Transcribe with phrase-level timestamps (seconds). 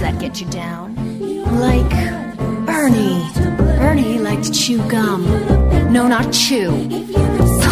[0.00, 0.94] That get you down?
[1.60, 1.92] Like
[2.68, 3.22] Ernie.
[3.80, 5.24] Ernie liked to chew gum.
[5.92, 6.70] No, not chew.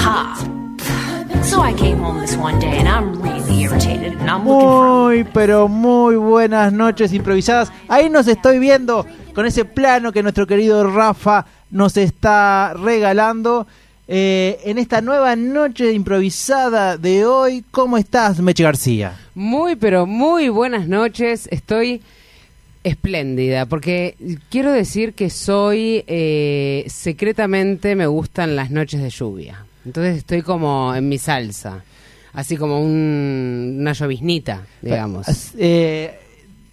[0.03, 0.39] Pop.
[1.45, 4.87] So I came home this one day and I'm really irritated and I'm looking for
[4.89, 7.71] Muy, pero muy buenas noches improvisadas.
[7.89, 9.05] Ahí nos estoy viendo
[9.35, 13.67] con ese plano que nuestro querido Rafa nos está regalando.
[14.07, 19.17] eh, en esta nueva noche improvisada de hoy, ¿cómo estás, Meche García?
[19.35, 21.49] Muy, pero muy buenas noches.
[21.51, 22.03] Estoy
[22.85, 24.15] espléndida porque
[24.51, 29.65] quiero decir que soy eh, secretamente me gustan las noches de lluvia.
[29.85, 31.83] Entonces estoy como en mi salsa,
[32.33, 35.27] así como un- una lloviznita, digamos.
[35.59, 36.15] Eh,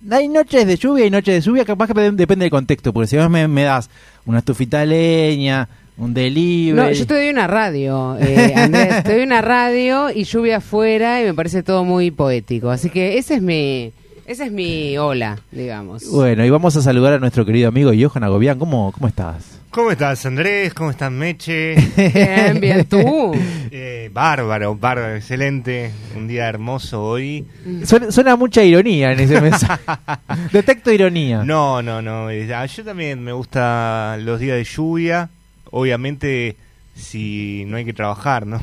[0.09, 3.08] hay noches de lluvia y noches de lluvia, capaz que dep- depende del contexto, porque
[3.08, 3.90] si vos me, me das
[4.25, 6.72] una estufita de leña, un delivery...
[6.75, 11.22] No, yo te doy una radio, eh, Andrés, te doy una radio y lluvia afuera
[11.22, 12.70] y me parece todo muy poético.
[12.72, 13.92] Así que ese es mi,
[14.25, 16.09] ese es mi hola, digamos.
[16.09, 18.58] Bueno, y vamos a saludar a nuestro querido amigo Johan Agobián.
[18.59, 19.59] ¿Cómo, cómo estás?
[19.72, 20.73] ¿Cómo estás, Andrés?
[20.73, 21.75] ¿Cómo estás, Meche?
[21.95, 23.31] Bien, bien, tú.
[23.73, 25.91] Eh, bárbaro, bárbaro, excelente.
[26.17, 27.45] Un día hermoso hoy.
[27.86, 29.81] Suena, suena mucha ironía en ese mensaje.
[30.52, 31.44] Detecto ironía.
[31.45, 32.29] No, no, no.
[32.29, 35.29] eh, ah, Yo también me gustan los días de lluvia.
[35.72, 36.57] Obviamente,
[36.96, 38.62] si no hay que trabajar, ¿no?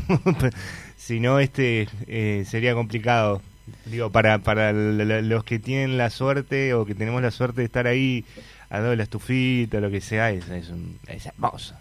[0.98, 3.40] si no, este eh, sería complicado.
[3.86, 7.86] Digo, para, para los que tienen la suerte o que tenemos la suerte de estar
[7.86, 8.24] ahí
[8.70, 10.70] al lado de la estufita, lo que sea, es, es,
[11.06, 11.74] es hermoso.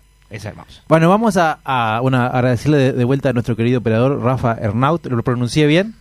[0.90, 5.06] Bueno, vamos a, a, bueno, agradecerle de, de vuelta a nuestro querido operador Rafa Ernaut.
[5.06, 5.96] ¿Lo pronuncié bien?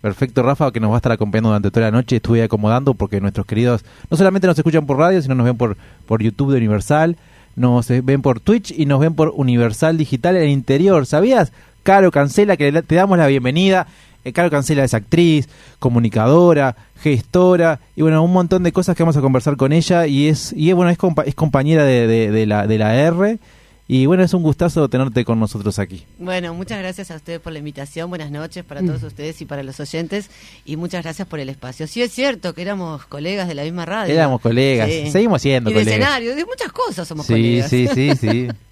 [0.00, 2.16] Perfecto, Rafa, que nos va a estar acompañando durante toda la noche.
[2.16, 5.76] Estuve acomodando porque nuestros queridos no solamente nos escuchan por radio, sino nos ven por,
[6.06, 7.16] por YouTube de Universal,
[7.56, 11.06] nos eh, ven por Twitch y nos ven por Universal Digital en el interior.
[11.06, 11.52] ¿Sabías?
[11.82, 13.86] Caro Cancela, que te damos la bienvenida.
[14.24, 15.48] Eh, Caro Cancela es actriz,
[15.78, 20.28] comunicadora, gestora y bueno, un montón de cosas que vamos a conversar con ella y
[20.28, 23.38] es, y es bueno, es, compa- es compañera de, de- de la, de la R
[23.86, 26.06] y bueno, es un gustazo tenerte con nosotros aquí.
[26.18, 28.08] Bueno, muchas gracias a ustedes por la invitación.
[28.08, 30.30] Buenas noches para todos ustedes y para los oyentes.
[30.64, 31.86] Y muchas gracias por el espacio.
[31.86, 34.14] Sí, es cierto que éramos colegas de la misma radio.
[34.14, 35.10] Éramos colegas, Sí.
[35.10, 36.00] seguimos siendo y de colegas.
[36.00, 37.68] escenario, de muchas cosas somos Sí, colegas.
[37.68, 38.48] sí, sí, sí.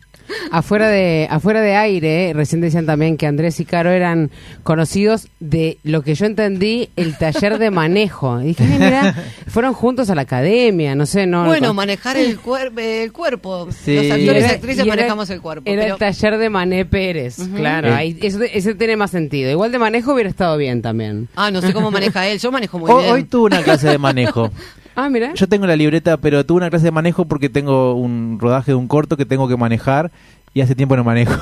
[0.50, 4.31] Afuera de, afuera de aire, recién decían también que Andrés y Caro eran
[4.62, 8.41] conocidos de lo que yo entendí, el taller de manejo.
[8.41, 9.15] Y dije, "Ay, mira,
[9.49, 11.44] fueron juntos a la academia, no sé, no.
[11.47, 13.69] Bueno, no- manejar el, cuer- el cuerpo.
[13.84, 13.94] Sí.
[13.94, 15.62] Los actores y, era- actrices y era- manejamos el cuerpo.
[15.71, 17.89] Era pero el taller de Mané Pérez, claro.
[17.89, 17.93] Eh.
[17.94, 19.50] ahí- eso, eso tiene más sentido.
[19.50, 21.28] Igual de manejo hubiera estado bien también.
[21.37, 22.39] Ah, no sé cómo maneja él.
[22.39, 23.12] Yo manejo muy bien.
[23.12, 24.50] hoy tuve una clase de manejo.
[24.97, 25.32] Ah, mira.
[25.34, 28.76] Yo tengo la libreta, pero tuve una clase de manejo porque tengo un rodaje de
[28.76, 30.10] un corto que tengo que manejar
[30.54, 31.34] y hace tiempo no manejo.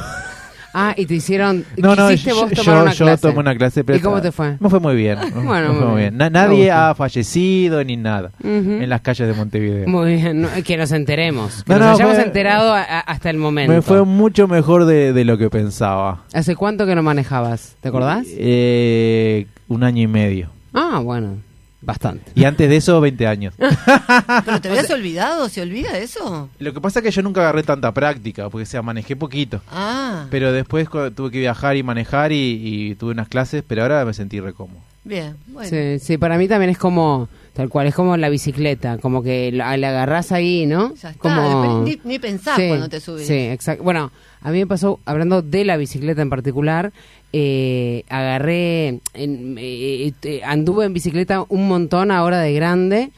[0.72, 1.64] Ah, y te hicieron.
[1.78, 3.22] No, no, yo, vos tomar yo, una yo clase.
[3.22, 3.82] tomé una clase.
[3.82, 4.56] Pero ¿Y cómo te fue?
[4.60, 5.18] Me fue muy bien.
[5.18, 5.96] me Bueno, fue muy bien.
[5.96, 6.16] bien.
[6.16, 8.48] Na- Me nadie ha fallecido ni nada Ujú.
[8.80, 9.88] en las calles de Montevideo.
[9.88, 11.64] Muy bien, no, que nos enteremos.
[11.64, 13.72] Que No, nos no, hayamos fue- enterado a- a- hasta el momento.
[13.72, 16.22] Me fue mucho mejor de, de lo que pensaba.
[16.32, 17.74] ¿Hace cuánto que no manejabas?
[17.80, 18.28] ¿Te acordás?
[18.30, 20.50] Eh, un año y medio.
[20.72, 21.38] Ah, bueno,
[21.82, 22.30] bastante.
[22.34, 23.54] Y antes de eso, 20 años.
[24.44, 25.48] ¿Pero te habías olvidado?
[25.48, 26.48] ¿Se olvida eso?
[26.58, 29.60] Lo que pasa es que yo nunca agarré tanta práctica, porque o sea, manejé poquito.
[29.70, 34.04] Ah, Pero después tuve que viajar y manejar y, y tuve unas clases, pero ahora
[34.04, 34.80] me sentí recómodo.
[35.04, 35.36] bien.
[35.48, 35.68] Bueno.
[35.70, 39.50] Sí, sí, para mí también es como, tal cual, es como la bicicleta, como que
[39.52, 40.94] la, la agarrás ahí, ¿no?
[40.94, 41.82] Ya está, Como...
[41.84, 43.26] ni, ni pensás Sí, cuando te subes.
[43.26, 43.82] Sí, exacto.
[43.82, 44.12] Bueno,
[44.42, 46.92] a mí me pasó, hablando de la bicicleta en particular,
[47.32, 53.10] eh, agarré, en- eh, eh, anduve en bicicleta un montón ahora de grande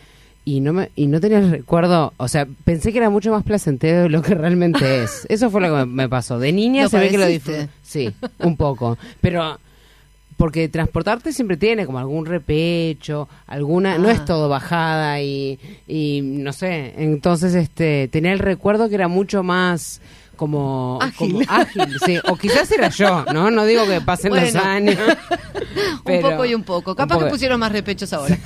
[0.45, 3.45] y no me y no tenía el recuerdo, o sea, pensé que era mucho más
[3.45, 5.25] placentero de lo que realmente es.
[5.29, 6.39] Eso fue lo que me, pasó.
[6.39, 7.69] De niña ¿Lo se ve que lo disfruté.
[7.83, 8.99] Sí, un poco.
[9.21, 9.59] Pero
[10.37, 14.13] porque transportarte siempre tiene como algún repecho, alguna, no Ah.
[14.13, 19.45] es todo bajada y, y no sé, entonces este tenía el recuerdo que era mucho
[19.45, 20.01] más
[20.37, 21.32] como Ágil.
[21.32, 22.19] como ágil, sí.
[22.29, 23.50] O quizás era yo, ¿no?
[23.50, 24.96] No digo que pasen los años.
[26.05, 26.94] pero- un poco y un poco.
[26.94, 27.26] Capaz poco.
[27.26, 28.37] que pusieron más repechos ahora.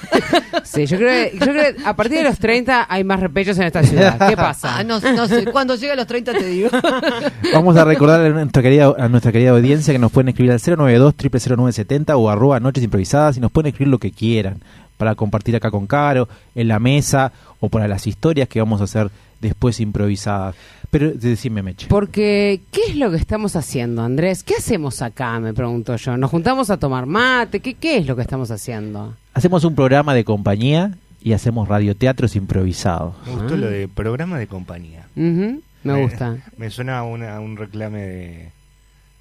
[0.64, 3.56] Sí, yo creo, que- yo creo que a partir de los 30 hay más repechos
[3.58, 4.28] en esta ciudad.
[4.28, 4.78] ¿Qué pasa?
[4.78, 5.44] Ah, no, no sé.
[5.46, 6.68] Cuando llegue a los 30 te digo.
[7.54, 10.60] Vamos a recordar a nuestra querida, a nuestra querida audiencia que nos pueden escribir al
[10.60, 11.14] 092
[11.56, 14.60] 0970 o arroba noches improvisadas y nos pueden escribir lo que quieran
[14.96, 17.30] para compartir acá con Caro, en la mesa
[17.60, 19.10] o para las historias que vamos a hacer
[19.40, 20.54] después improvisadas.
[20.90, 21.88] Pero decime, Meche.
[21.88, 24.42] Porque, ¿qué es lo que estamos haciendo, Andrés?
[24.42, 25.38] ¿Qué hacemos acá?
[25.40, 26.16] Me pregunto yo.
[26.16, 27.60] ¿Nos juntamos a tomar mate?
[27.60, 29.14] ¿Qué, qué es lo que estamos haciendo?
[29.34, 30.92] Hacemos un programa de compañía
[31.22, 33.14] y hacemos radioteatros improvisados.
[33.26, 35.06] Me gustó lo de programa de compañía.
[35.16, 36.36] Me gusta.
[36.56, 38.50] Me suena a, una- a un reclame de,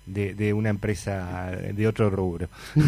[0.06, 2.50] de, de una empresa de otro rubro.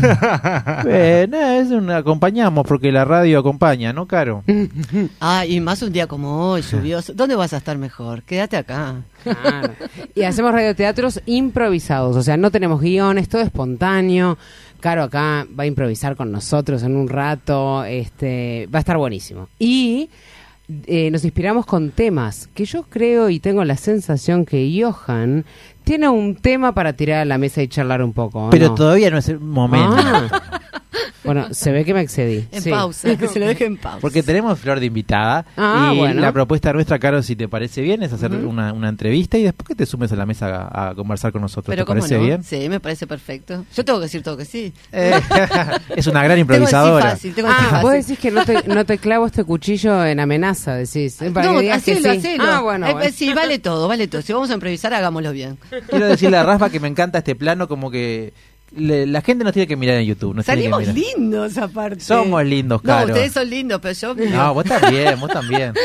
[0.89, 4.43] Eh, no, es un, acompañamos porque la radio acompaña, ¿no, Caro?
[5.19, 7.13] Ah, y más un día como hoy, lluvioso.
[7.13, 8.23] ¿Dónde vas a estar mejor?
[8.23, 9.01] Quédate acá.
[9.23, 9.73] Claro.
[10.15, 14.37] Y hacemos radioteatros improvisados, o sea, no tenemos guiones, todo espontáneo.
[14.79, 19.49] Caro acá va a improvisar con nosotros en un rato, este, va a estar buenísimo.
[19.57, 20.09] Y
[20.85, 25.45] eh, nos inspiramos con temas que yo creo y tengo la sensación que Johan
[25.87, 28.47] tiene un tema para tirar a la mesa y charlar un poco.
[28.47, 28.75] ¿o Pero no?
[28.75, 29.95] todavía no es el momento.
[29.97, 30.59] Ah.
[31.23, 32.47] Bueno, se ve que me excedí.
[32.51, 32.69] En Sí.
[32.69, 33.99] pausa, que se lo deje en pausa.
[33.99, 36.21] Porque tenemos flor de invitada Ah, y bueno.
[36.21, 39.67] la propuesta nuestra, Caro, si te parece bien, es hacer una, una entrevista y después
[39.67, 41.65] que te sumes a la mesa a, a conversar con nosotros.
[41.73, 42.23] Pero ¿Te cómo parece no?
[42.23, 42.43] bien?
[42.43, 43.65] Sí, me parece perfecto.
[43.75, 44.73] Yo tengo que decir todo que sí.
[44.91, 45.11] Eh,
[45.95, 47.09] es una gran Tengo que decir improvisadora.
[47.11, 50.05] fácil, tengo que decir Ah, vos decís que no te, no te clavo este cuchillo
[50.05, 51.21] en amenaza, decís.
[51.21, 52.17] eh, para No, que digas que hacelo, sí.
[52.19, 52.43] hacelo.
[52.47, 53.11] Ah, bueno, Eh, bueno.
[53.13, 54.21] Sí, vale todo, vale todo.
[54.21, 55.57] Si vamos a improvisar, hagámoslo bien.
[55.89, 58.33] Quiero decirle a Rafa que me encanta este plano, como que
[58.75, 60.35] le- la gente nos tiene que mirar en YouTube.
[60.35, 60.95] Nos tiene que Salimos mirar.
[61.17, 61.99] lindos aparte.
[62.01, 63.07] Somos lindos, No, Caro.
[63.07, 64.15] ustedes son lindos, pero yo...
[64.29, 65.73] No, vos también, vos también.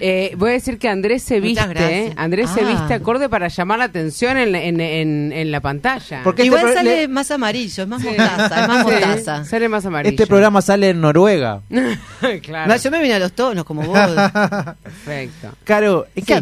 [0.00, 1.62] Eh, voy a decir que Andrés se viste.
[1.78, 2.12] ¿eh?
[2.16, 2.68] Andrés se Ah.
[2.68, 6.22] viste acorde para llamar la atención en, en, en, en la pantalla.
[6.24, 9.44] Porque este Igual sale le- más amarillo, es más mostaza, es más Sí, mostaza.
[9.44, 10.10] sale más amarillo.
[10.10, 11.60] Este programa sale en Noruega.
[12.42, 12.72] claro.
[12.72, 13.96] No, yo me vine a los tonos, como vos.
[14.82, 15.50] Perfecto.
[15.64, 16.40] Caro, ¿en qué Sí.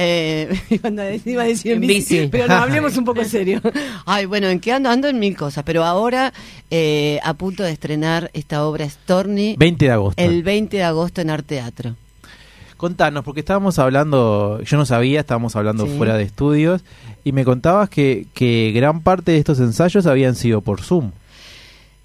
[0.00, 2.28] Eh, iba a decir- iba a decir en En bici, bici.
[2.28, 3.60] pero no, hablemos un poco en serio.
[4.06, 4.88] Ay, bueno, ¿en qué ando?
[4.90, 6.32] Ando en mil cosas, pero ahora
[6.70, 10.22] eh, a punto de estrenar esta obra Storny 20 de agosto.
[10.22, 11.96] el 20 de agosto en Arte Teatro.
[12.76, 15.94] Contanos, porque estábamos hablando, yo no sabía, estábamos hablando Sí.
[15.96, 16.82] fuera de estudios,
[17.24, 21.10] y me contabas que, que gran parte de estos ensayos habían sido por Zoom.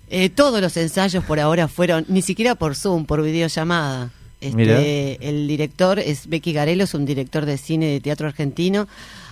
[0.09, 4.09] Eh, todos los ensayos por ahora fueron, ni siquiera por Zoom, por videollamada.
[4.43, 8.87] Este, el director es Becky Garelo, es un director de cine de teatro argentino.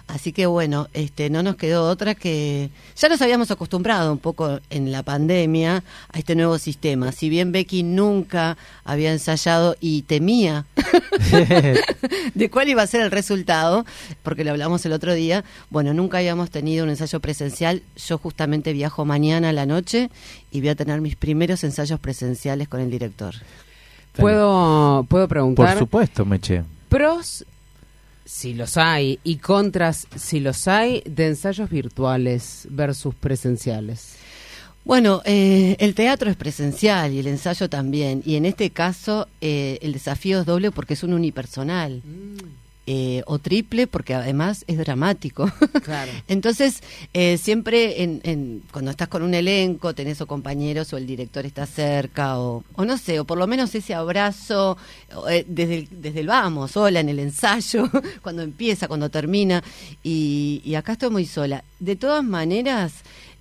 [0.08, 4.60] Así que bueno, este, no nos quedó otra que ya nos habíamos acostumbrado un poco
[4.70, 7.14] en la pandemia a este nuevo sistema.
[7.14, 10.66] Si bien Becky nunca había ensayado y temía
[12.34, 13.86] de cuál iba a ser el resultado,
[14.22, 15.46] porque lo hablamos el otro día.
[15.70, 17.82] Bueno, nunca habíamos tenido un ensayo presencial.
[17.96, 20.10] Yo justamente viajo mañana a la noche
[20.52, 23.36] y voy a tener mis primeros ensayos presenciales con el director.
[24.14, 25.78] ¿Puedo, ¿Puedo Por preguntar?
[25.78, 26.64] supuesto, Meche.
[26.90, 27.46] Pros,
[28.26, 34.16] si los hay, y contras, si los hay, de ensayos virtuales versus presenciales.
[34.84, 38.24] Bueno, eh, el teatro es presencial y el ensayo también.
[38.26, 42.02] Y en este caso eh, el desafío es doble porque es un unipersonal.
[42.94, 45.50] Eh, o triple porque además es dramático.
[45.84, 46.12] Claro.
[46.28, 46.84] Entonces,
[47.14, 51.46] eh, siempre en, en- cuando estás con un elenco, tenés o compañeros o el director
[51.46, 54.78] está cerca o, o no sé, o por lo menos ese abrazo
[55.16, 57.90] o, eh, desde, el, desde el vamos, sola en el ensayo,
[58.22, 59.64] cuando empieza, cuando termina.
[60.04, 61.64] Y, y acá estoy muy sola.
[61.80, 62.92] De todas maneras,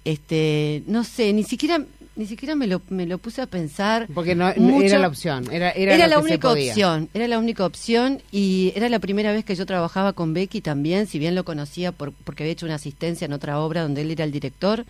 [0.04, 1.84] este, no sé, ni siquiera...
[2.16, 4.08] Ni siquiera me lo, me lo puse a pensar.
[4.12, 4.84] Porque no, mucho.
[4.86, 5.46] era la opción.
[5.52, 6.70] Era, era, Era, la que se única podía.
[6.72, 10.60] opción, era la única opción y era la primera vez que yo trabajaba con Becky
[10.60, 14.02] también, si bien lo conocía por, porque había hecho una asistencia en otra obra donde
[14.02, 14.84] él era el director,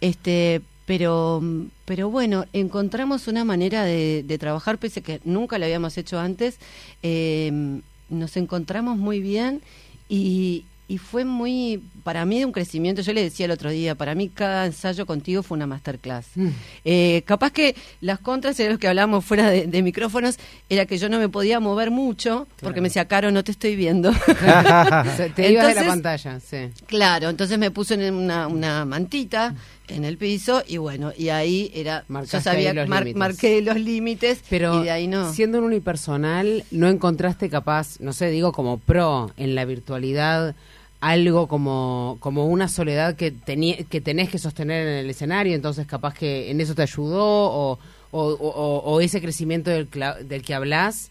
[0.00, 1.42] este, pero,
[1.84, 6.18] pero bueno, encontramos una manera de, de trabajar, pese a que nunca lo habíamos hecho
[6.18, 6.58] antes,
[7.02, 9.60] eh, nos encontramos muy bien
[10.08, 13.00] y, y fue muy, para mí, de un crecimiento.
[13.02, 16.26] Yo le decía el otro día, para mí cada ensayo contigo fue una masterclass.
[16.34, 16.48] Mm.
[16.84, 20.36] Eh, capaz que las contras, era lo que hablamos fuera de, de micrófonos,
[20.68, 23.76] era que yo no me podía mover mucho, porque me decía, Caro, no te estoy
[23.76, 24.12] viendo.
[25.34, 26.56] Te ibas de la Entonces- pantalla, sí.
[26.86, 29.54] claro, entonces me puso en una, una mantita
[29.88, 33.76] en el piso y bueno, y ahí era, Marcaste yo sabía, los mar- marqué los
[33.76, 35.32] límites Pero y de ahí no.
[35.32, 40.54] siendo un unipersonal, ¿no encontraste capaz, no sé, digo como pro en la virtualidad,
[41.10, 45.54] algo como, como una soledad que, que tenés que sostener en el escenario?
[45.54, 47.78] Entonces capaz que en eso te ayudó o,
[48.12, 49.88] o, ese crecimiento del,
[50.26, 51.10] del que hablas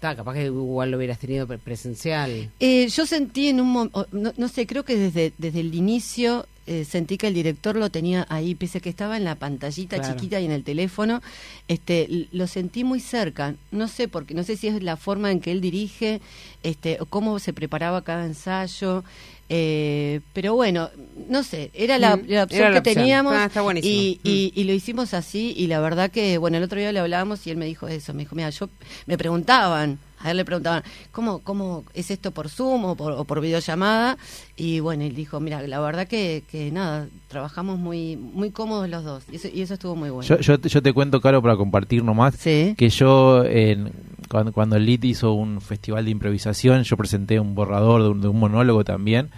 [0.00, 2.50] capaz que igual lo hubieras tenido pre- presencial.
[2.60, 6.46] Eh, yo sentí en un momento, no, no sé, creo que desde, desde el inicio
[6.68, 9.96] eh, sentí que el director lo tenía ahí, pese a que estaba en la pantallita
[9.98, 10.14] Claro.
[10.14, 11.20] chiquita y en el teléfono,
[11.66, 13.54] este, lo sentí muy cerca.
[13.72, 16.20] No sé porque no sé si es la forma en que él dirige,
[16.62, 19.02] este, o cómo se preparaba cada ensayo.
[19.50, 20.90] eh, pero bueno,
[21.30, 22.94] no sé, era la, Mm, la opción era la que opción.
[22.96, 23.94] teníamos Ah, está buenísimo.
[24.02, 24.60] y, y- Mm.
[24.60, 27.50] y lo hicimos así y la verdad que, bueno, el otro día le hablábamos y
[27.50, 28.68] él me dijo eso, me dijo, mira, yo
[29.06, 30.82] me preguntaban, a él le preguntaban,
[31.12, 34.18] ¿cómo, cómo es esto por Zoom o por, o por videollamada?
[34.56, 39.04] Y bueno, él dijo, mira, la verdad que, que nada, trabajamos muy muy cómodos los
[39.04, 40.28] dos y eso, y eso estuvo muy bueno.
[40.28, 42.74] Yo, yo, te- yo te cuento, Caro, para compartir nomás, Sí.
[42.76, 43.92] que yo, en-
[44.28, 48.20] cuando, cuando el LIT hizo un festival de improvisación, yo presenté un borrador de un,
[48.20, 49.30] de un monólogo también,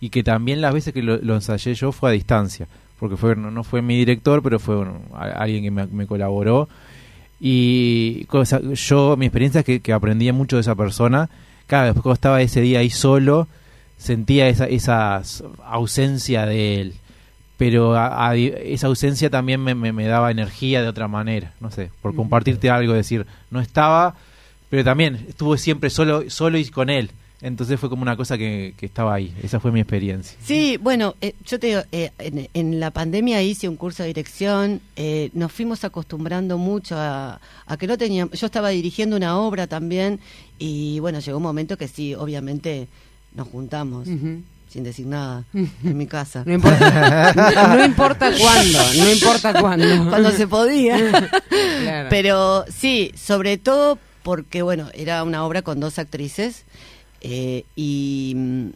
[0.00, 2.66] y que también las veces que lo, lo ensayé yo fue a distancia,
[2.98, 4.76] porque fue no, no fue mi director, pero fue
[5.14, 6.68] a- alguien que me, me colaboró.
[7.40, 11.28] Y cosa, yo, mi experiencia es que, que aprendí mucho de esa persona.
[11.66, 13.48] Cada vez que estaba ese día ahí solo,
[13.98, 15.22] sentía esa, esa
[15.64, 16.94] ausencia de él.
[17.56, 21.52] Pero a- a- esa ausencia también me, me- me daba energía de otra manera.
[21.60, 24.14] No sé, por compartirte algo, decir, no estaba,
[24.70, 27.10] pero también estuvo siempre solo, solo y con él.
[27.40, 29.34] Entonces fue como una cosa que, que estaba ahí.
[29.42, 30.36] Esa fue mi experiencia.
[30.42, 34.08] Sí, bueno, eh, yo te digo, eh, en, en la pandemia hice un curso de
[34.08, 39.38] dirección, eh, nos fuimos acostumbrando mucho a, a que no teníamos, yo estaba dirigiendo una
[39.38, 40.20] obra también
[40.58, 42.88] y bueno, llegó un momento que sí, obviamente
[43.34, 46.44] nos juntamos, sin decir nada, en mi casa.
[46.46, 50.08] No importa, no, no importa cuándo, no importa cuándo.
[50.08, 50.96] Cuando se podía.
[51.82, 52.08] Claro.
[52.08, 56.64] Pero sí, sobre todo porque, bueno, era una obra con dos actrices
[57.24, 58.66] eh, y mm,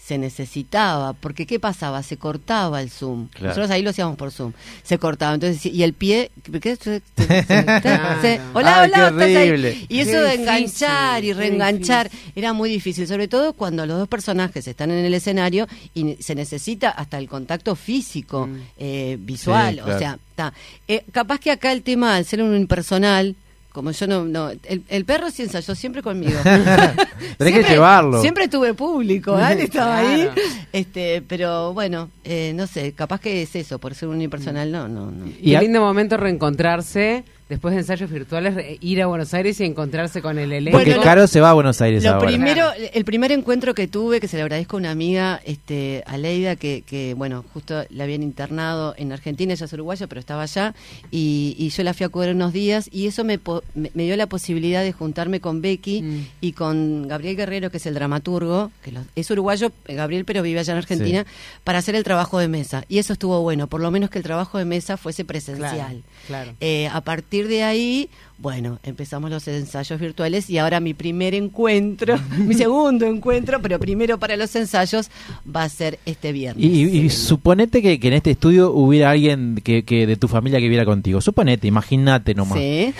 [0.00, 2.02] se necesitaba, porque ¿qué pasaba?
[2.02, 3.28] Se cortaba el Zoom.
[3.28, 3.46] Claro.
[3.48, 4.52] Nosotros ahí lo hacíamos por Zoom.
[4.82, 5.32] Se cortaba.
[5.32, 6.30] Entonces, y el pie...
[6.60, 6.76] ¿qué?
[6.76, 8.20] Se- se- se- Claro.
[8.20, 9.48] se- hola, Ay, hola, ¿estás ahí?
[9.48, 9.86] horrible.
[9.88, 13.96] Y eso Qué de enganchar difícil, y reenganchar era muy difícil, sobre todo cuando los
[13.98, 18.56] dos personajes están en el escenario y se necesita hasta el contacto físico, Mm.
[18.76, 19.96] eh, visual, Sí, claro.
[19.96, 20.52] o sea, ta.
[20.86, 23.36] Eh, capaz que acá el tema, al ser un impersonal,
[23.74, 26.38] como yo no, no el, el perro sí ensayó siempre conmigo.
[27.38, 28.20] Tenés que llevarlo.
[28.20, 29.52] Siempre tuve público, ¿eh?
[29.52, 30.30] Él estaba ahí.
[30.72, 34.86] Este, pero bueno, eh, no sé, capaz que es eso, por ser un impersonal, no,
[34.88, 35.26] no, no.
[35.26, 39.60] Y Qué a- lindo momento reencontrarse después de ensayos virtuales, re- ir a Buenos Aires
[39.60, 40.78] y encontrarse con el elenco.
[40.78, 42.26] Porque Bueno, Caro se va a Buenos Aires Lo ahora.
[42.28, 46.16] primero, el primer encuentro que tuve, que se le agradezco a una amiga, este, a
[46.16, 50.42] Leida, que, que, bueno, justo la habían internado en Argentina, ella es uruguaya, pero estaba
[50.42, 50.74] allá,
[51.10, 54.16] y, y yo la fui a cubrir unos días, y eso me, po- me, dio
[54.16, 56.26] la posibilidad de juntarme con Becky Mm.
[56.40, 60.42] y con Gabriel Guerrero, que es el dramaturgo, que lo- es uruguayo, eh, Gabriel, pero
[60.42, 61.26] vive allá en Argentina,
[61.62, 62.84] para hacer el trabajo de mesa.
[62.88, 66.02] Y eso estuvo bueno, por lo menos que el trabajo de mesa fuese presencial.
[66.26, 66.52] Claro.
[66.60, 72.16] Eh, a partir de ahí, bueno, empezamos los ensayos virtuales y ahora mi primer encuentro,
[72.38, 75.10] mi segundo encuentro, pero primero para los ensayos,
[75.44, 76.64] va a ser este viernes.
[76.64, 80.60] Y, y- suponete que, que en este estudio hubiera alguien que, que de tu familia
[80.60, 81.20] que viera contigo.
[81.20, 82.58] Suponete, imagínate nomás.
[82.58, 82.92] Sí.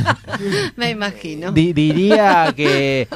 [0.76, 1.52] Me imagino.
[1.52, 3.08] Di- diría que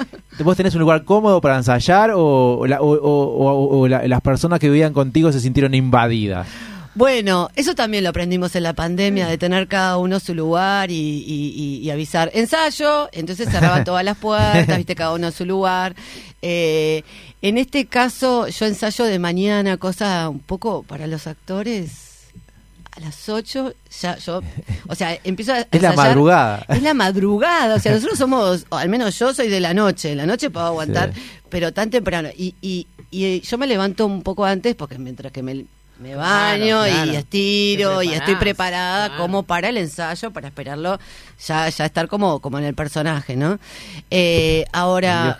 [0.45, 4.21] vos tenés un lugar cómodo para ensayar o, la- o- o- o- o la- las
[4.21, 6.47] personas que vivían contigo se sintieron invadidas.
[6.95, 10.95] Bueno, eso también lo aprendimos en la pandemia, de tener cada uno su lugar y,
[10.95, 15.95] y- y- y avisar ensayo, entonces cerraban todas las puertas, viste cada uno su lugar.
[16.43, 17.05] Eh,
[17.43, 22.09] en este caso, yo ensayo de mañana, cosa un poco para los actores.
[22.97, 24.43] A las 8 ya yo,
[24.89, 26.67] o sea, empiezo a Es la madrugada.
[26.69, 30.17] Es la madrugada, o sea, nosotros somos, o al menos yo soy de la noche,
[30.17, 31.21] la noche puedo aguantar, Sí.
[31.49, 32.31] pero tan temprano.
[32.37, 35.65] Y, y, y yo me levanto un poco antes porque mientras que me,
[36.01, 37.13] me baño Claro, claro.
[37.13, 39.23] y estiro y estoy preparada claro.
[39.23, 40.99] como para el ensayo, para esperarlo,
[41.47, 43.59] ya, ya estar como, como en el personaje, ¿no?
[44.11, 45.39] Eh, ahora,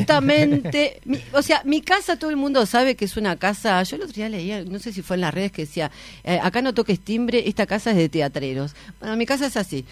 [0.00, 3.96] justamente, mi- o sea, mi casa todo el mundo sabe que es una casa, yo
[3.96, 5.90] el otro día leía, no sé si fue en las redes que decía,
[6.24, 8.74] eh, acá no toques timbre, esta casa es de teatreros.
[9.00, 9.84] Bueno, mi casa es así.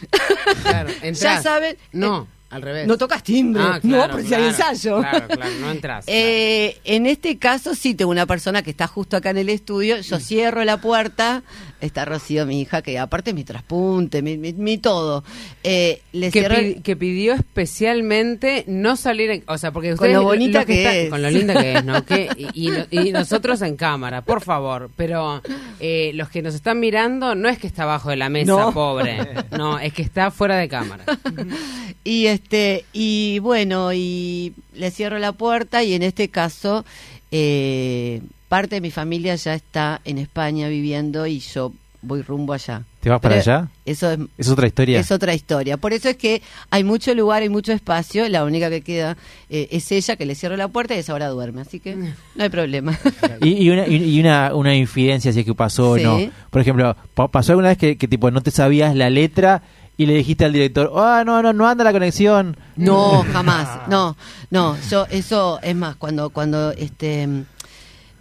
[0.63, 1.77] Claro, ya saben.
[1.93, 2.87] No, al revés.
[2.87, 5.01] No tocas timbre, Ah, no, porque si claro, hay ensayo.
[5.01, 6.05] Claro, claro, no entras.
[6.09, 10.01] Eh, en este caso sí tengo una persona que está justo acá en el estudio,
[10.01, 11.43] yo cierro la puerta,
[11.81, 15.23] está Rocío, mi hija, que aparte es mi traspunte, mi, mi- mi todo.
[15.63, 20.23] Eh, le que, el- pidió especialmente no salir, en- o sea, porque Con ustedes lo
[20.25, 21.11] bonita que están- es.
[21.11, 22.05] con lo linda que es, ¿no?
[22.05, 25.43] Que, y, y no- y nosotros en cámara, por favor, pero
[25.81, 28.73] eh, los que nos están mirando no es que está abajo de la mesa, No.
[28.73, 29.17] pobre,
[29.57, 31.05] no, es que está fuera de cámara.
[32.05, 36.87] Y este, y bueno, y le cierro la puerta y en este caso,
[37.31, 42.85] eh, parte de mi familia ya está en España viviendo y yo voy rumbo allá.
[43.01, 43.69] ¿Te vas para allá?
[43.85, 45.01] Eso es, Es otra historia.
[45.01, 45.77] es otra historia.
[45.77, 48.29] Por eso es que hay mucho lugar, hay mucho espacio.
[48.29, 49.17] La única que queda
[49.51, 51.61] eh, es ella, que le cierro la puerta y esa hora duerme.
[51.63, 52.07] Así que no
[52.39, 52.99] hay problema.
[53.41, 56.05] Y, y una, y- una, una infidencia, si es que pasó Sí.
[56.05, 56.31] o no.
[56.51, 59.63] Por ejemplo, pa- ¿pasó alguna vez que, que tipo no te sabías la letra
[59.97, 62.57] y le dijiste al director, ah, no, no, no anda la conexión?
[62.77, 63.89] No, jamás.
[63.89, 64.17] No,
[64.51, 64.77] no.
[64.89, 67.29] Yo, eso es más, cuando, cuando este.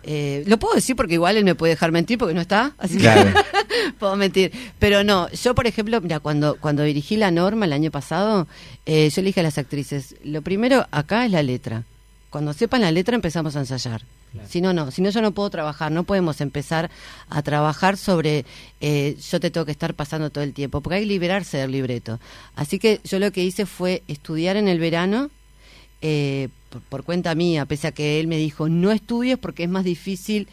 [0.07, 2.97] Eh, lo puedo decir porque igual él me puede dejar mentir porque no está, así
[2.97, 3.29] Claro.
[3.33, 4.51] que puedo mentir.
[4.79, 8.47] Pero no, yo por ejemplo, mira, cuando, cuando dirigí la norma el año pasado,
[8.85, 11.83] eh, yo le dije a las actrices, lo primero acá es la letra.
[12.29, 14.01] Cuando sepan la letra empezamos a ensayar.
[14.49, 16.91] Si no, no, si no yo no puedo trabajar, no podemos empezar
[17.29, 18.45] a trabajar sobre
[18.81, 21.71] eh, yo te tengo que estar pasando todo el tiempo, porque hay que liberarse del
[21.71, 22.19] libreto.
[22.55, 25.31] Así que yo lo que hice fue estudiar en el verano
[26.01, 29.69] eh, por, por cuenta mía, pese a que él me dijo, no estudies porque es
[29.69, 30.47] más difícil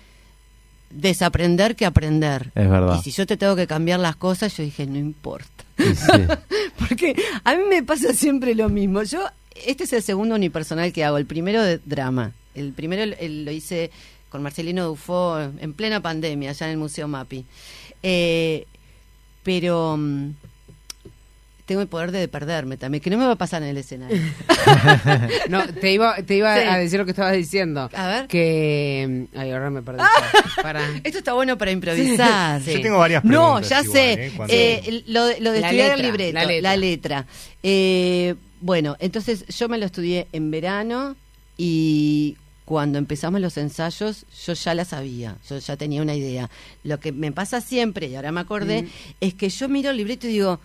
[0.90, 2.52] desaprender que aprender.
[2.54, 2.96] Es verdad.
[2.98, 5.64] Y si yo te tengo que cambiar las cosas, yo dije, no importa.
[5.76, 6.22] Sí.
[6.78, 9.02] Porque a mí me pasa siempre lo mismo.
[9.02, 9.26] Yo,
[9.66, 12.32] este es el segundo unipersonal que hago, el primero de drama.
[12.54, 13.90] El primero el- el- lo hice
[14.28, 17.44] con Marcelino Dufo en plena pandemia, allá en el Museo Mapi.
[18.04, 18.66] Eh,
[19.42, 20.30] pero mm,
[21.66, 24.20] tengo el poder de perderme también, que no me va a pasar en el escenario.
[25.48, 26.66] No, te iba, te iba Sí.
[26.68, 27.90] a decir lo que estabas diciendo.
[27.94, 28.26] A ver.
[28.26, 29.26] Que.
[29.36, 30.00] Ay, ahora me perdí.
[30.62, 30.80] Para.
[31.04, 32.60] Esto está bueno para improvisar.
[32.62, 32.72] Sí.
[32.74, 33.30] Yo tengo varias No,
[33.60, 34.12] preguntas ya igual, sé.
[34.26, 34.32] ¿eh?
[34.36, 36.76] Cuando- Eh, lo, de- lo de La estudiar letra, el libreto, la la letra.
[36.76, 37.26] letra.
[37.62, 41.16] Eh, bueno, entonces yo me lo estudié en verano
[41.56, 46.48] y cuando empezamos los ensayos yo ya la sabía, yo ya tenía una idea.
[46.82, 48.88] Lo que me pasa siempre, y ahora me acordé,
[49.20, 50.60] es que yo miro el libreto y digo,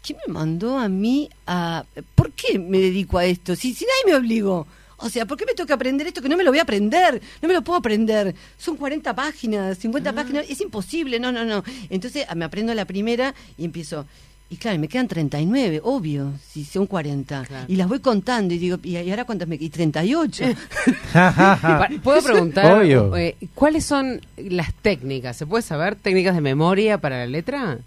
[0.00, 1.84] "Ay, ¿quién me mandó a mí a...
[2.14, 3.54] ¿Por qué me dedico a esto?
[3.56, 4.66] Si, si nadie me obligó.
[5.02, 7.22] O sea, ¿por qué me toca aprender esto que no me lo voy a aprender?
[7.40, 8.34] No me lo puedo aprender.
[8.58, 11.64] Son 40 páginas, 50 páginas, es imposible, no, no, no.
[11.88, 14.04] Entonces ah, me aprendo la primera y empiezo.
[14.50, 17.44] Y claro, me quedan 39, obvio, si son 40.
[17.44, 17.64] Claro.
[17.68, 19.70] Y las voy contando y digo, ¿y y ahora cuántas me quedan?
[19.70, 20.44] 38.
[21.12, 23.16] Pa- ¿Puedo preguntar Obvio.
[23.16, 25.36] eh, cuáles son las técnicas?
[25.36, 27.78] ¿Se puede saber técnicas de memoria para la letra?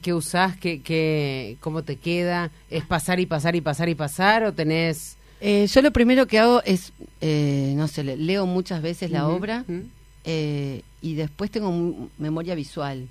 [0.00, 0.56] ¿Qué, usás?
[0.56, 2.52] ¿Qué, qué, ¿Cómo te queda?
[2.70, 4.44] ¿Es pasar y pasar y pasar y pasar?
[4.44, 5.16] ¿O tenés.?
[5.40, 9.26] Eh, yo lo primero que hago es, eh, no sé, le- leo muchas veces la
[9.26, 9.64] obra
[10.24, 13.08] eh, y después tengo memoria visual.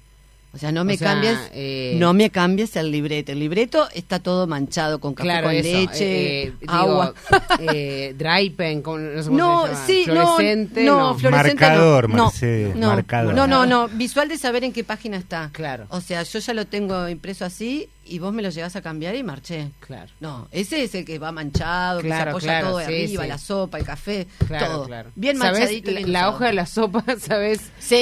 [0.53, 3.31] O sea, no me O sea, cambies, eh, no me cambies el libreto.
[3.31, 5.67] El libreto está todo manchado con café Claro, con eso.
[5.71, 7.13] leche, eh, eh, digo, agua.
[7.59, 9.85] eh, dry pen, con- no sé cómo No, se llama.
[9.87, 11.17] sí, no, Fluorescente, no, no.
[11.17, 12.25] fluorescente Marcador, no.
[12.25, 13.33] Mercedes, no, marcador.
[13.33, 15.49] No, no, no, visual de saber en qué página está.
[15.53, 15.85] Claro.
[15.89, 19.15] O sea, yo ya lo tengo impreso así y vos me lo llevas a cambiar
[19.15, 19.69] y marché.
[19.79, 20.11] Claro.
[20.19, 23.23] No, ese es el que va manchado, que se Claro, apoya claro, todo sí, arriba,
[23.23, 23.29] sí.
[23.29, 24.85] la sopa, el café, Claro, todo.
[24.87, 25.11] claro.
[25.15, 25.91] Bien ¿Sabés manchadito.
[25.91, 26.35] la, bien la usado.
[26.35, 27.59] hoja de la sopa, ¿sabes?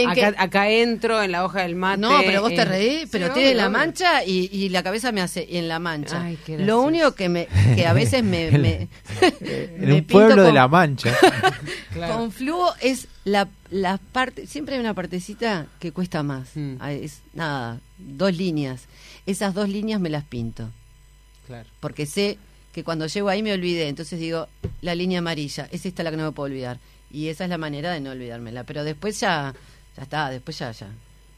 [0.07, 2.01] Acá, acá entro en la hoja del mate.
[2.01, 5.21] No, pero vos te reís, sí, pero tiene la mancha y, y la cabeza me
[5.21, 6.21] hace en la mancha.
[6.23, 8.87] Ay, qué Lo único que me que a veces me, me-
[9.21, 11.13] En me un pueblo de La Mancha.
[11.93, 12.15] Claro.
[12.15, 16.49] Con fluo es la, la parte, siempre hay una partecita que cuesta más.
[16.55, 16.75] Mm.
[16.79, 18.81] Ah, Es nada, dos líneas.
[19.25, 20.69] Esas dos líneas me las pinto,
[21.47, 21.67] Claro.
[21.79, 22.37] porque sé
[22.73, 24.47] que cuando llego ahí me olvidé, entonces digo,
[24.81, 26.79] la línea amarilla, es esta la que no me puedo olvidar.
[27.11, 29.53] Y esa es la manera de no olvidármela, pero después ya
[29.97, 30.87] ya está, después ya ya.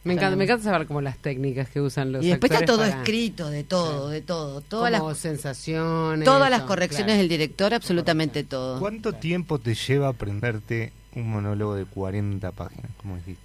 [0.04, 2.80] Me encanta, me encanta saber como las técnicas que usan los Y después está todo
[2.80, 6.26] para- escrito, de todo, de todo, todas como las sensaciones.
[6.26, 7.20] todas las correcciones claro.
[7.20, 8.80] del director, absolutamente todo.
[8.80, 13.42] ¿Cuánto tiempo te lleva aprenderte un monólogo de 40 páginas, como dijiste?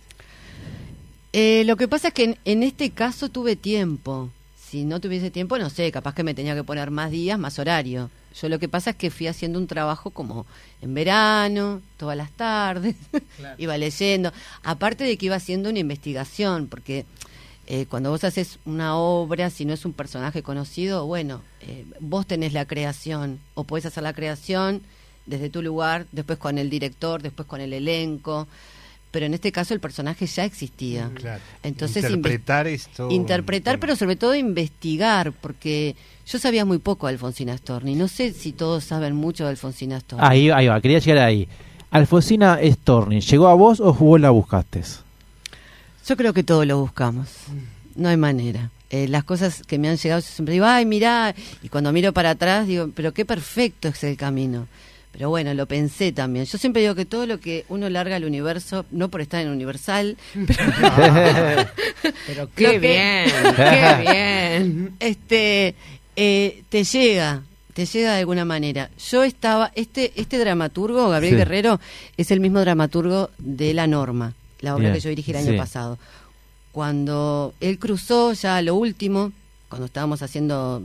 [1.38, 4.30] Eh, lo que pasa es que en, en este caso tuve tiempo.
[4.58, 7.58] Si no tuviese tiempo, no sé, capaz que me tenía que poner más días, más
[7.58, 8.08] horario.
[8.40, 10.46] Yo lo que pasa es que fui haciendo un trabajo como
[10.80, 12.96] en verano, todas las tardes,
[13.58, 14.32] iba leyendo.
[14.62, 17.04] Aparte de que iba haciendo una investigación, porque
[17.66, 22.26] eh, cuando vos haces una obra, si no es un personaje conocido, bueno, eh, vos
[22.26, 24.80] tenés la creación, o podés hacer la creación
[25.26, 28.48] desde tu lugar, después con el director, después con el elenco.
[29.16, 31.10] Pero en este caso el personaje ya existía.
[31.14, 31.40] Claro.
[31.62, 33.10] Entonces interpretar esto.
[33.10, 37.94] Interpretar, pero sobre todo investigar, porque yo sabía muy poco de Alfonsina Storni.
[37.94, 40.22] No sé si todos saben mucho de Alfonsina Storni.
[40.22, 41.48] Ahí, ahí va, quería llegar ahí.
[41.90, 44.82] Alfonsina Storni, ¿llegó a vos o vos la buscaste?
[46.06, 47.26] Yo creo que todos lo buscamos.
[47.94, 48.70] No hay manera.
[48.90, 51.34] Eh, las cosas que me han llegado, yo siempre digo, ay, mirá.
[51.62, 54.68] Y cuando miro para atrás, digo, pero qué perfecto es el camino.
[55.16, 56.44] Pero bueno, lo pensé también.
[56.44, 59.48] Yo siempre digo que todo lo que uno larga al universo, no por estar en
[59.48, 60.18] Universal,
[62.26, 63.26] Pero qué que- bien,
[63.56, 64.96] qué bien.
[65.00, 65.74] este
[66.16, 67.42] eh, te llega
[67.74, 71.38] te llega de alguna manera yo estaba este este dramaturgo Gabriel Sí.
[71.38, 71.80] Guerrero
[72.16, 75.52] es el mismo dramaturgo de La Norma la obra Bien, que yo dirigí el año
[75.52, 75.58] sí.
[75.58, 75.98] pasado
[76.72, 79.32] cuando él cruzó ya lo último,
[79.68, 80.82] cuando estábamos haciendo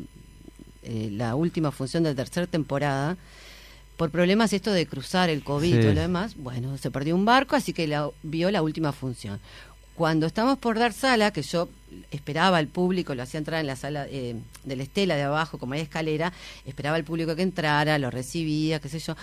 [0.83, 3.17] eh, la última función de tercera temporada,
[4.01, 7.55] por problemas esto de cruzar el COVID y lo demás, bueno, se perdió un barco,
[7.55, 9.39] así que la, vio la última función.
[9.93, 11.69] Cuando estamos por dar sala, que yo
[12.09, 15.59] esperaba al público, lo hacía entrar en la sala eh, de la estela de abajo,
[15.59, 16.33] como hay escalera,
[16.65, 19.15] esperaba al público que entrara, lo recibía, qué sé yo.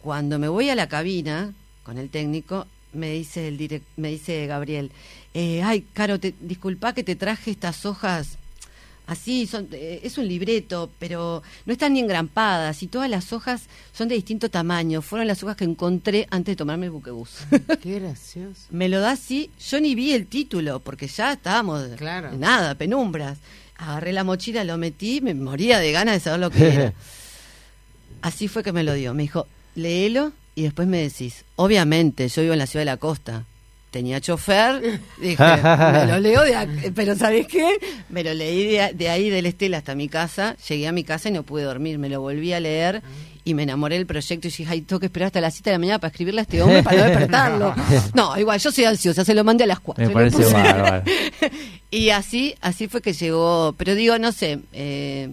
[0.00, 1.52] Cuando me voy a la cabina
[1.82, 4.92] con el técnico, me dice el direc- me dice Gabriel,
[5.34, 8.38] eh, ay, Caro, te, disculpa que te traje estas hojas
[9.06, 13.64] así, son, eh, es un libreto, pero no están ni engrampadas y todas las hojas
[13.92, 15.02] son de distinto tamaño.
[15.02, 17.30] Fueron las hojas que encontré antes de tomarme el buquebús.
[17.82, 18.62] Qué gracioso.
[18.70, 22.32] me lo da así, yo ni vi el título, porque ya estábamos, Claro.
[22.36, 23.38] nada, penumbras.
[23.78, 26.92] Agarré la mochila, lo metí, me moría de ganas de saber lo que era.
[28.22, 29.12] Así fue que me lo dio.
[29.14, 31.44] Me dijo, léelo y después me decís.
[31.56, 33.44] Obviamente, yo vivo en la ciudad de la costa.
[33.96, 37.78] Tenía chofer, dije, me lo leo de ac- pero ¿sabes qué?
[38.10, 41.32] Me lo leí de, ahí del Estela hasta mi casa, llegué a mi casa y
[41.32, 43.00] no pude dormir, me lo volví a leer
[43.42, 45.74] y me enamoré del proyecto y dije, ay, tengo que esperar hasta las 7 de
[45.76, 47.74] la mañana para escribirle a este hombre para no despertarlo.
[48.14, 50.06] No, igual, yo soy ansiosa, se lo mandé a las 4.
[50.08, 51.02] Me parece bárbaro.
[51.90, 55.30] Y así, así fue que llegó, pero digo, no sé, eh,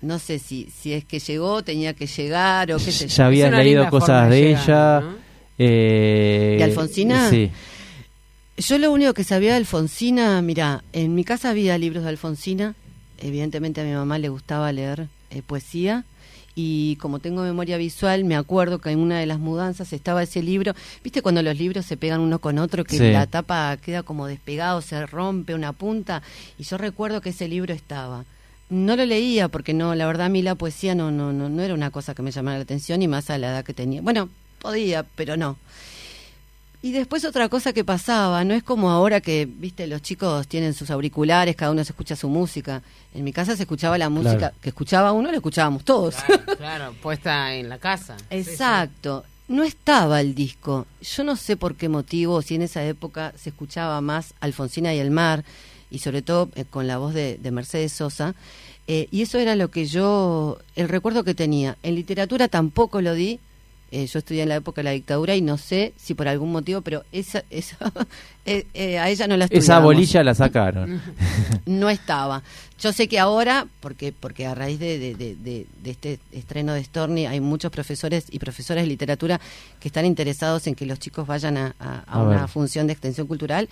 [0.00, 3.14] no sé si, si es que llegó, tenía que llegar o qué sé yo.
[3.14, 5.00] Ya habías una leído cosas de de llegar, ella.
[5.00, 5.24] ¿no?
[5.58, 7.30] eh, ¿De Alfonsina?
[7.30, 7.50] Sí.
[8.56, 12.74] Yo lo único que sabía de Alfonsina, mira, en mi casa había libros de Alfonsina,
[13.18, 16.04] evidentemente a mi mamá le gustaba leer eh, poesía
[16.54, 20.40] y como tengo memoria visual me acuerdo que en una de las mudanzas estaba ese
[20.40, 23.10] libro, viste cuando los libros se pegan uno con otro que Sí.
[23.10, 26.22] la tapa queda como despegado, se rompe una punta
[26.56, 28.24] y yo recuerdo que ese libro estaba.
[28.70, 31.60] No lo leía porque no, la verdad a mí la poesía no, no, no, no
[31.60, 34.00] era una cosa que me llamara la atención y más a la edad que tenía.
[34.00, 34.28] Bueno,
[34.60, 35.56] podía, pero no.
[36.84, 40.74] Y después otra cosa que pasaba, no es como ahora que, viste, los chicos tienen
[40.74, 42.82] sus auriculares, cada uno se escucha su música.
[43.14, 44.54] En mi casa se escuchaba la música Claro.
[44.60, 46.14] que escuchaba uno, la escuchábamos todos.
[46.16, 48.18] Claro, claro, puesta en la casa.
[48.28, 49.24] Exacto.
[49.48, 50.86] No estaba el disco.
[51.00, 54.98] Yo no sé por qué motivo, si en esa época se escuchaba más Alfonsina y
[54.98, 55.42] el mar,
[55.90, 58.34] y sobre todo eh, con la voz de, de Mercedes Sosa.
[58.88, 61.78] eh, y eso era lo que yo, el recuerdo que tenía.
[61.82, 63.40] En literatura tampoco lo di.
[63.90, 66.50] Eh, yo estudié en la época de la dictadura y no sé si por algún
[66.52, 67.76] motivo, pero esa, esa
[68.46, 71.02] eh, eh, a ella no la Esa estudiamos bolilla la sacaron.
[71.66, 72.42] no estaba.
[72.80, 77.24] Yo sé que ahora, porque porque a raíz de, de- de- este estreno de Storni,
[77.26, 79.40] hay muchos profesores y profesoras de literatura
[79.80, 82.48] que están interesados en que los chicos vayan a, a- a A una ver.
[82.48, 83.68] función de extensión cultural,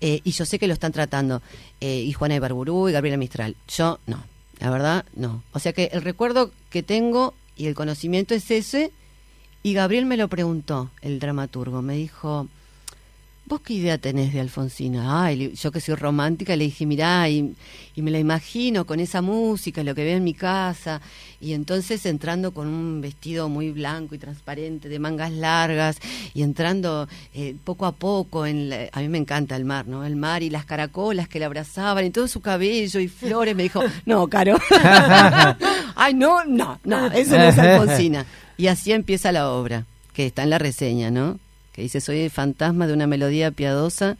[0.00, 1.42] eh, y yo sé que lo están tratando.
[1.80, 3.56] eh, y Juana Ibarburú y Gabriela Mistral.
[3.68, 4.22] Yo no,
[4.60, 5.42] la verdad no.
[5.52, 8.92] O sea que el recuerdo que tengo y el conocimiento es ese,
[9.64, 12.46] y Gabriel me lo preguntó, el dramaturgo, me dijo...
[13.46, 15.22] ¿Vos qué idea tenés de Alfonsina?
[15.22, 17.54] Ay, le- yo que soy romántica le dije, mirá, y,
[17.96, 21.02] me la imagino con esa música, lo que veo en mi casa,
[21.42, 25.98] y entonces entrando con un vestido muy blanco y transparente, de mangas largas,
[26.32, 30.06] y entrando eh, poco a poco, en a mí me encanta el mar, ¿no?
[30.06, 33.64] El mar y las caracolas que la abrazaban, y todo su cabello y flores, me
[33.64, 34.56] dijo, no, Caro,
[35.96, 38.24] ay, no, no, no, eso no es Alfonsina.
[38.56, 41.38] Y así empieza la obra, que está en la reseña, ¿no?
[41.74, 44.16] que dice, soy el fantasma de una melodía piadosa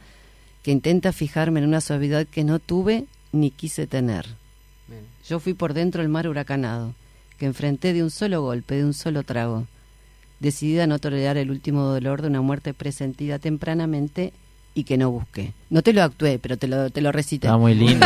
[0.61, 4.25] que intenta fijarme en una suavidad que no tuve ni quise tener.
[4.87, 5.03] Bien.
[5.27, 6.93] Yo fui por dentro el mar huracanado,
[7.39, 9.67] que enfrenté de un solo golpe, de un solo trago,
[10.41, 14.33] decidida a no tolerar el último dolor de una muerte presentida tempranamente
[14.73, 15.53] y que no busqué.
[15.69, 17.47] No te lo actué, pero te lo, te lo recité.
[17.47, 18.05] Está muy lindo.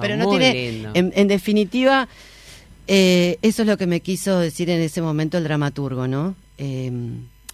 [0.00, 0.90] Pero no muy tiene, lindo.
[0.94, 2.08] en, en definitiva,
[2.88, 6.34] eh, eso es lo que me quiso decir en ese momento el dramaturgo, ¿no?
[6.56, 6.90] Eh,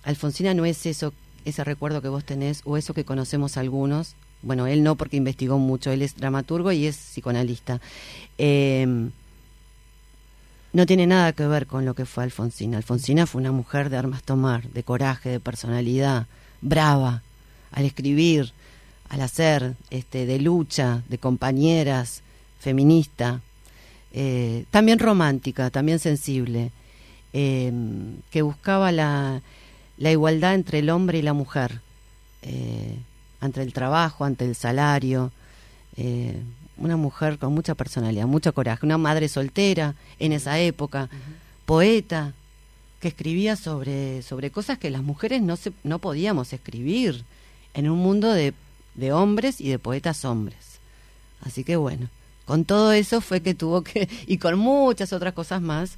[0.04, 1.12] Alfonsina no es eso,
[1.44, 4.14] ese recuerdo que vos tenés o eso que conocemos algunos.
[4.42, 7.80] Bueno, él no porque investigó mucho, él es dramaturgo y es psicoanalista.
[8.38, 9.10] Eh,
[10.72, 12.76] no tiene nada que ver con lo que fue Alfonsina.
[12.76, 16.26] Alfonsina fue una mujer de armas tomar, de coraje, de personalidad,
[16.60, 17.22] brava,
[17.72, 18.52] al escribir,
[19.08, 22.22] al hacer, este, de lucha, de compañeras,
[22.60, 23.40] feminista,
[24.14, 26.70] eh, también romántica, también sensible,
[27.32, 27.72] eh,
[28.30, 29.42] que buscaba la,
[29.98, 31.80] la igualdad entre el hombre y la mujer,
[32.42, 32.96] eh,
[33.40, 35.32] ante el trabajo, ante el salario,
[35.96, 36.40] eh,
[36.76, 41.08] una mujer con mucha personalidad, mucho coraje, una madre soltera en esa época,
[41.66, 42.32] poeta,
[43.00, 47.24] que escribía sobre, sobre cosas que las mujeres no, se, no podíamos escribir
[47.74, 48.54] en un mundo de,
[48.94, 50.78] de hombres y de poetas hombres.
[51.42, 52.08] Así que bueno,
[52.44, 55.96] con todo eso fue que tuvo que, y con muchas otras cosas más,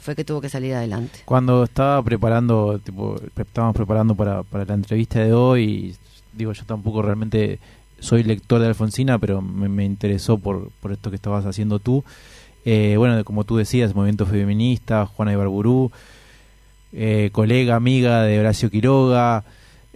[0.00, 1.20] fue que tuvo que salir adelante.
[1.24, 5.96] Cuando estaba preparando, tipo, estábamos preparando para, para la entrevista de hoy,
[6.32, 7.58] digo, yo tampoco realmente
[8.00, 12.04] soy lector de Alfonsina, pero me, me interesó por, por esto que estabas haciendo tú.
[12.64, 15.90] Eh, bueno, como tú decías, movimiento feminista, Juana Ibarburú,
[16.92, 19.44] eh, colega, amiga de Horacio Quiroga.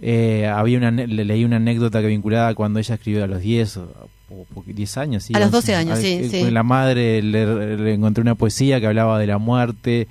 [0.05, 3.77] Eh, había una, le leí una anécdota que vinculada cuando ella escribió a los 10
[3.77, 3.83] o,
[4.29, 5.23] o- o 10 años.
[5.23, 8.87] sí, A los 11, 12 años, sí, La madre le, le encontré una poesía que
[8.87, 10.09] hablaba de la muerte.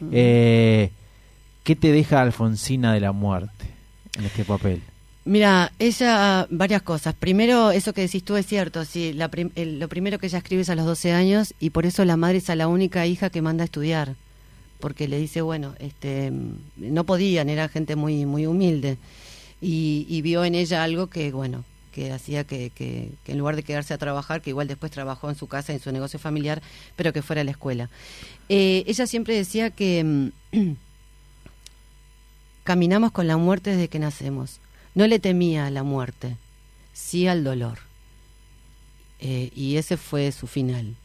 [0.00, 0.08] Mm.
[0.12, 0.90] Eh,
[1.62, 3.66] ¿Qué te deja Alfonsina de la muerte
[4.18, 4.80] en este papel?
[5.26, 7.14] Mira, ella, varias cosas.
[7.14, 10.38] Primero, eso que decís tú es cierto, sí, la prim- el- lo primero que ella
[10.38, 13.06] escribe es a los 12 años y por eso la madre es a la única
[13.06, 14.14] hija que manda a estudiar,
[14.80, 16.30] porque le dice, bueno, este,
[16.76, 18.96] no podían, era gente muy, muy humilde
[19.64, 23.94] y, y vio en ella algo que, bueno, que hacía que, en lugar de quedarse
[23.94, 26.60] a trabajar, que igual después trabajó en su casa, en su negocio familiar,
[26.96, 27.88] pero que fuera a la escuela.
[28.48, 30.02] Eh, ella siempre decía que
[30.52, 30.72] mm,
[32.64, 34.60] caminamos con la muerte desde que nacemos.
[34.94, 36.36] No le temía a la muerte,
[36.92, 37.78] sí al dolor.
[39.20, 40.96] Eh, y ese fue su final.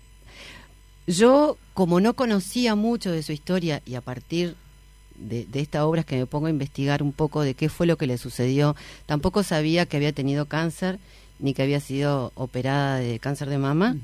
[1.06, 4.56] Yo, como no conocía mucho de su historia y a partir
[5.20, 7.88] de, de esta obra es que me pongo a investigar un poco de qué fue
[7.88, 11.00] lo que le sucedió, tampoco sabía que había tenido cáncer
[11.40, 13.96] ni que había sido operada de cáncer de mama,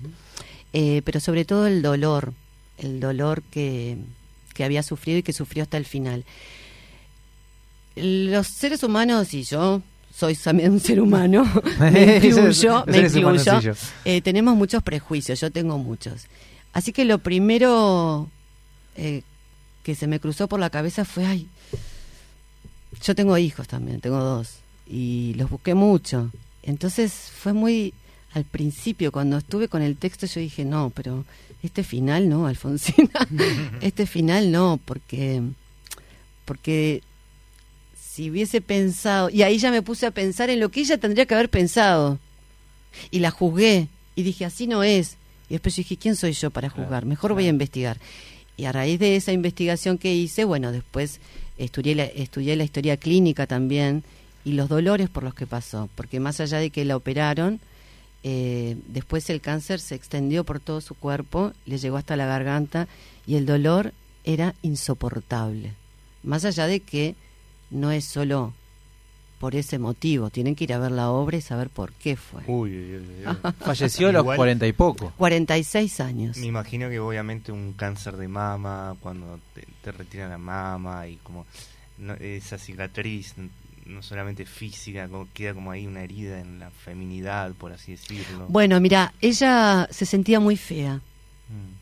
[0.73, 2.33] eh, pero sobre todo el dolor,
[2.77, 3.97] el dolor que,
[4.53, 6.23] que había sufrido y que sufrió hasta el final.
[7.95, 9.81] Los seres humanos y yo
[10.13, 11.43] soy también un ser humano,
[11.79, 13.59] me incluyo, me incluyo,
[14.05, 16.27] eh, tenemos muchos prejuicios, yo tengo muchos.
[16.71, 18.29] Así que lo primero
[18.95, 19.23] eh,
[19.85, 21.47] que se me cruzó por la cabeza fue, ay,
[23.03, 24.55] yo tengo hijos también, tengo dos,
[24.87, 26.31] y los busqué mucho.
[26.63, 27.93] Entonces fue muy,
[28.33, 31.23] al principio, cuando estuve con el texto, yo dije, no, pero
[31.61, 33.27] este final no, Alfonsina,
[33.81, 35.43] este final no, porque,
[36.45, 37.03] porque
[37.95, 41.27] si hubiese pensado, y ahí ya me puse a pensar en lo que ella tendría
[41.27, 42.17] que haber pensado,
[43.11, 45.17] y la juzgué, y dije, así no es.
[45.47, 47.05] Y después yo dije, ¿quién soy yo para juzgar?
[47.05, 47.99] Mejor voy a investigar.
[48.57, 51.19] Y a raíz de esa investigación que hice, bueno, después
[51.57, 54.03] estudié la, estudié la historia clínica también
[54.43, 57.59] y los dolores por los que pasó, porque más allá de que la operaron,
[58.23, 62.87] eh, después el cáncer se extendió por todo su cuerpo, le llegó hasta la garganta
[63.27, 65.73] y el dolor era insoportable.
[66.23, 67.15] Más allá de que
[67.69, 68.53] no es solo
[69.45, 72.41] por ese motivo, tienen que ir a ver la obra y saber por qué fue.
[72.47, 73.51] Uy, uy, uy.
[73.59, 75.13] Falleció a los 40 y poco.
[75.17, 76.37] 46 años.
[76.37, 81.17] Me imagino que obviamente un cáncer de mama, cuando te, te retiran la mama y
[81.17, 81.45] como
[81.99, 83.35] no- esa cicatriz,
[83.85, 88.47] no solamente física, como- queda como ahí una herida en la feminidad, por así decirlo.
[88.49, 90.95] Bueno, mira, ella se sentía muy fea,
[91.49, 91.73] Mm.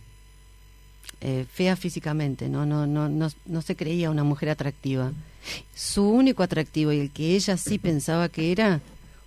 [1.21, 2.65] eh, fea físicamente, ¿no?
[2.65, 5.13] No, no, no, no se creía una mujer atractiva.
[5.75, 8.81] Su único atractivo y el que ella sí pensaba que era,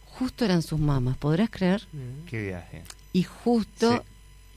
[0.07, 1.83] justo eran sus mamas, ¿podrás creer?
[2.29, 2.83] Qué viaje.
[3.13, 4.03] Y justo Sí.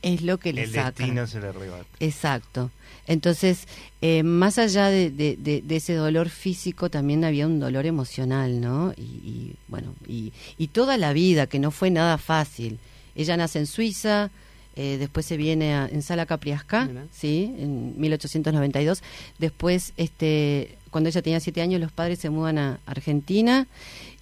[0.01, 0.91] es lo que le El saca.
[0.91, 1.85] destino se le arrebata.
[1.99, 2.71] Exacto.
[3.07, 3.67] Entonces,
[4.01, 8.61] eh, más allá de, de- de- de ese dolor físico, también había un dolor emocional,
[8.61, 8.93] ¿no?
[8.95, 12.79] Y, y, bueno, y, y toda la vida, que no fue nada fácil.
[13.15, 14.29] Ella nace en Suiza,
[14.81, 16.85] eh, después se viene a- en Sala Capriasca.
[17.11, 17.53] ¿sí?
[17.59, 19.03] En 1892.
[19.37, 23.67] Después, este, cuando ella tenía siete años, los padres se mudan a Argentina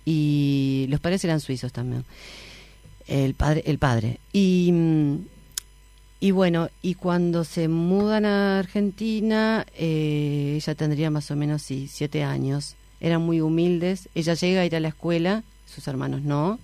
[0.05, 2.03] y los padres eran suizos también.
[3.07, 4.19] El padre, el padre.
[4.33, 5.15] Y, mm,
[6.19, 11.87] y bueno, y cuando se mudan a Argentina, eh, ella tendría más o menos sí,
[11.89, 12.75] siete años.
[12.99, 14.09] Eran muy humildes.
[14.15, 16.59] Ella llega a ir a la escuela, sus hermanos no.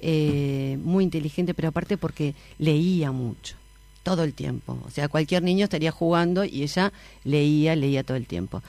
[0.00, 3.56] Eh, muy inteligente, pero aparte porque leía mucho,
[4.02, 4.78] todo el tiempo.
[4.86, 6.92] O sea, cualquier niño estaría jugando y ella
[7.24, 8.62] leía, leía todo el tiempo.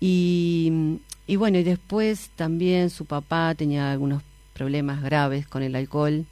[0.00, 0.98] Y,
[1.36, 4.22] bueno, y después también su papá tenía algunos
[4.54, 6.26] problemas graves con el alcohol.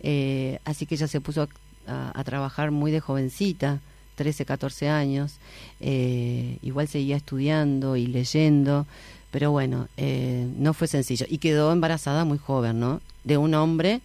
[0.00, 1.48] Eh, así que ella se puso
[1.86, 3.80] a trabajar muy de jovencita,
[4.20, 5.38] 13, 14 años.
[5.80, 8.86] Eh, igual seguía estudiando y leyendo,
[9.30, 11.24] pero bueno, eh, no fue sencillo.
[11.26, 13.00] Y quedó embarazada muy joven, ¿no?
[13.24, 14.00] De un hombre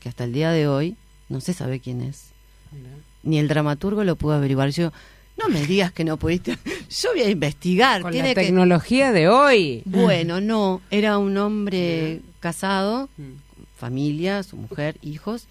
[0.00, 0.96] que hasta el día de hoy
[1.28, 2.30] no se sabe quién es.
[3.22, 4.70] Ni el dramaturgo lo pudo averiguar.
[4.70, 4.92] Yo,
[5.36, 6.56] no me digas que no pudiste.
[6.90, 8.02] Yo voy a investigar.
[8.02, 8.42] Con Tiene la que...
[8.46, 9.82] tecnología de hoy.
[9.84, 13.32] Bueno, no, era un hombre casado, Mm.
[13.76, 15.46] familia, su mujer, hijos,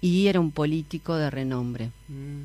[0.00, 1.90] y era un político de renombre.
[2.08, 2.44] Mm.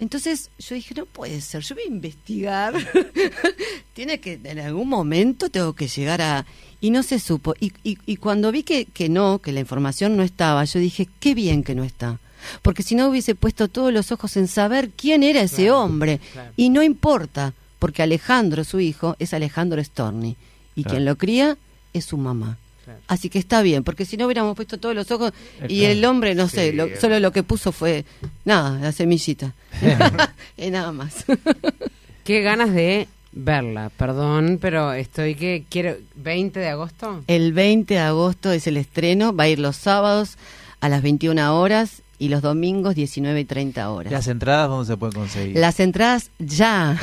[0.00, 2.74] Entonces yo dije, no puede ser, yo voy a investigar.
[3.94, 6.46] Tiene que, en algún momento tengo que llegar a...
[6.80, 7.54] Y no se supo.
[7.58, 11.08] Y, y, y cuando vi que, que no, que la información no estaba, yo dije,
[11.18, 12.20] qué bien que no está.
[12.62, 16.20] Porque si no hubiese puesto todos los ojos en saber quién era ese Claro, hombre.
[16.32, 16.52] claro.
[16.56, 20.36] Y no importa, porque Alejandro, su hijo, es Alejandro Storni.
[20.76, 20.94] Y Claro.
[20.94, 21.58] quien lo cría
[21.92, 22.56] es su mamá.
[22.88, 23.00] Claro.
[23.06, 25.32] Así que está bien, porque si no hubiéramos puesto todos los ojos
[25.68, 25.92] y claro.
[25.92, 28.06] el hombre, no sé, lo- solo lo que puso fue,
[28.46, 29.52] nada, la semillita.
[30.56, 31.26] y nada más.
[32.24, 37.22] Qué ganas de verla, perdón, pero estoy que quiero 20 de agosto.
[37.26, 40.36] El 20 de agosto es el estreno, va a ir los sábados
[40.80, 44.12] a las 21 horas y los domingos 19 y 30 horas.
[44.12, 45.56] Las entradas, ¿dónde se pueden conseguir?
[45.56, 46.98] Las entradas ya,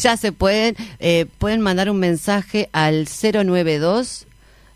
[0.00, 4.27] ya se pueden, eh, pueden mandar un mensaje al 092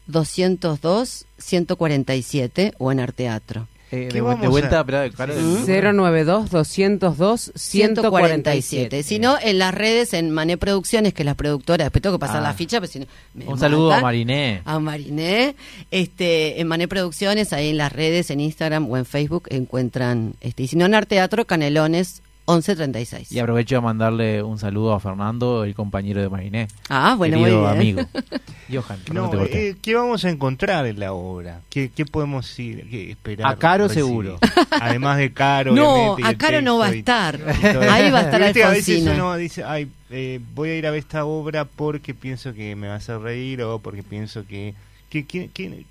[0.07, 3.69] 202 147 o en Arteatro.
[3.95, 5.67] Eh, ¿Qué de, de vuelta, a- espera, claro, ¿Mm?
[5.67, 9.03] 092 202 147.
[9.03, 12.21] Si no, en las redes, en Mané Producciones, que es la productora, después tengo que
[12.21, 12.41] pasar Ah.
[12.49, 14.01] la ficha, pero si no, me Un saludo a.
[14.01, 14.63] Mariné.
[14.65, 15.57] A Mariné,
[15.91, 20.63] este, en Mané Producciones, ahí en las redes, en Instagram o en Facebook, encuentran, este,
[20.63, 23.31] y si no, en Arteatro, Canelones 1136.
[23.33, 26.69] Y aprovecho a mandarle un saludo a Fernando, el compañero de Mariné.
[26.89, 27.77] Ah, bueno, muy querido bien.
[27.77, 28.03] amigo.
[28.73, 29.69] Johan, No, te corté.
[29.71, 31.61] eh, ¿Qué vamos a encontrar en la obra?
[31.71, 33.53] ¿Qué, qué podemos ir, qué esperar?
[33.53, 34.07] A Caro recibir?
[34.07, 34.39] seguro.
[34.81, 37.37] Además de Caro, No, y a Caro no va a y- estar.
[37.37, 39.15] y todo Ahí va a estar Viste, A veces Alfonsina.
[39.15, 42.89] uno dice, ay, eh, voy a ir a ver esta obra porque pienso que me
[42.89, 44.75] va a hacer reír o porque pienso que...
[45.11, 45.85] que, que- que-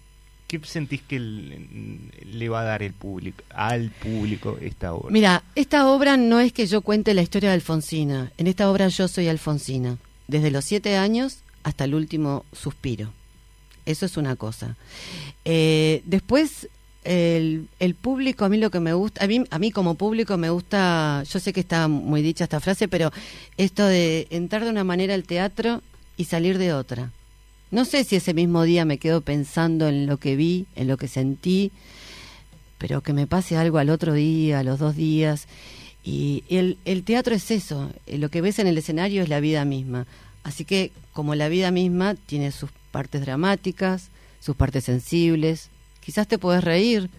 [0.52, 5.10] ¿Qué sentís que le va a dar el público, al público esta obra?
[5.10, 8.34] Mira, esta obra no es que yo cuente la historia de Alfonsina.
[8.38, 13.14] En esta obra yo soy Alfonsina, desde los siete años hasta el último suspiro.
[13.86, 14.76] Eso es una cosa.
[15.46, 16.68] Eh, después,
[17.06, 20.36] el, el público, a mí lo que me gusta, a mí, a mí como público
[20.36, 23.10] me gusta, yo sé que está muy dicha esta frase, pero
[23.56, 25.82] esto de entrar de una manera al teatro
[26.18, 27.14] y salir de otra.
[27.72, 30.98] No sé si ese mismo día me quedo pensando en lo que vi, en lo
[30.98, 31.72] que sentí,
[32.78, 35.48] pero que me pase algo al otro día, a los dos días.
[36.04, 39.40] Y el, el teatro es eso, eh, lo que ves en el escenario es la
[39.40, 40.06] vida misma.
[40.44, 46.38] Así que como la vida misma tiene sus partes dramáticas, sus partes sensibles, quizás te
[46.38, 47.10] puedes reír.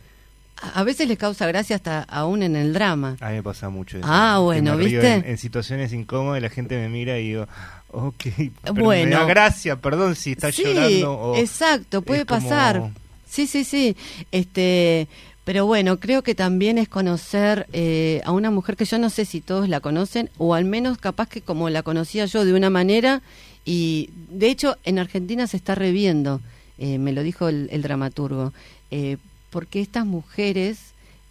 [0.75, 3.17] A, veces les causa gracia hasta aún en el drama.
[3.21, 4.07] A mí me pasa mucho eso.
[4.09, 5.15] Ah, bueno, ¿viste?
[5.15, 7.49] En, en situaciones incómodas la gente me mira y digo,
[7.93, 8.25] ok,
[8.63, 9.19] pero me Bueno.
[9.19, 11.13] da gracia, perdón si está sí, llorando.
[11.13, 12.91] O exacto, puede como- pasar.
[13.29, 13.97] Sí, sí, sí.
[14.31, 15.09] Este,
[15.45, 19.25] pero bueno, creo que también es conocer eh, a una mujer que yo no sé
[19.25, 22.71] si todos la conocen o al menos capaz que como la conocía yo de una
[22.71, 23.23] manera
[23.65, 26.41] y de hecho en Argentina se está reviendo,
[26.79, 28.53] eh, me lo dijo el, el dramaturgo,
[28.91, 29.17] eh,
[29.51, 30.79] porque estas mujeres,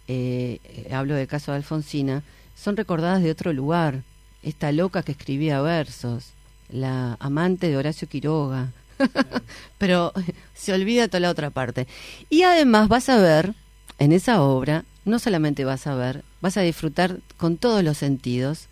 [0.08, 0.58] eh,
[0.92, 2.22] hablo del caso de Alfonsina,
[2.56, 4.02] son recordadas de otro lugar.
[4.42, 6.30] Esta loca que escribía versos,
[6.72, 8.72] la amante de Horacio Quiroga,
[9.78, 10.12] pero
[10.54, 11.86] se olvida toda la otra parte.
[12.30, 13.54] Y además vas a ver
[13.98, 18.66] en esa obra, no solamente vas a ver, vas a disfrutar con todos los sentidos,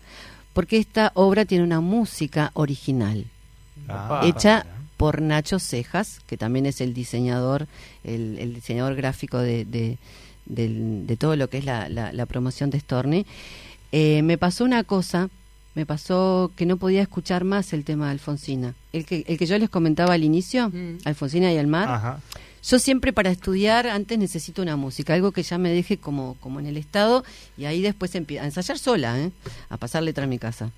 [0.53, 3.25] porque esta obra tiene una música original,
[3.89, 4.65] Ah, hecha
[4.97, 7.67] por Nacho Cejas, que también es el diseñador,
[8.03, 9.97] el, el diseñador gráfico de, de,
[10.45, 13.25] del- de todo lo que es la, la- la promoción de Storni.
[13.91, 15.29] Eh, me pasó una cosa,
[15.75, 18.75] me pasó que no podía escuchar más el tema de Alfonsina.
[18.91, 20.97] El que, el que yo les comentaba al inicio, Mm.
[21.05, 21.89] Alfonsina y el mar.
[21.89, 22.19] Ajá.
[22.63, 26.59] Yo siempre para estudiar antes necesito una música, algo que ya me deje como, como
[26.59, 27.23] en el estado
[27.57, 29.31] y ahí después empiezo a ensayar sola, ¿eh?
[29.69, 30.71] a pasar letra a mi casa.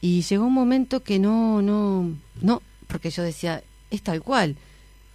[0.00, 4.56] Y llegó un momento que no, no, no, porque yo decía, es tal cual.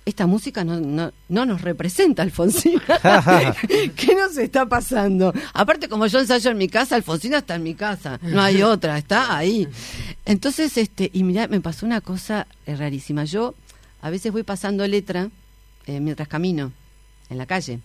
[0.04, 2.82] Esta música no, no, no nos representa, Alfonsina.
[3.96, 5.32] ¿Qué nos está pasando?
[5.54, 8.20] Aparte, como yo ensayo en mi casa, Alfonsina está en mi casa.
[8.24, 9.68] No hay otra, está ahí.
[10.26, 13.26] Entonces, este, y mira, me pasó una cosa eh, rarísima.
[13.26, 13.54] Yo
[14.02, 15.30] a veces voy pasando letra
[15.86, 16.72] eh, mientras camino
[17.30, 17.80] en la calle.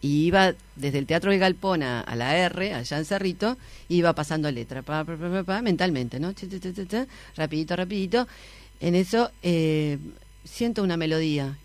[0.00, 3.96] Y iba desde el Teatro del Galpón a, a la R, allá en Cerrito, y
[3.96, 6.32] iba pasando letra, pa, pa, pa, pa, pa, mentalmente, ¿no?
[7.36, 8.26] Rapidito, rapidito.
[8.80, 9.98] En eso eh,
[10.44, 11.56] siento una melodía.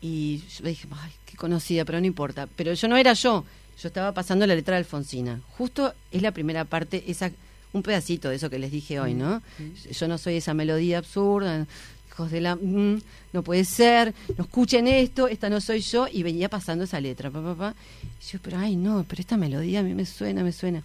[0.00, 2.48] Y yo dije, ay, qué conocida, pero no importa.
[2.56, 3.44] Pero yo no era yo,
[3.80, 5.40] yo estaba pasando la letra de Alfonsina.
[5.56, 7.30] Justo es la primera parte, esa
[7.72, 9.42] un pedacito de eso que les dije hoy, ¿no?
[9.90, 11.66] Yo no soy esa melodía absurda,
[12.08, 12.56] hijos de la...
[12.56, 13.00] mm,
[13.32, 17.30] no puede ser, no escuchen esto, esta no soy yo, y venía pasando esa letra,
[17.30, 17.74] pa, pa, pa.
[18.20, 20.82] Y yo, pero ay, no, pero esta melodía a mí me suena, me suena.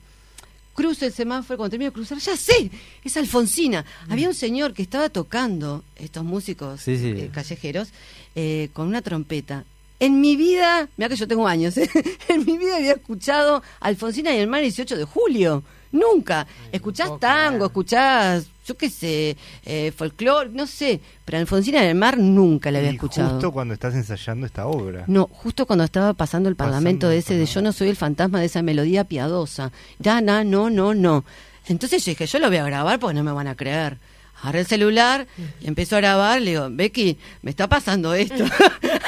[0.78, 2.70] Cruzo el semáforo, cuando termino de cruzar, ya sé,
[3.04, 3.84] es Alfonsina.
[4.10, 7.14] Había un señor que estaba tocando, estos músicos Sí, sí.
[7.18, 7.88] eh, callejeros,
[8.36, 9.66] eh, con una trompeta.
[10.00, 11.90] En mi vida, mira que yo tengo años, ¿eh?
[12.30, 15.64] en mi vida había escuchado Alfonsina y el mar el 18 de julio.
[15.92, 16.46] Nunca.
[16.72, 21.00] Escuchás tango, escuchás, yo qué sé, eh, folclore, no sé.
[21.26, 23.32] Pero Alfonsina y el mar nunca la había Y escuchado.
[23.32, 25.06] justo cuando estás ensayando esta obra.
[25.08, 27.96] No, justo cuando estaba pasando el parlamento Pasando de ese de yo no soy el
[27.96, 29.72] fantasma de esa melodía piadosa.
[30.00, 31.24] Ya, na, no, no, no.
[31.68, 33.98] Entonces yo dije, yo lo voy a grabar porque no me van a creer.
[34.42, 35.26] Agarré el celular
[35.62, 36.40] y empezó a grabar.
[36.42, 38.44] Le digo, Becky, me está pasando esto.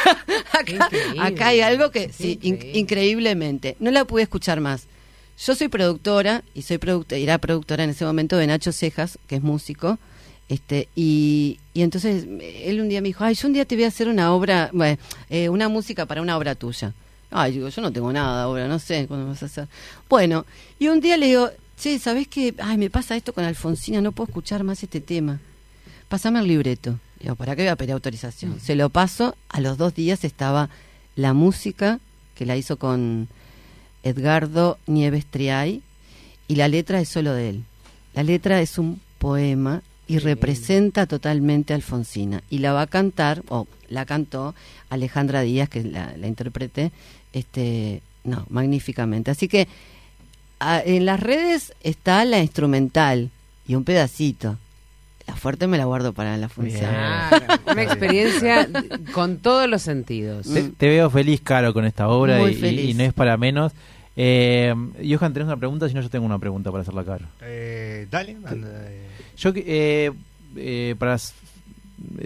[1.20, 2.80] acá, hay algo que, sí, in- Increíble.
[2.80, 3.76] increíblemente.
[3.80, 4.88] No la pude escuchar más.
[5.46, 9.38] Yo soy productora y soy productora, era productora en ese momento de Nacho Cejas, que
[9.38, 9.98] es músico.
[10.50, 13.86] Este, y, y entonces él un día me dijo, ay, yo un día te voy
[13.86, 14.98] a hacer una obra, bueno,
[15.30, 16.94] eh, una música para una obra tuya.
[17.32, 19.68] Ay, digo, yo no tengo nada ahora, no sé cuándo vas a hacer.
[20.10, 20.46] Bueno,
[20.80, 22.56] y un día le digo, che, ¿sabés qué?
[22.58, 25.40] Ay, me pasa esto con Alfonsina, no puedo escuchar más este tema.
[26.10, 27.00] Pásame el libreto.
[27.20, 28.60] Digo, ¿para qué voy a pedir autorización?
[28.60, 30.70] Se lo paso, a los dos días estaba
[31.16, 32.00] la música,
[32.34, 33.28] que la hizo con
[34.04, 35.82] Edgardo Nieves Triay,
[36.48, 37.64] y la letra es solo de él.
[38.14, 42.42] La letra es un poema y representa totalmente a Alfonsina.
[42.50, 44.56] Y la va a cantar, o la cantó
[44.90, 46.92] Alejandra Díaz, que la, la interprete,
[47.34, 49.30] este, no, magníficamente.
[49.32, 49.68] Así que
[50.60, 53.30] a- en las redes está la instrumental
[53.68, 54.58] y un pedacito.
[55.30, 56.90] La fuerte me la guardo para la función.
[56.90, 58.68] Claro, una experiencia
[59.14, 60.48] con todos los sentidos.
[60.52, 62.90] Te, te veo feliz, Caro, con esta obra Muy y, feliz.
[62.90, 63.72] y no es para menos.
[64.16, 64.74] Eh,
[65.08, 65.88] Johan, ¿tenés una pregunta?
[65.88, 67.26] Si no, yo tengo una pregunta para hacerla Caro.
[67.42, 69.06] Eh, dale, anda, eh.
[69.38, 70.12] Yo, que- eh,
[70.58, 71.18] eh, para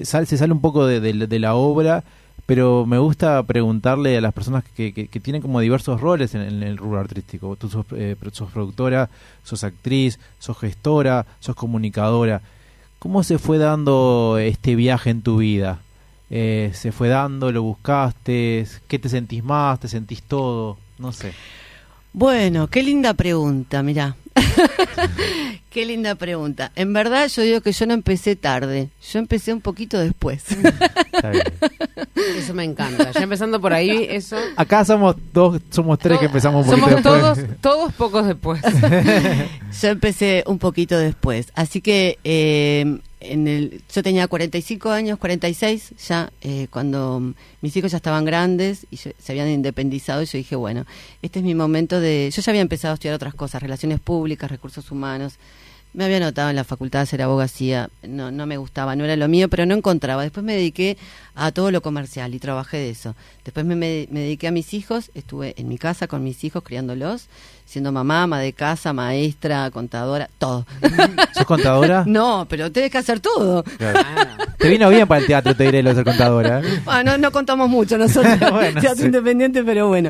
[0.04, 2.04] sal- se sale un poco de, de- de la obra,
[2.46, 6.42] pero me gusta preguntarle a las personas que, que- que tienen como diversos roles en,
[6.42, 7.56] en el rubro artístico.
[7.58, 9.10] Tú sos, eh, sos productora,
[9.44, 12.42] sos actriz, sos gestora, sos comunicadora.
[13.04, 15.82] ¿Cómo se fue dando este viaje en tu vida?
[16.30, 17.52] Eh, ¿Se fue dando?
[17.52, 18.66] ¿Lo buscaste?
[18.88, 19.78] ¿Qué te sentís más?
[19.82, 20.78] ¿Te sentís todo?
[20.98, 21.34] No sé.
[22.14, 24.16] Bueno, qué linda pregunta, mirá.
[25.70, 26.72] qué linda pregunta.
[26.76, 30.44] En verdad yo digo que yo no empecé tarde, yo empecé un poquito después.
[30.52, 31.44] Está bien.
[32.38, 33.12] Eso me encanta.
[33.12, 34.38] Ya empezando por ahí, eso.
[34.56, 37.62] Acá somos dos, somos tres que empezamos un poquito Somos todos, después.
[37.62, 38.62] todos pocos después.
[39.82, 41.52] yo empecé un poquito después.
[41.56, 47.92] Así que eh, en el, yo tenía 45 años, 46 ya, eh, cuando mis hijos
[47.92, 50.22] ya estaban grandes y se habían independizado.
[50.24, 50.86] Yo dije, bueno,
[51.22, 52.30] este es mi momento de...
[52.34, 55.36] Yo ya había empezado a estudiar otras cosas, relaciones públicas, recursos humanos.
[55.94, 59.16] Me había anotado en la facultad a hacer abogacía, no, no me gustaba, no era
[59.16, 60.24] lo mío, pero no encontraba.
[60.24, 60.98] Después me dediqué
[61.36, 63.16] a todo lo comercial y trabajé de eso.
[63.46, 66.64] Después me, me- me dediqué a mis hijos, estuve en mi casa con mis hijos
[66.64, 67.28] criándolos,
[67.66, 70.66] siendo mamá, ama de casa, maestra, contadora, todo.
[71.36, 72.04] ¿Sos contadora?
[72.08, 73.64] no, pero tenés que hacer todo.
[73.64, 74.00] Claro.
[74.58, 76.60] Te vino bien para el teatro, te diré, lo de ser contadora.
[76.62, 76.82] ¿eh?
[76.88, 79.06] Ah, no, no contamos mucho nosotros, Bueno, teatro sí.
[79.06, 80.10] independiente, pero bueno.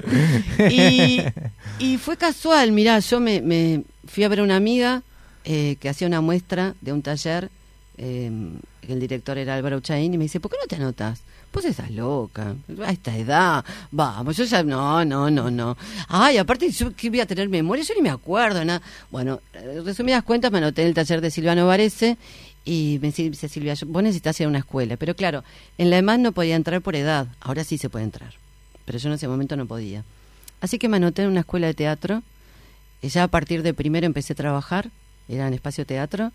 [0.69, 1.21] Y,
[1.79, 5.01] y fue casual, mirá, yo me, me fui a ver a una amiga
[5.46, 7.50] eh, que hacía una muestra de un taller,
[7.98, 8.32] eh,
[8.88, 11.22] el director era Álvaro Chaín, y me dice, ¿por qué no te anotas?
[11.52, 15.78] Pues estás loca, a esta edad, vamos, yo ya, no, no, no, no.
[16.08, 18.82] Ay, aparte, yo que voy a tener memoria, yo ni me acuerdo, nada.
[19.12, 22.18] Bueno, eh, resumidas cuentas, me anoté en el taller de Silvano Varese,
[22.66, 24.98] y me dice Silvia, vos necesitas ir a una escuela.
[24.98, 25.44] Pero claro,
[25.78, 28.34] en la EMAN no podía entrar por edad, ahora sí se puede entrar.
[28.86, 30.04] Pero yo en ese momento no podía.
[30.62, 32.24] Así que me anoté en una escuela de teatro.
[33.02, 34.89] y Ya a partir de primero empecé a trabajar,
[35.28, 36.32] era en espacio teatro,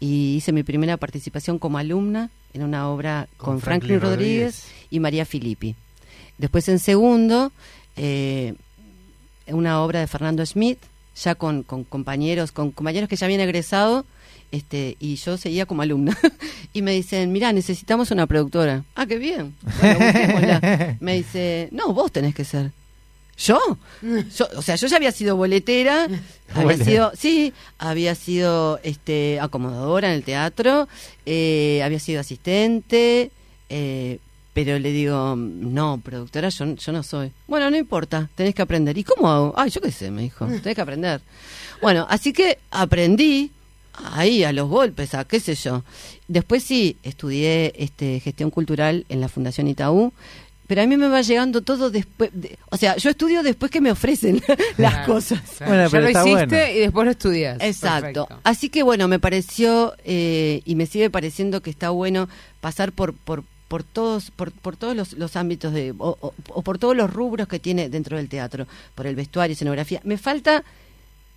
[0.00, 4.62] y hice mi primera participación como alumna en una obra con, Con Franklin, Franklin Rodríguez,
[4.62, 4.86] Rodríguez.
[4.90, 5.74] y María Filippi.
[6.38, 7.52] Después en segundo,
[7.96, 8.54] eh,
[9.46, 10.78] una obra de Fernando Schmidt,
[11.16, 14.04] ya con, con compañeros, con compañeros que ya habían egresado,
[14.52, 16.16] este, y yo seguía como alumna.
[16.72, 18.84] y me dicen, mira, necesitamos una productora.
[18.94, 19.54] Ah, qué bien.
[19.80, 20.60] Bueno,
[21.00, 22.72] me dice, no, vos tenés que ser.
[23.38, 23.58] ¿Yo?
[24.02, 26.08] Yo, o sea, yo ya había sido boletera,
[26.54, 30.88] había sido, sí, había sido este acomodadora en el teatro,
[31.26, 33.30] eh, había sido asistente,
[33.68, 34.18] eh,
[34.54, 37.30] pero le digo, no, productora, yo, yo no soy.
[37.46, 38.96] Bueno, no importa, tenés que aprender.
[38.96, 39.52] ¿Y cómo hago?
[39.54, 41.20] Ay, yo qué sé, me dijo, tenés que aprender.
[41.82, 43.50] Bueno, así que aprendí
[44.12, 45.84] ahí a los golpes, a qué sé yo.
[46.28, 50.12] Después sí, estudié este gestión cultural en la Fundación Itaú,
[50.66, 53.80] pero a mí me va llegando todo después, de- o sea, yo estudio después que
[53.80, 54.42] me ofrecen
[54.76, 55.40] las Claro, cosas.
[55.58, 55.70] claro.
[55.72, 56.72] Bueno, ya pero lo está hiciste bueno.
[56.74, 57.58] y después lo estudias.
[57.60, 58.26] Exacto.
[58.26, 58.40] Perfecto.
[58.44, 62.28] Así que bueno, me pareció eh, y me sigue pareciendo que está bueno
[62.60, 66.62] pasar por por por todos por, por todos los, los ámbitos de o, o- o
[66.62, 70.00] por todos los rubros que tiene dentro del teatro, por el vestuario, escenografía.
[70.04, 70.62] Me falta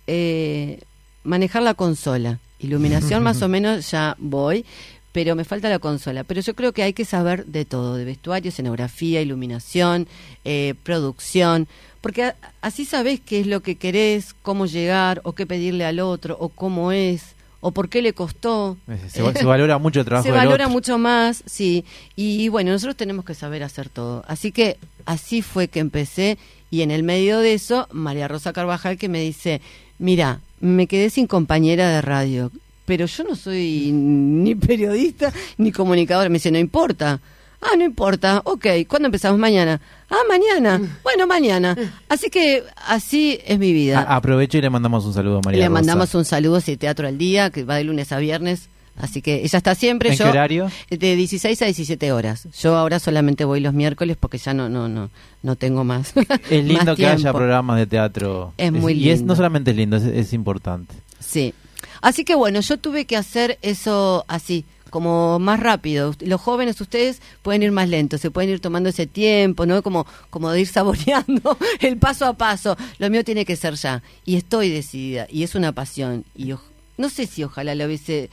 [0.06, 0.80] eh,
[1.24, 4.64] manejar la consola, iluminación más o menos ya voy,
[5.12, 6.24] pero me falta la consola.
[6.24, 10.06] Pero yo creo que hay que saber de todo, de vestuario, escenografía, iluminación,
[10.44, 11.66] eh, producción,
[12.00, 16.00] porque a- así sabes qué es lo que querés, cómo llegar, o qué pedirle al
[16.00, 18.78] otro, o cómo es, o por qué le costó.
[19.08, 20.72] Se, va- se valora mucho el trabajo Se del valora otro.
[20.74, 21.84] mucho más, sí.
[22.16, 24.24] Y bueno, nosotros tenemos que saber hacer todo.
[24.28, 26.38] Así que así fue que empecé.
[26.70, 29.60] Y en el medio de eso, María Rosa Carvajal que me dice,
[29.98, 32.52] mira, me quedé sin compañera de radio,
[32.90, 36.28] pero yo no soy ni periodista ni comunicadora.
[36.28, 37.20] Me dice, no importa.
[37.62, 38.42] Ah, no importa.
[38.44, 39.38] Ok, ¿cuándo empezamos?
[39.38, 39.80] Mañana.
[40.10, 40.80] Ah, mañana.
[41.04, 41.76] Bueno, mañana.
[42.08, 44.00] Así que así es mi vida.
[44.00, 45.72] A- aprovecho y le mandamos un saludo a María Le Rosa.
[45.74, 48.68] mandamos un saludo a Teatro al Día, que va de lunes a viernes.
[48.96, 50.10] Así que ella está siempre.
[50.10, 50.68] ¿En yo, qué horario?
[50.90, 52.48] De 16 a 17 horas.
[52.60, 55.10] Yo ahora solamente voy los miércoles porque ya no no no
[55.44, 56.12] no tengo más.
[56.50, 58.52] Es lindo más que haya programas de teatro.
[58.56, 59.32] Es muy Y es, lindo.
[59.32, 60.92] no solamente es lindo, es, es importante.
[61.20, 61.54] Sí.
[62.00, 66.14] Así que bueno, yo tuve que hacer eso así, como más rápido.
[66.20, 69.82] Los jóvenes, ustedes pueden ir más lentos, se pueden ir tomando ese tiempo, ¿no?
[69.82, 72.76] Como, como de ir saboreando el paso a paso.
[72.98, 74.02] Lo mío tiene que ser ya.
[74.24, 75.26] Y estoy decidida.
[75.30, 76.24] Y es una pasión.
[76.34, 76.52] Y
[76.98, 78.30] no sé si ojalá lo hubiese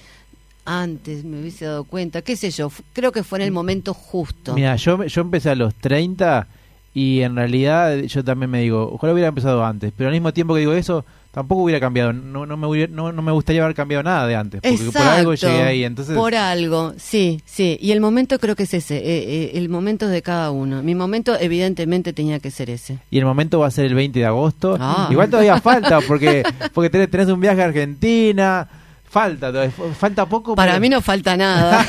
[0.66, 2.22] antes, me hubiese dado cuenta.
[2.22, 4.54] Qué sé yo, creo que fue en el momento justo.
[4.54, 6.48] Mira, yo, yo empecé a los 30
[6.94, 10.54] y en realidad yo también me digo, ojalá hubiera empezado antes, pero al mismo tiempo
[10.54, 11.06] que digo eso,
[11.38, 14.36] tampoco hubiera cambiado, no, no, me, hubiera- no, no me gustaría haber cambiado nada de
[14.36, 16.16] antes, porque por algo llegué ahí, entonces...
[16.16, 17.78] Por algo, sí, sí.
[17.80, 20.82] Y el momento creo que es ese, eh, eh, el momento de cada uno.
[20.82, 22.98] Mi momento evidentemente tenía que ser ese.
[23.12, 24.78] Y el momento va a ser el 20 de agosto.
[24.80, 25.10] Ah.
[25.12, 26.42] Igual todavía falta, porque
[26.74, 28.68] porque tenés, tenés un viaje a Argentina.
[29.04, 29.54] Falta,
[29.96, 30.56] falta poco.
[30.56, 31.86] Para pero- mí no falta nada.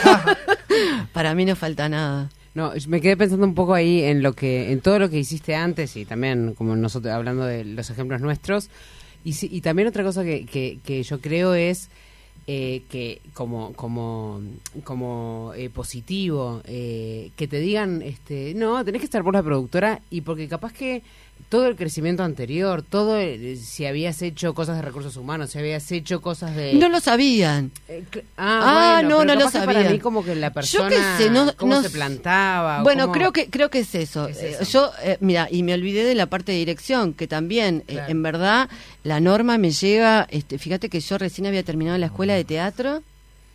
[1.15, 2.29] Para mí no falta nada.
[2.55, 5.55] No, me quedé pensando un poco ahí en lo que, en todo lo que hiciste
[5.55, 8.69] antes y también como nosotros hablando de los ejemplos nuestros
[9.29, 11.91] y, y también otra cosa que, que, que yo creo es
[12.47, 14.41] eh, que como como
[14.83, 20.01] como eh, positivo eh, que te digan este no tenés que estar por la productora
[20.09, 21.03] y porque capaz que
[21.49, 25.91] todo el crecimiento anterior todo el- si habías hecho cosas de recursos humanos si habías
[25.93, 27.71] hecho cosas de No lo sabían.
[27.89, 28.05] eh,
[28.37, 31.25] Ah, ah, bueno, no, no lo que Para mí como que la Yo persona qué
[31.25, 34.29] sé, no- cómo no se plantaba Bueno, cómo- creo que creo que es eso.
[34.29, 34.65] Es Eh, eso.
[34.71, 38.23] yo, eh, mira, y me olvidé de la parte de dirección, que también, eh, en
[38.23, 38.69] verdad,
[39.05, 40.27] la norma me llega.
[40.31, 43.03] Este, fíjate que yo recién había terminado la escuela de teatro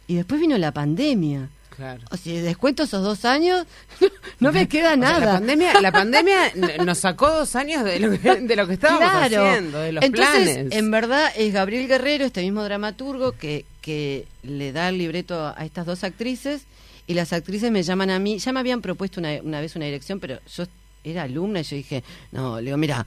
[0.08, 1.50] y después vino la pandemia.
[1.84, 2.02] Claro.
[2.12, 3.68] O sea, descuento esos dos años,
[4.40, 5.20] no me queda O sea, nada.
[5.20, 6.38] la pandemia, la pandemia
[6.86, 9.46] nos sacó dos años de lo que, de lo que estábamos claro.
[9.46, 10.72] haciendo, de los Entonces, planes.
[10.72, 15.66] en verdad, es Gabriel Guerrero, este mismo dramaturgo, que, que le da el libreto a
[15.66, 16.62] estas dos actrices
[17.06, 18.40] y las actrices me llaman a mí.
[18.40, 20.64] Ya me habían propuesto una, una vez una dirección, pero yo
[21.04, 23.06] era alumna y yo dije, no, le digo, mira.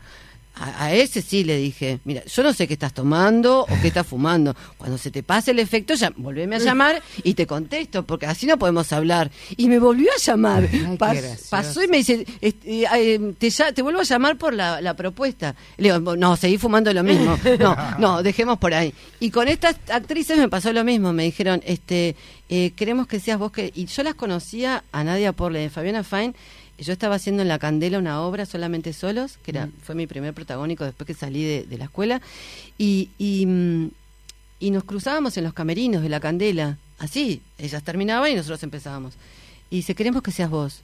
[0.59, 3.89] A, a ese sí le dije, mira, yo no sé qué estás tomando o qué
[3.89, 4.57] estás fumando.
[4.79, 8.47] Cuando se te pase el efecto, ya volveme a llamar y te contesto, porque así
[8.47, 9.31] no podemos hablar.
[9.59, 10.67] Y me volvió a llamar.
[10.99, 11.15] Pas-
[11.51, 14.95] pasó y me dice, este, eh, te, ya- te vuelvo a llamar por la, la
[14.95, 15.55] propuesta.
[15.77, 17.37] Le digo, no, seguí fumando lo mismo.
[17.59, 18.95] No, no, dejemos por ahí.
[19.21, 21.13] Y con estas actrices me pasó lo mismo.
[21.13, 22.17] Me dijeron, este,
[22.49, 23.73] eh, queremos que seas vos que...
[23.75, 26.35] Y yo las conocía a Nadia Porle, de Fabiana Fine.
[26.79, 30.35] Yo estaba haciendo en La Candela una obra solamente solos, que era, fue mi primer
[30.35, 32.21] protagónico después que salí de, de la escuela.
[32.79, 33.91] Y, y, mm,
[34.61, 36.79] y nos cruzábamos en los camerinos de La Candela.
[36.99, 39.15] Así, ellas terminaban y nosotros empezábamos.
[39.71, 40.83] Y dice, queremos que seas vos.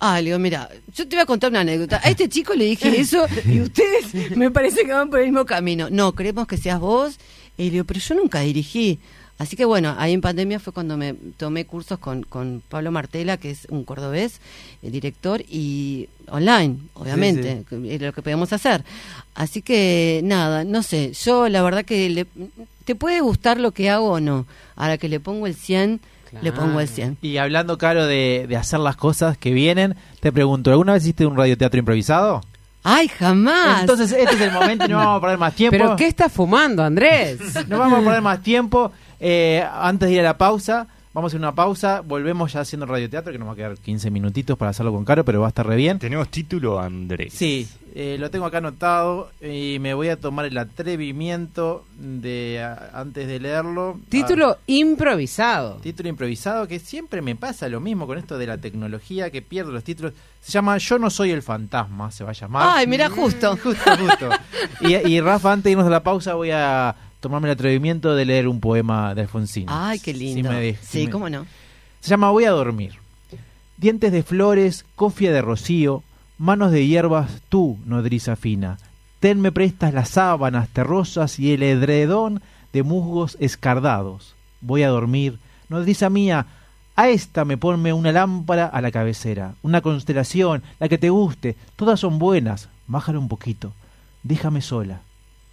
[0.00, 2.00] Ah, le digo, mira, yo te voy a contar una anécdota.
[2.02, 5.44] A este chico le dije eso y ustedes me parece que van por el mismo
[5.44, 5.88] camino.
[5.90, 7.18] No, queremos que seas vos.
[7.56, 9.00] Y le digo, pero yo nunca dirigí.
[9.38, 13.36] Así que bueno, ahí en pandemia fue cuando me tomé cursos con, con Pablo Martela,
[13.36, 14.40] que es un cordobés,
[14.82, 17.64] eh, director, y online, obviamente,
[17.94, 18.84] es lo que podemos hacer.
[19.36, 22.26] Así que nada, no sé, yo la verdad que le-
[22.84, 24.44] te puede gustar lo que hago o no.
[24.74, 26.00] Ahora que le pongo el 100,
[26.42, 27.18] le pongo el 100.
[27.22, 31.24] Y hablando, Caro, de, de hacer las cosas que vienen, te pregunto, ¿alguna vez hiciste
[31.26, 32.40] un radioteatro improvisado?
[32.82, 33.80] ¡Ay, jamás!
[33.82, 35.76] Entonces este es el momento y no vamos a perder más tiempo.
[35.78, 37.38] ¿Pero qué estás fumando, Andrés?
[37.68, 38.92] No vamos a poner más tiempo.
[39.20, 42.00] Eh, antes de ir a la pausa, vamos a hacer una pausa.
[42.00, 45.24] Volvemos ya haciendo radioteatro, que nos va a quedar 15 minutitos para hacerlo con Caro,
[45.24, 45.98] pero va a estar re bien.
[45.98, 47.32] Tenemos título, Andrés.
[47.32, 52.90] Sí, eh, lo tengo acá anotado y me voy a tomar el atrevimiento de, a-
[53.00, 53.98] antes de leerlo.
[54.08, 55.76] Título Ah, improvisado.
[55.76, 59.72] título improvisado, que siempre me pasa lo mismo con esto de la tecnología, que pierdo
[59.72, 60.12] los títulos.
[60.40, 62.68] Se llama Yo no soy el fantasma, se va a llamar.
[62.78, 63.56] Ay, mira, justo.
[63.62, 64.28] Justo, justo.
[64.82, 68.24] Y, y Rafa, antes de irnos a la pausa, voy a tomarme el atrevimiento de
[68.24, 69.66] leer un poema de Alfonsín.
[69.68, 70.50] Ay, qué lindo.
[70.50, 71.46] Si me sí, me- cómo no.
[72.00, 72.94] Se llama Voy a dormir.
[73.76, 76.02] Dientes de flores, cofia de rocío,
[76.38, 78.78] manos de hierbas, tú, nodriza fina.
[79.20, 82.40] Ten me prestas las sábanas terrosas y el edredón
[82.72, 84.34] de musgos escardados.
[84.60, 85.38] Voy a dormir,
[85.68, 86.46] nodriza mía,
[86.96, 91.56] a esta me ponme una lámpara a la cabecera, una constelación, la que te guste,
[91.76, 93.72] todas son buenas, bájala un poquito,
[94.24, 95.00] déjame sola.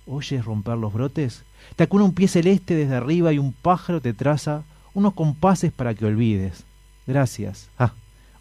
[0.07, 1.43] ¿Oyes romper los brotes?
[1.75, 5.93] Te acuna un pie celeste desde arriba y un pájaro te traza unos compases para
[5.93, 6.63] que olvides.
[7.07, 7.69] Gracias.
[7.77, 7.93] Ah,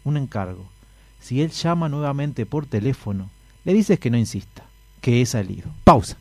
[0.03, 0.65] un encargo.
[1.19, 3.29] Si él llama nuevamente por teléfono,
[3.63, 4.63] le dices que no insista,
[5.01, 5.71] que he salido.
[5.83, 6.17] Pausa.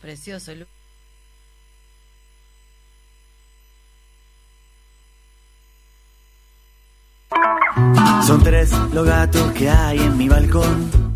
[0.00, 0.52] Precioso,
[8.24, 11.15] Son tres los gatos que hay en mi balcón.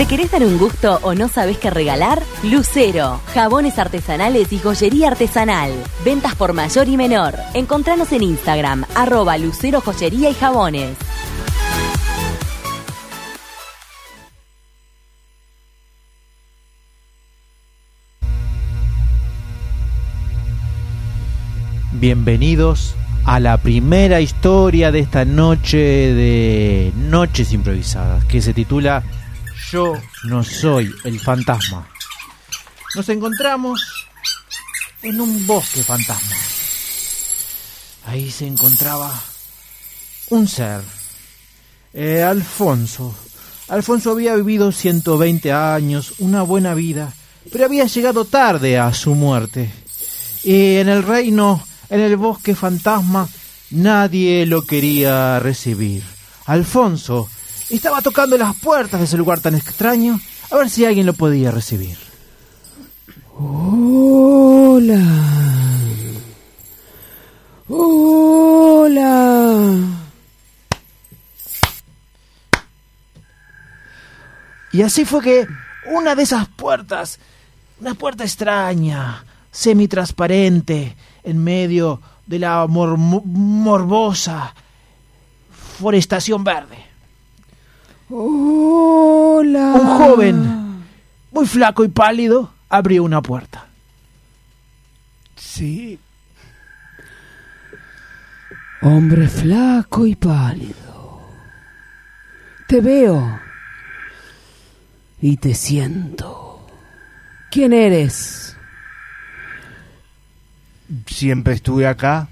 [0.00, 2.22] ¿Te querés dar un gusto o no sabes qué regalar?
[2.42, 5.72] Lucero, jabones artesanales y joyería artesanal.
[6.06, 7.34] Ventas por mayor y menor.
[7.52, 10.96] Encontranos en Instagram, arroba Lucero Joyería y Jabones.
[21.92, 22.94] Bienvenidos
[23.26, 29.02] a la primera historia de esta noche de Noches Improvisadas, que se titula
[29.70, 29.94] Yo
[30.24, 31.88] no soy el fantasma.
[32.96, 33.80] Nos encontramos
[35.02, 36.34] en un bosque fantasma.
[38.06, 39.12] Ahí se encontraba
[40.30, 40.82] un ser,
[41.92, 43.14] eh, Alfonso.
[43.68, 47.14] Alfonso había vivido 120 años, una buena vida,
[47.52, 49.70] pero había llegado tarde a su muerte.
[50.42, 53.28] Y en el reino, en el bosque fantasma,
[53.70, 56.02] nadie lo quería recibir.
[56.46, 57.28] Alfonso
[57.76, 61.50] estaba tocando las puertas de ese lugar tan extraño a ver si alguien lo podía
[61.50, 61.96] recibir.
[63.38, 65.00] Hola.
[67.68, 69.70] Hola.
[74.72, 75.46] Y así fue que
[75.92, 77.18] una de esas puertas,
[77.80, 84.54] una puerta extraña, semitransparente, en medio de la mor- morbosa
[85.78, 86.89] forestación verde.
[88.12, 89.72] Hola.
[89.74, 90.84] Un joven,
[91.30, 93.68] muy flaco y pálido, abrió una puerta.
[95.36, 95.96] Sí.
[98.82, 101.20] Hombre flaco y pálido.
[102.66, 103.38] Te veo.
[105.22, 106.66] Y te siento.
[107.50, 108.56] ¿Quién eres?
[111.06, 112.26] Siempre estuve acá.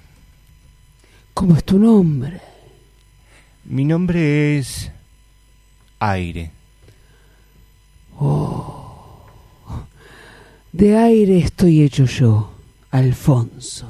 [1.35, 2.41] ¿Cómo es tu nombre?
[3.64, 4.91] Mi nombre es
[6.01, 6.53] Aire.
[10.72, 12.53] De aire estoy hecho yo,
[12.90, 13.86] Alfonso,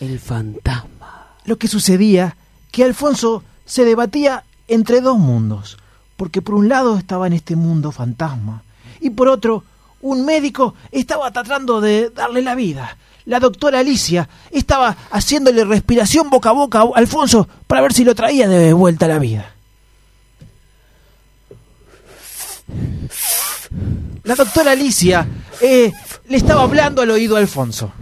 [0.00, 1.36] el fantasma.
[1.44, 2.36] Lo que sucedía
[2.72, 5.78] que Alfonso se debatía entre dos mundos,
[6.16, 8.62] porque por un lado estaba en este mundo fantasma
[9.00, 9.64] y por otro
[10.02, 12.96] un médico estaba tratando de darle la vida.
[13.24, 18.14] La doctora Alicia estaba haciéndole respiración boca a boca a Alfonso para ver si lo
[18.14, 19.55] traía de vuelta a la vida.
[24.26, 25.26] La doctora Alicia
[25.60, 25.92] eh,
[26.28, 27.92] le estaba hablando al oído a Alfonso.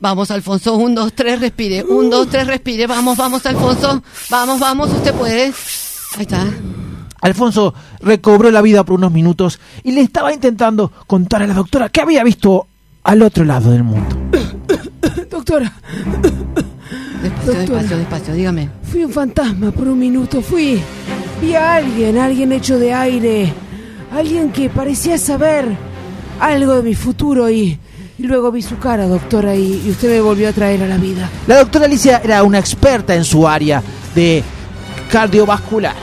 [0.00, 1.82] Vamos, Alfonso, un, dos, tres, respire.
[1.82, 2.86] Un, dos, tres, respire.
[2.86, 4.02] Vamos, vamos, Alfonso.
[4.30, 5.44] Vamos, vamos, usted puede.
[6.16, 6.46] Ahí está.
[7.20, 11.88] Alfonso recobró la vida por unos minutos y le estaba intentando contar a la doctora
[11.88, 12.66] que había visto
[13.02, 14.16] al otro lado del mundo.
[15.30, 15.72] Doctora,
[17.22, 17.78] Despacio, Doctora.
[17.80, 18.68] despacio, despacio, dígame.
[18.90, 20.40] fui un fantasma por un minuto.
[20.42, 20.80] Fui.
[21.40, 23.52] Vi a alguien, alguien hecho de aire.
[24.14, 25.64] Alguien que parecía saber
[26.40, 27.78] algo de mi futuro y,
[28.18, 30.96] y luego vi su cara, doctora, y, y usted me volvió a traer a la
[30.98, 31.28] vida.
[31.46, 33.82] La doctora Alicia era una experta en su área
[34.14, 34.42] de
[35.10, 35.94] cardiovascular,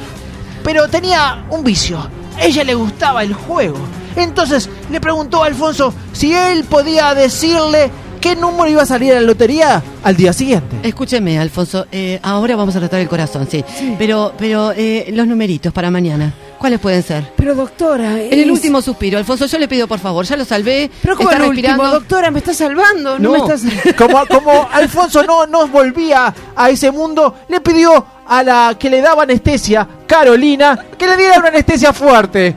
[0.64, 2.00] pero tenía un vicio.
[2.38, 3.78] A ella le gustaba el juego.
[4.16, 7.90] Entonces le preguntó a Alfonso si él podía decirle
[8.20, 10.78] qué número iba a salir a la lotería al día siguiente.
[10.84, 11.86] Escúcheme, Alfonso.
[11.92, 13.64] eh, ahora vamos a tratar el corazón, sí.
[13.98, 17.30] Pero, pero eh, los numeritos para mañana, ¿cuáles pueden ser?
[17.36, 20.46] Pero doctora, En el es- último suspiro, Alfonso, yo le pido por favor, ya lo
[20.46, 20.90] salvé.
[21.02, 21.84] Pero como está el respirando.
[21.84, 23.48] último, doctora, me está salvando, no, No.
[23.48, 23.64] me estás...
[23.98, 29.02] Como, como Alfonso no, no volvía a ese mundo, le pidió a la que le
[29.02, 32.56] daba anestesia, Carolina, que le diera una anestesia fuerte.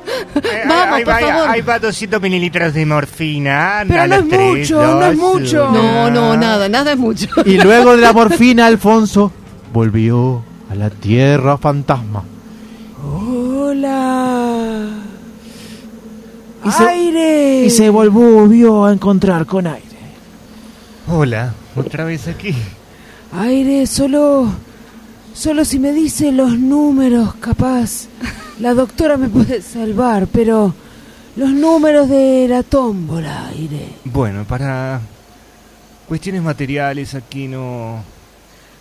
[0.66, 1.48] Vamos, ahí por va, favor.
[1.50, 3.84] Ahí va 200 mililitros de morfina.
[3.86, 5.70] Pero no es tres, mucho, no es mucho.
[5.70, 7.26] No, no, nada, nada es mucho.
[7.44, 9.30] Y luego de la morfina, Alfonso
[9.72, 12.24] volvió a la tierra fantasma.
[13.70, 14.88] Hola.
[16.64, 17.64] Y se- Aire.
[17.66, 19.86] Y se volvió a encontrar con aire.
[21.08, 22.52] Hola, otra vez aquí.
[23.32, 24.48] Aire, solo.
[25.32, 28.08] Solo si me dice los números, capaz.
[28.58, 30.74] La doctora me puede salvar, pero.
[31.36, 33.90] Los números de la tómbola, aire.
[34.04, 35.00] Bueno, para
[36.08, 38.02] cuestiones materiales aquí no...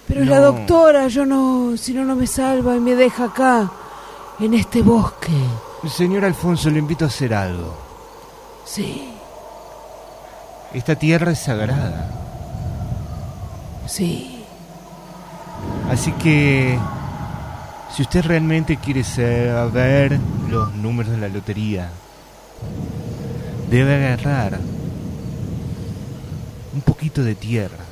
[0.07, 0.31] Pero No.
[0.31, 1.77] la doctora, yo no.
[1.77, 3.71] Si no, no me salva y me deja acá,
[4.39, 5.31] en este bosque.
[5.89, 7.77] Señor Alfonso, le invito a hacer algo.
[8.65, 9.13] Sí,
[10.73, 12.11] Esta tierra es sagrada.
[13.87, 14.35] sí.
[15.91, 16.77] Así que,
[17.93, 21.89] si usted realmente quiere saber los números de la lotería,
[23.69, 24.59] debe agarrar
[26.73, 27.83] un poquito de tierra.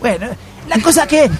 [0.00, 0.26] Bueno,
[0.68, 1.30] la cosa que eh,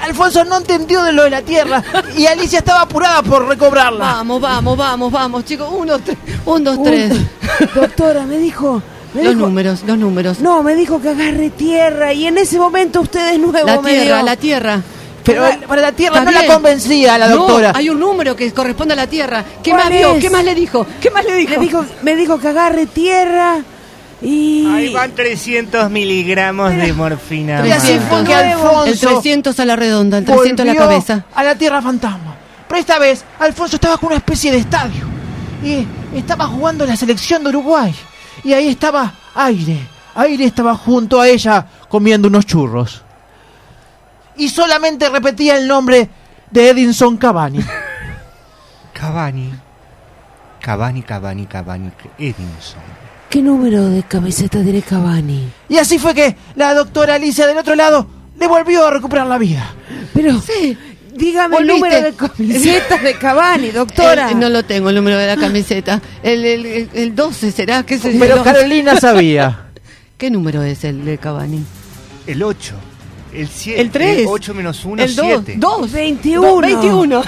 [0.00, 1.82] Alfonso no entendió de lo de la tierra
[2.16, 3.98] y Alicia estaba apurada por recobrarla.
[4.04, 5.68] Vamos, vamos, vamos, vamos, chicos.
[5.70, 6.16] Uno, tres.
[6.46, 7.12] Un, dos, Un- tres.
[7.74, 8.82] Doctora, me dijo.
[9.14, 10.40] Me Los dijo- números, los números.
[10.40, 13.66] No, me dijo que agarre tierra y en ese momento usted es nuevo.
[13.66, 14.80] La me tierra, dio- la tierra.
[15.24, 17.72] Pero para la tierra no la convencía la No, doctora.
[17.76, 19.44] hay un número que corresponde a la tierra.
[19.62, 20.18] ¿Qué ¿Cuál más vio?
[20.18, 20.84] ¿Qué más le dijo?
[21.00, 21.50] ¿Qué más le dijo?
[21.52, 23.58] Me dijo, me dijo que agarre tierra
[24.22, 24.66] y...
[24.66, 27.66] Ahí van 300 miligramos de morfina.
[27.66, 28.08] Y así más.
[28.08, 31.24] fue que El Alfonso 300 a la redonda, el 300 a la cabeza.
[31.34, 32.36] a la tierra fantasma.
[32.68, 35.04] Pero esta vez Alfonso estaba con una especie de estadio
[35.62, 37.94] y estaba jugando la selección de Uruguay.
[38.44, 39.88] Y ahí estaba Aire.
[40.14, 43.02] Aire estaba junto a ella comiendo unos churros.
[44.36, 46.08] Y solamente repetía el nombre
[46.50, 47.60] de Edinson Cavani.
[48.92, 49.52] Cavani.
[50.60, 53.01] Cavani, Cavani, Cavani, Edinson.
[53.32, 55.48] ¿Qué número de camiseta tiene Cavani?
[55.70, 58.06] Y así fue que la doctora Alicia del otro lado
[58.38, 59.74] le volvió a recuperar la vida.
[60.12, 60.38] Pero,
[61.14, 64.30] dígame el número de camiseta de Cavani, doctora.
[64.30, 66.02] El- no lo tengo, el número de la camiseta.
[66.22, 68.50] El, el, el- el 12 será, ¿qué es el Pero 12?
[68.52, 69.68] Carolina sabía.
[70.18, 71.64] ¿Qué número es el de Cavani?
[72.26, 72.74] El 8.
[73.32, 73.80] El 7.
[73.80, 74.26] El 3.
[74.28, 75.26] 8 menos 1, El 2.
[75.26, 75.54] 7.
[75.56, 75.90] 2.
[75.92, 76.60] 21.
[76.60, 77.22] 21.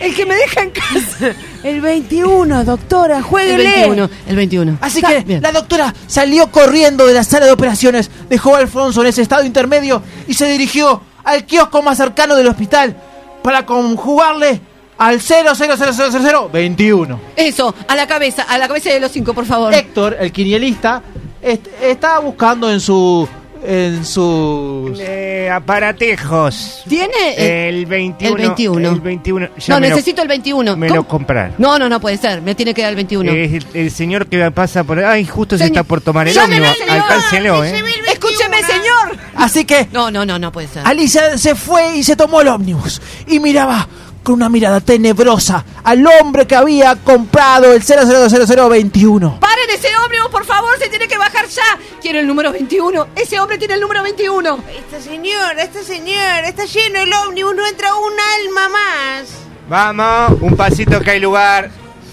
[0.00, 1.32] el que me deja en casa.
[1.64, 3.64] El 21, doctora, El jueguele.
[3.88, 4.10] 21.
[4.28, 4.78] El 21.
[4.82, 5.42] Así Está que bien.
[5.42, 9.44] la doctora salió corriendo de la sala de operaciones, dejó a Alfonso en ese estado
[9.44, 12.94] intermedio y se dirigió al kiosco más cercano del hospital
[13.42, 14.60] para conjugarle
[14.98, 17.18] al 0000021.
[17.36, 19.72] Eso, a la cabeza, a la cabeza de los cinco, por favor.
[19.74, 21.02] Héctor, el quinielista,
[21.42, 23.26] est- estaba buscando en su
[23.66, 26.82] en sus Eh, aparatejos.
[26.88, 27.12] ¿Tiene?
[27.36, 28.36] eh, El 21.
[28.36, 28.88] el 21.
[28.90, 29.48] El 21.
[29.58, 30.76] Ya no, lo- necesito el 21.
[30.76, 31.00] Me ¿Cómo?
[31.00, 31.54] lo comprar.
[31.58, 32.42] No, no, no puede ser.
[32.42, 33.30] Me tiene que dar el 21.
[33.32, 36.38] Es el, el señor que pasa por ahí, justo se Señor- está por tomar el
[36.38, 36.68] ómnibus.
[36.88, 37.82] Alcáncelo, ¿eh?
[38.12, 39.18] Escúcheme, señor.
[39.34, 40.86] Así que No, no, no, no puede ser.
[40.86, 43.88] Alicia se fue y se tomó el ómnibus y miraba
[44.24, 49.38] con una mirada tenebrosa al hombre que había comprado el 0000021.
[49.38, 50.76] ¡Paren ese ómnibus, por favor!
[50.80, 51.78] ¡Se tiene que bajar ya!
[52.00, 53.06] Quiero el número 21.
[53.14, 54.58] Ese hombre tiene el número 21.
[54.76, 59.28] Este señor, este señor, está lleno el ómnibus, no entra un alma más.
[59.68, 61.70] Vamos, un pasito que hay lugar.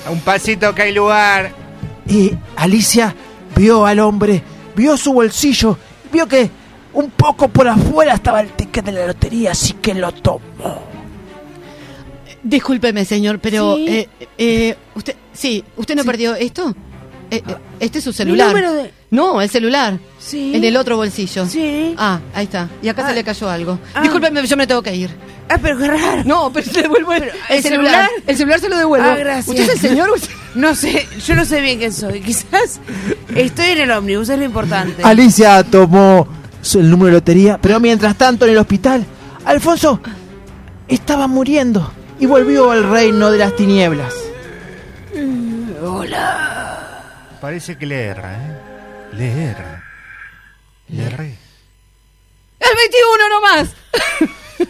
[0.09, 1.53] Un pasito que hay lugar.
[2.05, 3.16] Y Alicia
[3.55, 4.43] vio al hombre,
[4.76, 5.78] vio su bolsillo,
[6.12, 6.49] vio que
[6.93, 10.91] un poco por afuera estaba el ticket de la lotería, así que lo tomó.
[12.44, 13.76] Discúlpeme, señor, pero...
[13.76, 13.86] Sí.
[13.88, 16.74] eh, eh, usted, sí, ¿usted no perdió esto?
[17.30, 18.48] Eh, eh, este es su Mi celular.
[18.50, 18.92] número de...
[19.12, 20.00] No, el celular.
[20.20, 20.54] Sí.
[20.56, 21.46] En el otro bolsillo.
[21.46, 21.94] Sí.
[21.98, 22.68] Ah, ahí está.
[22.82, 23.10] Y acá Ah.
[23.10, 23.80] se le cayó algo.
[23.94, 24.02] Ah.
[24.02, 25.10] Discúlpeme, yo me tengo que ir.
[25.50, 26.24] Ah, pero qué raro.
[26.26, 28.10] No, pero se devuelvo el, ¿el celular?
[28.26, 29.08] El celular se lo devuelvo.
[29.08, 29.48] Ah, gracias.
[29.50, 30.10] ¿Usted es el señor?
[30.54, 32.20] No sé, yo no sé bien quién soy.
[32.26, 32.82] Quizás
[33.34, 35.02] estoy en el ómnibus, es lo importante.
[35.02, 36.28] Alicia tomó
[36.62, 39.06] su- el número de lotería, pero mientras tanto en el hospital,
[39.46, 40.02] Alfonso
[40.89, 41.89] estaba muriendo
[42.22, 44.13] y volvió al reino de las tinieblas.
[47.41, 48.57] Parece que le erra, ¿eh?
[49.13, 49.84] Le erra.
[50.89, 51.38] Le erré.
[52.59, 53.69] ¡El 21 nomás!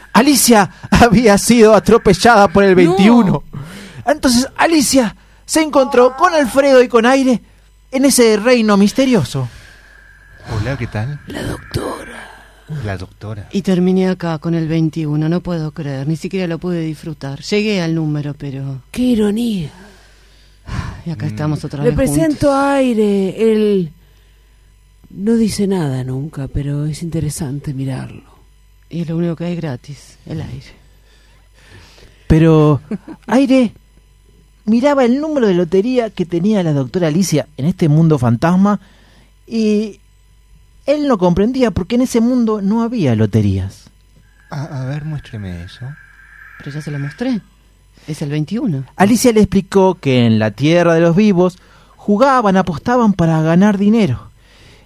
[0.13, 3.43] Alicia había sido atropellada por el 21.
[4.05, 5.13] Entonces Alicia
[5.45, 7.41] se encontró con Alfredo y con Aire
[7.91, 9.49] en ese reino misterioso.
[10.57, 11.19] Hola, ¿qué tal?
[11.27, 12.00] La doctora.
[12.85, 13.49] La doctora.
[13.51, 17.41] Y terminé acá con el 21, no puedo creer, ni siquiera lo pude disfrutar.
[17.41, 18.81] Llegué al número, pero...
[18.91, 19.71] Qué ironía.
[21.05, 23.91] Y acá estamos otra Le vez presento a Aire, él
[25.09, 28.21] no dice nada nunca, pero es interesante mirarlo.
[28.21, 28.31] juntos.
[28.89, 30.81] Y lo único que hay gratis, el aire.
[32.27, 32.81] Pero
[33.27, 33.73] Aire
[34.65, 38.79] miraba el número de lotería que tenía la doctora Alicia en este mundo fantasma
[39.47, 40.00] y
[40.85, 43.89] él no comprendía porque en ese mundo no había loterías.
[44.49, 45.85] A, a ver, muéstreme eso.
[46.57, 47.41] Pero ya se lo mostré.
[48.07, 48.83] Es el 21.
[48.95, 51.57] Alicia le explicó que en la tierra de los vivos
[51.95, 54.29] jugaban, apostaban para ganar dinero.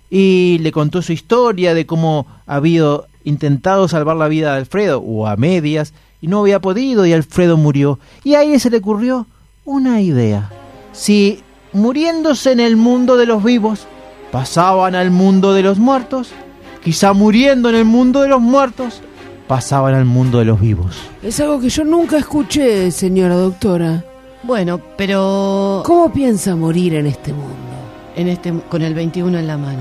[0.10, 5.28] Y le contó su historia de cómo había intentado salvar la vida de Alfredo, o
[5.28, 8.00] a medias, y no había podido, y Alfredo murió.
[8.24, 9.28] Y a ella se le ocurrió
[9.64, 10.52] una idea.
[10.92, 11.42] Si
[11.74, 13.88] muriéndose en el mundo de los vivos,
[14.36, 16.28] pasaban al mundo de los muertos,
[16.84, 19.00] quizá muriendo en el mundo de los muertos,
[19.48, 20.94] pasaban al mundo de los vivos.
[21.24, 24.04] Es algo que yo nunca escuché, señora doctora.
[24.44, 27.56] Bueno, pero ¿Cómo piensa morir en este mundo?
[28.18, 29.80] en este con el 21 en la mano.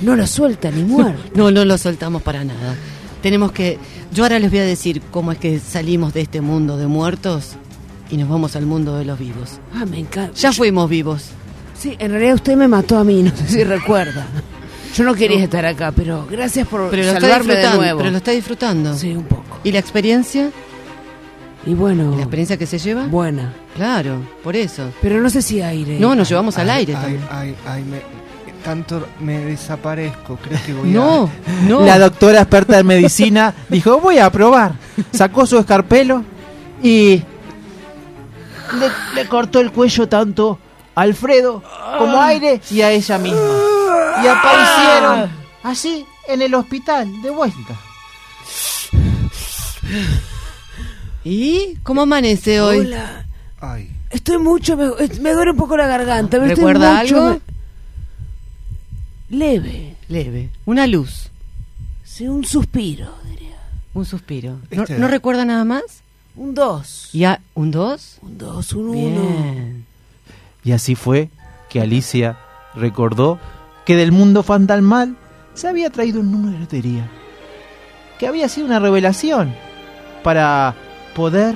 [0.00, 1.22] No lo suelta ni muerto.
[1.36, 2.74] No, no lo soltamos para nada.
[3.22, 3.78] Tenemos que
[4.12, 7.52] yo ahora les voy a decir cómo es que salimos de este mundo de muertos
[8.10, 9.60] y nos vamos al mundo de los vivos.
[9.72, 10.34] Ah, me encanta.
[10.34, 11.30] Ya fuimos vivos.
[11.84, 14.26] Sí, en realidad usted me mató a mí, no sé si recuerda.
[14.96, 17.98] Yo no quería estar acá, pero gracias por Pero salvarme de disfrutando, nuevo.
[17.98, 18.94] pero lo está disfrutando.
[18.94, 19.58] Sí, un poco.
[19.62, 20.50] ¿Y la experiencia?
[21.66, 23.04] Y bueno, ¿Y la experiencia que se lleva?
[23.06, 23.52] buena.
[23.76, 24.90] Claro, por eso.
[25.02, 25.98] Pero no sé si aire.
[26.00, 27.22] No, nos llevamos al aire ay, también.
[27.30, 28.00] ay, ay, me,
[28.64, 30.36] tanto me desaparezco.
[30.36, 31.68] ¿Crees que voy No, a.?
[31.68, 31.84] no.
[31.84, 34.72] La doctora experta en medicina dijo, voy a probar.
[35.12, 36.22] Sacó su escarpelo
[36.82, 37.20] y
[38.78, 38.88] le,
[39.22, 40.58] le cortó el cuello tanto
[40.94, 41.62] Alfredo
[41.98, 42.26] como ah.
[42.28, 43.40] aire y a ella misma.
[44.22, 45.30] Y aparecieron ah.
[45.62, 47.74] así en el hospital de vuelta.
[51.24, 52.80] ¿Y cómo amanece hoy?
[52.80, 53.26] Hola.
[53.60, 53.90] Ay.
[54.10, 56.38] Estoy mucho, me, eh, me, duele un poco la garganta.
[56.38, 57.40] Me ¿Recuerda algo?
[59.30, 59.96] Leve.
[60.08, 60.50] Leve.
[60.66, 61.30] Una luz.
[62.04, 63.56] Sí, un suspiro, diría.
[63.94, 64.60] Un suspiro.
[64.70, 65.82] ¿No, este- ¿No, recuerda nada más?
[66.36, 67.08] Un dos.
[67.12, 67.40] ¿Ya?
[67.54, 68.18] ¿Un dos?
[68.22, 69.84] Un dos, un uno.
[70.64, 71.30] Y así fue
[71.68, 72.38] que Alicia
[72.74, 73.38] recordó
[73.84, 75.16] que del mundo fantasmal
[75.52, 77.08] se había traído un número de lotería.
[78.18, 79.54] Que había sido una revelación
[80.22, 80.74] para
[81.14, 81.54] poder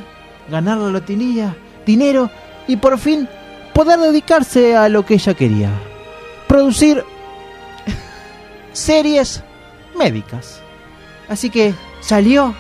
[0.51, 1.57] ganar la lotería,
[1.87, 2.31] dinero
[2.67, 3.29] y por fin
[3.75, 5.71] poder dedicarse a lo que ella quería.
[6.47, 7.03] Producir
[8.73, 9.43] series
[9.97, 10.61] médicas.
[11.29, 12.55] Así que salió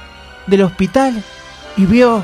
[0.46, 1.22] del hospital
[1.76, 2.22] y vio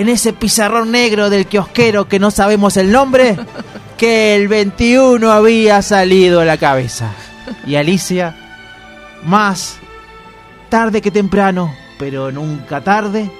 [0.00, 3.36] en ese pizarrón negro del kiosquero que no sabemos el nombre
[3.98, 7.12] que el 21 había salido a la cabeza.
[7.66, 8.34] Y Alicia,
[9.24, 9.76] más
[10.70, 13.30] tarde que temprano, pero nunca tarde,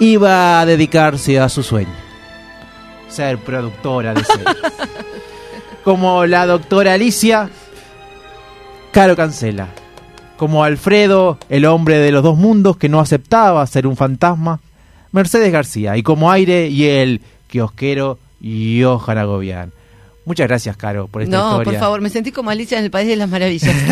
[0.00, 1.92] iba a dedicarse a su sueño.
[3.10, 4.56] Ser productora de series.
[5.84, 7.50] Como la doctora Alicia,
[8.92, 9.68] Caro Cancela.
[10.38, 14.60] Como Alfredo, el hombre de los dos mundos que no aceptaba ser un fantasma,
[15.16, 15.96] Mercedes García.
[15.96, 19.72] Y como Aire y el kiosquero Johan Agobián.
[20.24, 21.72] Muchas gracias, Caro, por esta No, historia.
[21.72, 23.74] por favor, me sentí como Alicia en el País de las Maravillas.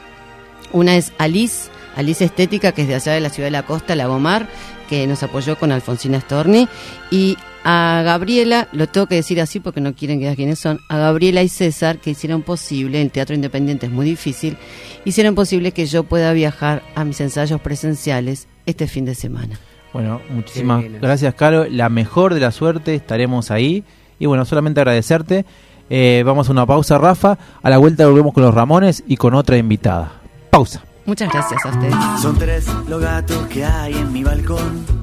[0.71, 3.95] Una es Alice, Alice Estética, que es de allá de la ciudad de la costa,
[3.95, 4.47] Lagomar,
[4.89, 6.67] que nos apoyó con Alfonsina Storni.
[7.11, 10.79] Y a Gabriela, lo tengo que decir así porque no quieren que diga quiénes son,
[10.89, 14.57] a Gabriela y César, que hicieron posible, el teatro independiente es muy difícil,
[15.05, 19.59] hicieron posible que yo pueda viajar a mis ensayos presenciales este fin de semana.
[19.93, 21.65] Bueno, muchísimas gracias, Caro.
[21.69, 23.83] La mejor de la suerte, estaremos ahí.
[24.17, 25.45] Y bueno, solamente agradecerte.
[25.89, 27.37] Eh, vamos a una pausa, Rafa.
[27.61, 30.13] A la vuelta volvemos con los Ramones y con otra invitada.
[30.49, 30.83] Pausa.
[31.05, 31.95] Muchas gracias a ustedes.
[32.21, 35.02] Son tres los gatos que hay en mi balcón.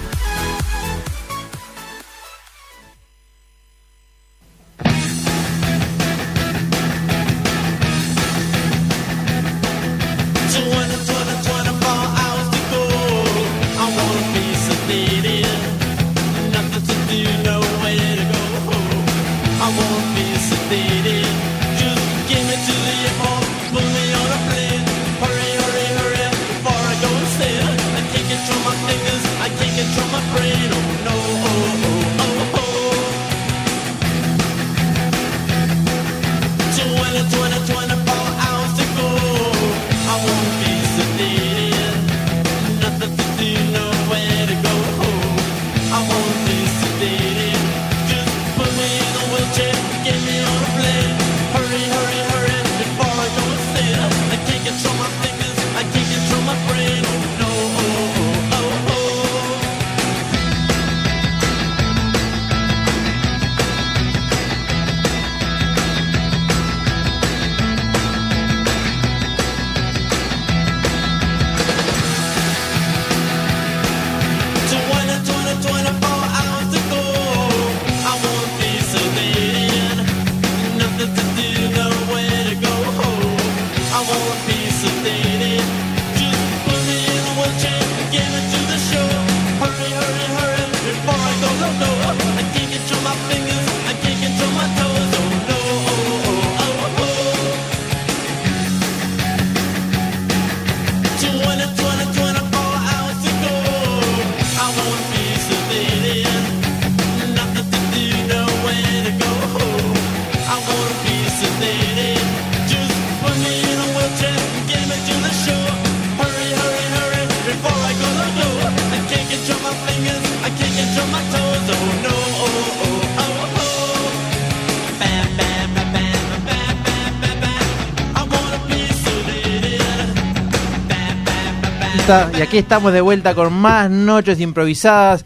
[132.37, 135.23] Y aquí estamos de vuelta con más noches improvisadas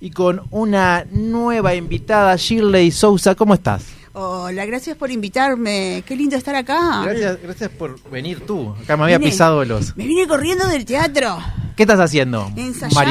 [0.00, 3.34] y con una nueva invitada, Shirley Sousa.
[3.34, 3.84] ¿Cómo estás?
[4.12, 6.04] Hola, gracias por invitarme.
[6.06, 7.02] Qué lindo estar acá.
[7.04, 8.72] Gracias, gracias por venir tú.
[8.80, 9.96] Acá me había Vine- pisado los.
[9.96, 11.38] Me vine corriendo del teatro,
[11.74, 12.48] ¿Qué estás haciendo?
[12.94, 13.10] Mari?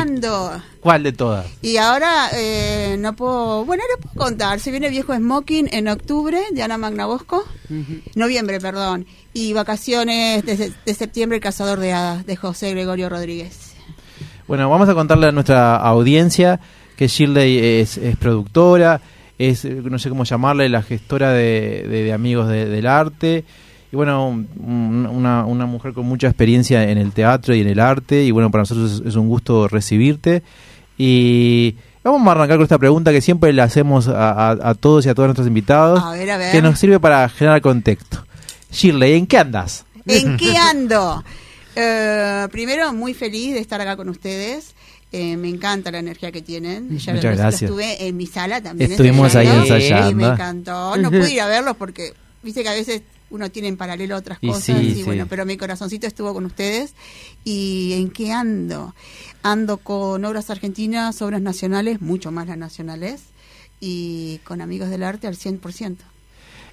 [0.87, 1.45] ¿Cuál de todas?
[1.61, 4.61] Y ahora eh, no puedo, bueno, no puedo contar.
[4.61, 7.43] Se viene Viejo Smoking en octubre de Ana Magnabosco,
[8.15, 9.05] noviembre, perdón.
[9.33, 13.73] Y vacaciones de, de septiembre, El Cazador de Hadas de José Gregorio Rodríguez.
[14.47, 16.61] Bueno, vamos a contarle a nuestra audiencia
[16.95, 19.01] que Shirley es, es productora,
[19.37, 23.43] es, no sé cómo llamarle, la gestora de, de- de Amigos de- del Arte.
[23.91, 27.79] Y bueno, un- una, una mujer con mucha experiencia en el teatro y en el
[27.79, 28.23] arte.
[28.23, 30.43] Y bueno, para nosotros es, es un gusto recibirte.
[30.97, 35.05] Y vamos a arrancar con esta pregunta que siempre le hacemos a, a- a todos
[35.05, 36.01] y a todos nuestros invitados.
[36.03, 36.51] A ver, a ver.
[36.51, 38.25] Que nos sirve para generar contexto.
[38.71, 39.85] Shirley, ¿en qué andas?
[40.05, 41.23] ¿En qué ando?
[41.75, 44.73] Eh, primero, muy feliz de estar acá con ustedes.
[45.11, 46.97] Eh, me encanta la energía que tienen.
[46.97, 47.61] Ya Muchas gracias.
[47.63, 48.91] Estuve en mi sala también.
[48.91, 50.09] Estuvimos ahí ensayando.
[50.11, 50.97] Y me encantó.
[50.97, 54.37] No pude ir a verlos porque, viste que a veces uno tiene en paralelo otras
[54.41, 54.63] Y cosas.
[54.63, 55.03] sí, y sí.
[55.03, 56.93] bueno, pero mi corazoncito estuvo con ustedes.
[57.43, 58.93] ¿Y en qué ando?
[59.43, 63.21] Ando con obras argentinas, obras nacionales, mucho más las nacionales.
[63.79, 65.97] Y con amigos del arte al 100%.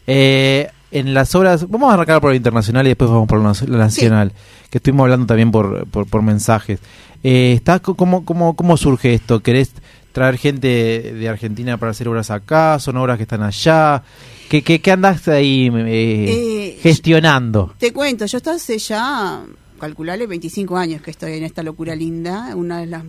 [0.06, 3.48] Eh, en las obras, vamos a arrancar por lo internacional y después vamos por lo
[3.50, 4.32] nac- lo nacional,
[4.70, 6.78] que estuvimos hablando también por, por, por mensajes.
[7.22, 9.40] Eh, está, ¿cómo, cómo, ¿Cómo surge esto?
[9.40, 9.72] ¿Querés
[10.14, 10.68] traer gente
[11.12, 12.78] de Argentina para hacer obras acá?
[12.78, 14.02] ¿Son obras que están allá?
[14.48, 17.74] ¿Qué, qué, qué andaste ahí eh, Eh, gestionando?
[17.78, 19.42] Te cuento, yo estoy hace ya,
[19.80, 23.02] calculale, 25 años que estoy en esta locura linda, una de las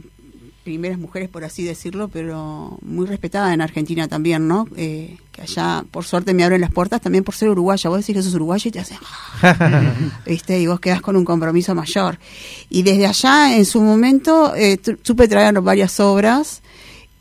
[0.63, 4.65] primeras mujeres, por así decirlo, pero muy respetada en Argentina también, ¿no?
[4.75, 7.87] Eh, que allá, por suerte, me abren las puertas también por ser uruguaya.
[7.87, 8.97] Vos decís que sos uruguaya y te hacen...
[10.25, 10.59] ¿Viste?
[10.59, 12.17] Y vos quedás con un compromiso mayor.
[12.71, 16.63] Y desde allá, en su momento, eh, tu- supe traer varias obras.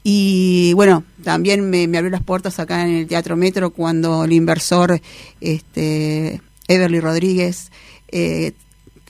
[0.07, 5.01] Y bueno, también me, abrió las puertas acá en el Teatro Metro cuando el inversor
[5.41, 7.73] este, Everly Rodríguez
[8.09, 8.53] eh,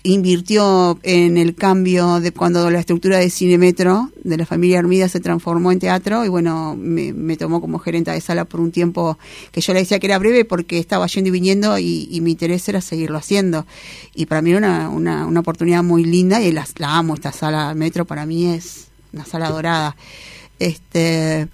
[0.04, 5.08] invirtió en el cambio de cuando la estructura de Cine Metro de la familia Armida
[5.08, 9.18] se transformó en teatro y bueno, me, tomó como gerente de sala por un tiempo
[9.50, 12.30] que yo le decía que era breve porque estaba yendo y viniendo y, y mi
[12.30, 13.66] interés era seguirlo haciendo.
[14.14, 17.32] Y para mí era una, una, una oportunidad muy linda y la, la amo, esta
[17.32, 19.96] sala Metro para mí es una sala dorada.
[20.58, 21.48] Este,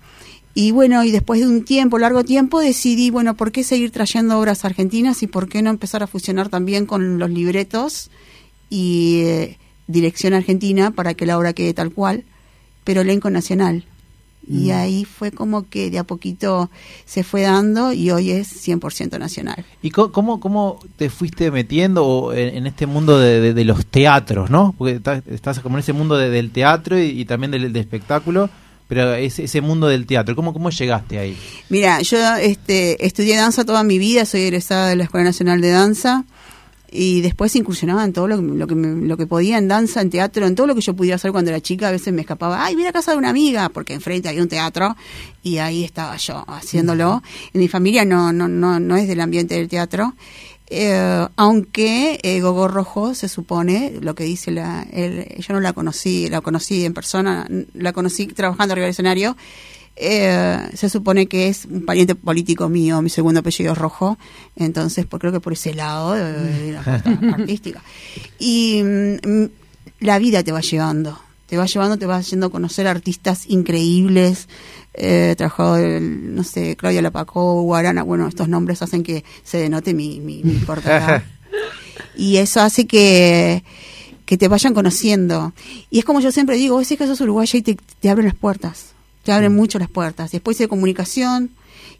[0.54, 4.38] y bueno, y después de un tiempo, largo tiempo, decidí, bueno, ¿por qué seguir trayendo
[4.38, 8.10] obras argentinas y por qué no empezar a fusionar también con los libretos
[8.68, 12.24] y eh, dirección argentina para que la obra quede tal cual,
[12.84, 13.84] pero elenco nacional?
[14.48, 14.72] Y Mm.
[14.72, 16.70] ahí fue como que de a poquito
[17.04, 19.64] se fue dando y hoy es 100% nacional.
[19.82, 24.74] ¿Y cómo, cómo te fuiste metiendo en, este mundo de, de- de los teatros, no?
[24.76, 27.76] Porque estás, estás como en ese mundo de- del teatro y, y también del, del
[27.82, 28.48] espectáculo,
[28.90, 31.34] pero ese, ese mundo del teatro, ¿cómo, cómo llegaste ahí?
[31.70, 35.70] Mira, yo este, estudié danza toda mi vida, soy egresada de la Escuela Nacional de
[35.70, 36.24] Danza
[36.92, 40.00] y después incursionaba en todo lo que, lo que, me- lo que podía, en danza,
[40.00, 41.86] en teatro, en todo lo que yo pudiera hacer cuando era chica.
[41.86, 44.48] A veces me escapaba, ay, voy a casa de una amiga, porque enfrente había un
[44.48, 44.96] teatro
[45.42, 47.22] y ahí estaba yo haciéndolo.
[47.54, 50.14] En mi familia no, no, no, no es del ambiente del teatro.
[50.72, 55.72] Eh, aunque eh, Gogo Rojo se supone, lo que dice la, el- yo no la
[55.72, 57.44] conocí, la conocí en persona,
[57.74, 59.36] la conocí trabajando arriba del escenario,
[59.96, 64.16] eh, se supone que es un pariente político mío, mi segundo apellido es Rojo,
[64.54, 66.80] entonces pues, creo que por ese lado eh, de la
[67.34, 67.82] artística.
[68.38, 69.44] Y mm,
[70.00, 74.48] la vida te va llevando, te va llevando, te va haciendo conocer artistas increíbles,
[74.94, 79.58] eh, he trabajado, el, no sé, Claudia Lapacó, Guarana, bueno, estos nombres hacen que se
[79.58, 81.24] denote mi, mi, mi corta
[82.16, 83.62] y eso hace que
[84.26, 85.52] que te vayan conociendo.
[85.90, 88.26] Y es como yo siempre digo, vos decís que sos uruguaya y te, te abren
[88.26, 88.92] las puertas,
[89.24, 90.30] te abren mucho las puertas.
[90.30, 91.50] Después hice comunicación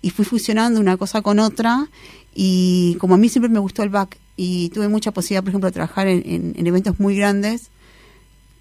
[0.01, 1.89] y fui fusionando una cosa con otra
[2.33, 5.69] y como a mí siempre me gustó el back y tuve mucha posibilidad, por ejemplo,
[5.71, 7.71] de trabajar en, en- en eventos muy grandes,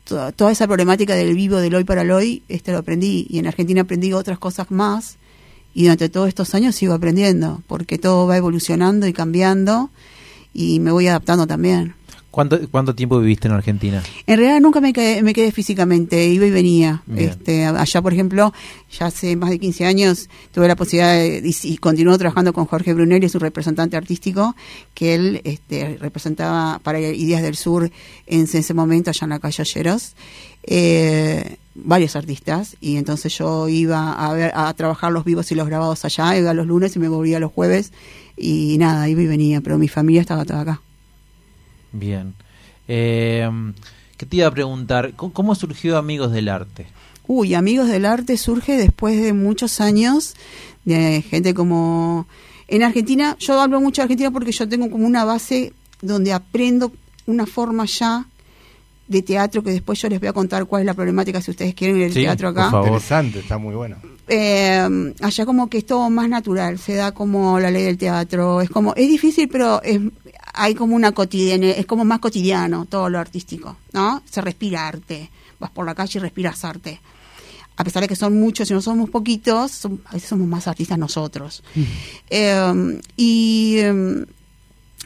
[0.10, 3.28] toda, esa problemática del vivo, del hoy para el hoy, este lo aprendí.
[3.30, 5.18] Y en Argentina aprendí otras cosas más.
[5.74, 9.90] Y durante todos estos años sigo aprendiendo porque todo va evolucionando y cambiando.
[10.54, 11.96] Y me voy adaptando también.
[12.32, 14.04] ¿Cuánto, ¿Cuánto tiempo viviste en Argentina?
[14.28, 17.02] En realidad nunca me quedé, me quedé físicamente, iba y venía.
[17.08, 17.30] Bien.
[17.30, 18.54] Este, allá, por ejemplo,
[18.92, 22.66] ya hace más de 15 años tuve la posibilidad de, y, y continúo trabajando con
[22.66, 24.56] Jorge Brunelli, su representante artístico,
[24.94, 27.90] que él este, representaba para Ideas del Sur
[28.28, 30.16] en ese momento allá en la calle Olleros,
[30.64, 35.68] eh, varios artistas, y entonces yo iba a, ver, a trabajar los vivos y los
[35.68, 37.92] grabados allá, iba los lunes y me volvía los jueves,
[38.38, 40.82] y nada, iba y venía, pero mi familia estaba toda acá.
[41.92, 42.34] Bien.
[42.88, 43.50] Eh,
[44.18, 45.14] ¿Qué te iba a preguntar?
[45.16, 46.88] ¿Cómo, cómo surgió Amigos del Arte?
[47.28, 50.36] Uy, Amigos del Arte surge después de muchos años
[50.86, 52.28] de gente como...
[52.68, 56.92] En Argentina, yo hablo mucho de Argentina porque yo tengo como una base donde aprendo
[57.26, 58.26] una forma ya
[59.08, 61.74] de teatro que después yo les voy a contar cuál es la problemática si ustedes
[61.74, 62.64] quieren el Sí, teatro acá.
[62.66, 62.88] por favor.
[62.90, 63.96] Interesante, está muy bueno.
[64.28, 68.62] Eh, allá como que es todo más natural, se da como la ley del teatro,
[68.62, 70.00] es como, es difícil, pero es,
[70.54, 74.22] hay como una cotidiana, es como más cotidiano todo lo artístico, ¿no?
[74.30, 77.00] Se respira arte, vas por la calle y respiras arte.
[77.78, 80.68] A pesar de que son muchos y no somos poquitos, son- a veces somos más
[80.68, 81.64] artistas nosotros.
[82.30, 84.26] Eh, y, eh,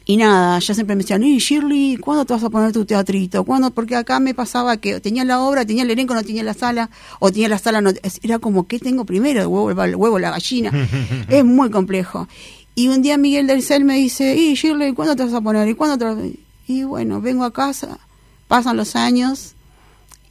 [0.06, 3.44] y nada, ya siempre me decían, y Shirley, ¿cuándo te vas a poner tu teatrito?
[3.46, 3.70] ¿Cuándo?
[3.72, 6.90] Porque acá me pasaba que tenía la obra, tenía el elenco, no tenía la sala,
[7.20, 7.92] o tenía la sala, no,
[8.22, 9.40] era como, ¿qué tengo primero?
[9.42, 10.72] El huevo, el huevo, la gallina.
[11.30, 12.28] es muy complejo.
[12.76, 15.68] Y un día Miguel del Cel me dice, y Shirley, ¿cuándo te vas a poner?
[15.68, 16.38] ¿Y cuándo te vas a-?"
[16.68, 18.00] Y bueno, vengo a casa,
[18.48, 19.56] pasan los años,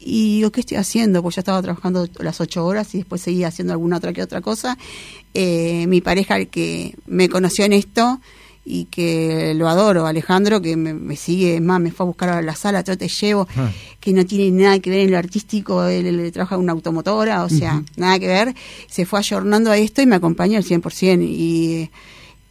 [0.05, 1.23] y digo, ¿qué estoy haciendo?
[1.23, 4.41] Pues ya estaba trabajando las ocho horas y después seguía haciendo alguna otra que otra
[4.41, 4.77] cosa.
[5.35, 8.21] Eh, mi pareja, el que me conoció en esto
[8.65, 12.29] y que lo adoro, Alejandro, que me, me sigue, es más, me fue a buscar
[12.31, 13.49] a la sala, yo te llevo,
[13.99, 17.43] que no tiene nada que ver en lo artístico, él, él trabaja en una automotora,
[17.43, 18.55] o sea, nada que ver,
[18.89, 21.23] se fue ayornando a esto y me acompaña al 100%.
[21.23, 21.91] Y,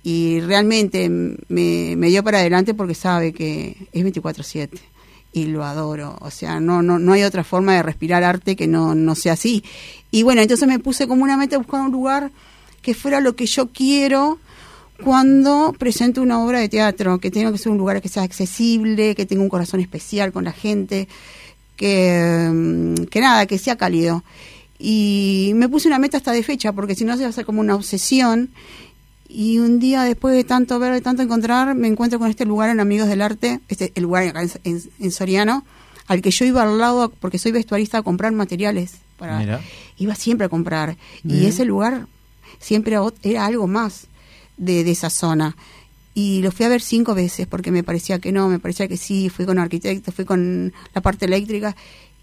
[0.03, 4.69] y realmente me, dio para adelante porque sabe que es 24-7
[5.33, 6.17] y lo adoro.
[6.21, 9.33] O sea, no, no, no hay otra forma de respirar arte que no, no sea
[9.33, 9.63] así.
[10.09, 12.31] Y bueno, entonces me puse como una meta buscar un lugar
[12.81, 14.39] que fuera lo que yo quiero
[15.03, 19.15] cuando presento una obra de teatro, que tenga que ser un lugar que sea accesible,
[19.15, 21.07] que tenga un corazón especial con la gente,
[21.75, 24.23] que, mm, que nada, que sea cálido.
[24.77, 27.45] Y me puse una meta hasta de fecha, porque si no se va a hacer
[27.45, 28.49] como una obsesión.
[29.33, 32.69] Y un día después de tanto ver, de tanto encontrar, me encuentro con este lugar
[32.69, 35.63] en Amigos del Arte, este el lugar acá en, en- en Soriano,
[36.07, 38.95] al que yo iba al lado, porque soy vestuarista, a comprar materiales.
[39.17, 39.61] Para, Mira.
[39.97, 40.97] iba siempre a comprar.
[41.23, 42.07] Y ese lugar
[42.59, 44.07] siempre era algo más
[44.57, 45.55] de, de esa zona.
[46.13, 48.97] Y lo fui a ver cinco veces porque me parecía que no, me parecía que
[48.97, 49.29] sí.
[49.29, 51.75] Fui con arquitectos, fui con la parte eléctrica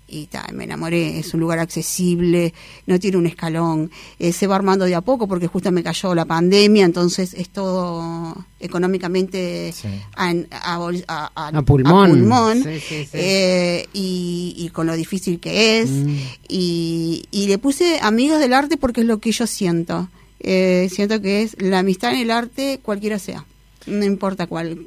[0.09, 1.18] y ta, me enamoré.
[1.18, 2.55] Es un lugar accesible,
[2.86, 3.90] no tiene un escalón.
[4.18, 7.51] Eh, se va armando de a poco porque justo me cayó la pandemia, entonces es
[7.51, 9.72] todo económicamente
[10.16, 10.30] a,
[10.62, 12.10] a bol- a- a- A pulmón.
[12.10, 12.62] pulmón.
[12.64, 13.10] Sí, sí, sí.
[13.12, 15.90] Eh, y, y con lo difícil que es.
[15.90, 16.16] Mm.
[16.48, 20.09] Y, y le puse amigos del arte porque es lo que yo siento.
[20.40, 23.44] Eh, siento que es la amistad en el arte, cualquiera sea.
[23.86, 24.86] No importa cuál.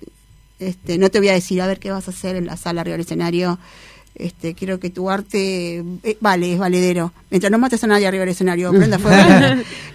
[0.60, 2.81] Este, no te voy a decir a ver qué vas a hacer en la sala
[2.81, 3.57] arriba del escenario.
[4.15, 7.13] Este, quiero que tu arte eh, vale, es valedero.
[7.29, 9.17] Mientras no mates a nadie arriba del escenario, prenda fuego.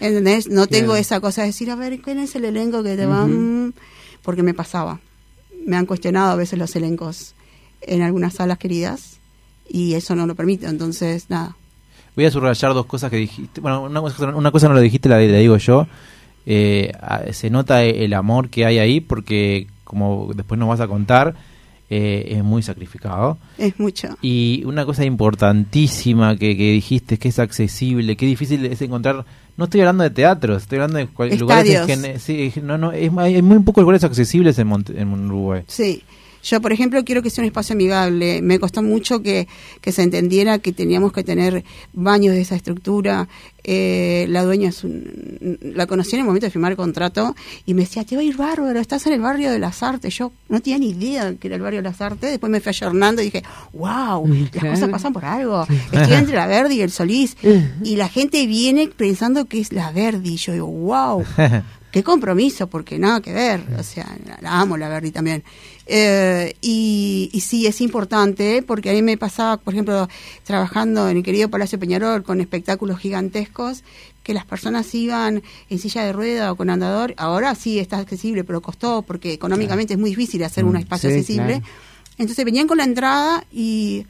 [0.00, 0.48] ¿Entendés?
[0.48, 1.00] No tengo Claro.
[1.00, 3.26] esa cosa de decir, a ver, ¿quién es el elenco que te va?
[3.26, 3.72] Mm,
[4.22, 5.00] Porque me pasaba.
[5.66, 7.34] Me han cuestionado a veces los elencos
[7.82, 9.18] en algunas salas queridas
[9.68, 10.66] y eso no lo permite.
[10.66, 11.54] Entonces, nada.
[12.16, 13.60] Voy a subrayar dos cosas que dijiste.
[13.60, 15.86] Bueno, una cosa, una cosa no lo dijiste, la, la digo yo.
[16.46, 16.92] Eh,
[17.32, 21.34] se nota el amor que hay ahí porque, como después nos vas a contar,
[21.90, 23.38] eh, es muy sacrificado.
[23.58, 24.16] Es mucho.
[24.22, 29.24] Y una cosa importantísima que, que dijiste es que es accesible, que difícil es encontrar.
[29.56, 31.06] No estoy hablando de teatros, estoy hablando de
[31.40, 35.62] lugares en sí, no, no, es, hay muy pocos lugares accesibles en, Monte- en Uruguay.
[35.66, 36.02] Sí.
[36.48, 38.40] Yo, por ejemplo, quiero que sea un espacio amigable.
[38.40, 39.48] Me costó mucho que,
[39.80, 43.28] que se entendiera que teníamos que tener baños de esa estructura.
[43.64, 47.74] Eh, la dueña es un- la conocí en el momento de firmar el contrato y
[47.74, 50.14] me decía, te va a ir bárbaro, estás en el barrio de las artes.
[50.16, 52.30] Yo no tenía ni idea que era el barrio de las artes.
[52.30, 53.42] Después me fui ayornando y dije,
[53.72, 54.70] wow, las Claro.
[54.70, 55.66] cosas pasan por algo.
[55.90, 57.36] Estoy entre la Verdi y el Solís.
[57.82, 60.34] Y la gente viene pensando que es la Verdi.
[60.34, 61.24] Y yo digo, wow,
[61.96, 64.06] qué compromiso, porque nada que ver, o sea,
[64.42, 65.42] la, amo la Verdi también.
[65.86, 70.06] Eh, y, y sí, es importante, porque a mí me pasaba, por ejemplo,
[70.44, 73.82] trabajando en el querido Palacio Peñarol con espectáculos gigantescos,
[74.22, 78.44] que las personas iban en silla de rueda o con andador, ahora sí está accesible,
[78.44, 81.60] pero costó, porque económicamente es muy difícil hacer un Mm, espacio sí, accesible.
[81.60, 81.64] claro.
[82.18, 84.04] Entonces venían con la entrada y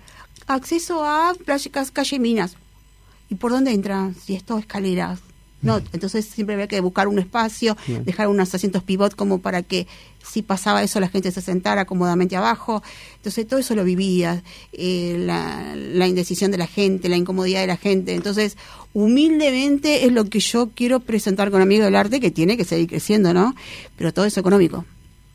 [0.48, 2.56] acceso a playa, calle Minas.
[3.28, 4.16] ¿Y por dónde entran?
[4.16, 5.20] Si es todo escaleras.
[5.62, 8.04] No, entonces siempre había que buscar un espacio, Bien.
[8.04, 9.86] dejar unos asientos pivot como para que
[10.22, 12.82] si pasaba eso la gente se sentara cómodamente abajo.
[13.16, 14.42] Entonces todo eso lo vivía,
[14.72, 18.14] eh, la, la indecisión de la gente, la incomodidad de la gente.
[18.14, 18.56] Entonces,
[18.92, 22.88] humildemente es lo que yo quiero presentar con Amigos del Arte, que tiene que seguir
[22.88, 23.54] creciendo, ¿no?
[23.96, 24.84] Pero todo es económico.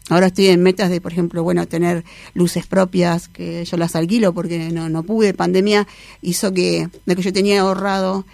[0.10, 2.04] Ahora estoy en metas de, por ejemplo, bueno, tener
[2.34, 5.34] luces propias, que yo las alquilo porque no, no pude.
[5.34, 5.88] Pandemia
[6.22, 8.26] hizo que lo que yo tenía ahorrado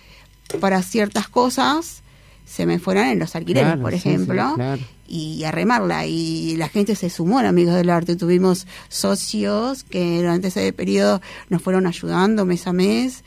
[0.59, 2.01] para ciertas cosas
[2.45, 4.81] se me fueran en los alquileres, Claro, por sí, sí, ejemplo, claro.
[5.07, 6.05] y a remarla.
[6.05, 8.15] Y la gente se sumó en Amigos del Arte.
[8.15, 13.23] Tuvimos socios que durante ese periodo nos fueron ayudando mes a mes.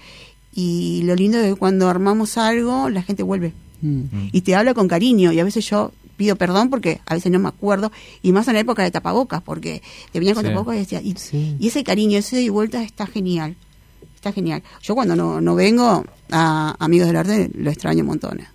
[0.55, 3.52] Y lo lindo es que cuando armamos algo, la gente vuelve
[3.82, 4.28] Mm.
[4.32, 5.32] y te habla con cariño.
[5.32, 7.90] Y a veces yo pido perdón porque a veces no me acuerdo.
[8.22, 9.80] Y más en la época de tapabocas, porque
[10.12, 10.48] te venía con Sí.
[10.51, 11.14] tapabocas y decía, y,
[11.59, 13.56] y ese cariño, ese de vuelta está genial.
[14.20, 14.62] Está genial.
[14.82, 18.48] Yo cuando no, no vengo a Amigos del Arte lo extraño montones.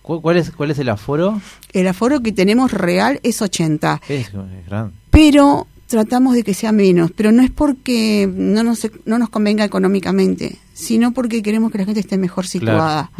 [0.00, 1.40] ¿Cu- ¿Cuál es, cuál es el aforo?
[1.72, 4.00] El aforo que tenemos real es 80.
[4.08, 4.32] Es, es
[4.66, 4.94] grande.
[5.10, 9.62] pero tratamos de que sea menos, pero no es porque no nos, no nos convenga
[9.62, 13.10] económicamente, sino porque queremos que la gente esté mejor situada.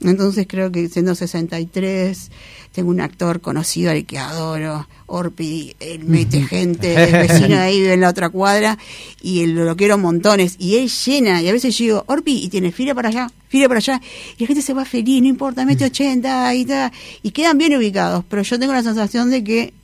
[0.00, 2.30] Entonces creo que siendo 63,
[2.72, 7.80] tengo un actor conocido al que adoro, Orpi, él mete gente, el vecino de ahí
[7.80, 8.78] vive en la otra cuadra,
[9.20, 12.48] y él lo quiero montones, y él llena, y a veces yo digo, Orpi, y
[12.48, 14.00] tiene fila para allá, fila para allá,
[14.38, 17.76] y la gente se va feliz, no importa, mete 80 y tal, y quedan bien
[17.76, 19.74] ubicados, pero yo tengo la sensación de que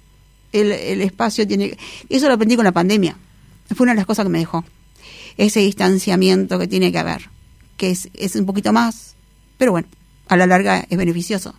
[0.52, 1.76] el, el espacio tiene...
[2.08, 3.16] Eso lo aprendí con la pandemia,
[3.74, 4.64] fue una de las cosas que me dejó,
[5.36, 7.22] ese distanciamiento que tiene que haber,
[7.76, 9.14] que es, es un poquito más,
[9.58, 9.88] pero bueno,
[10.28, 11.54] a la larga es beneficioso.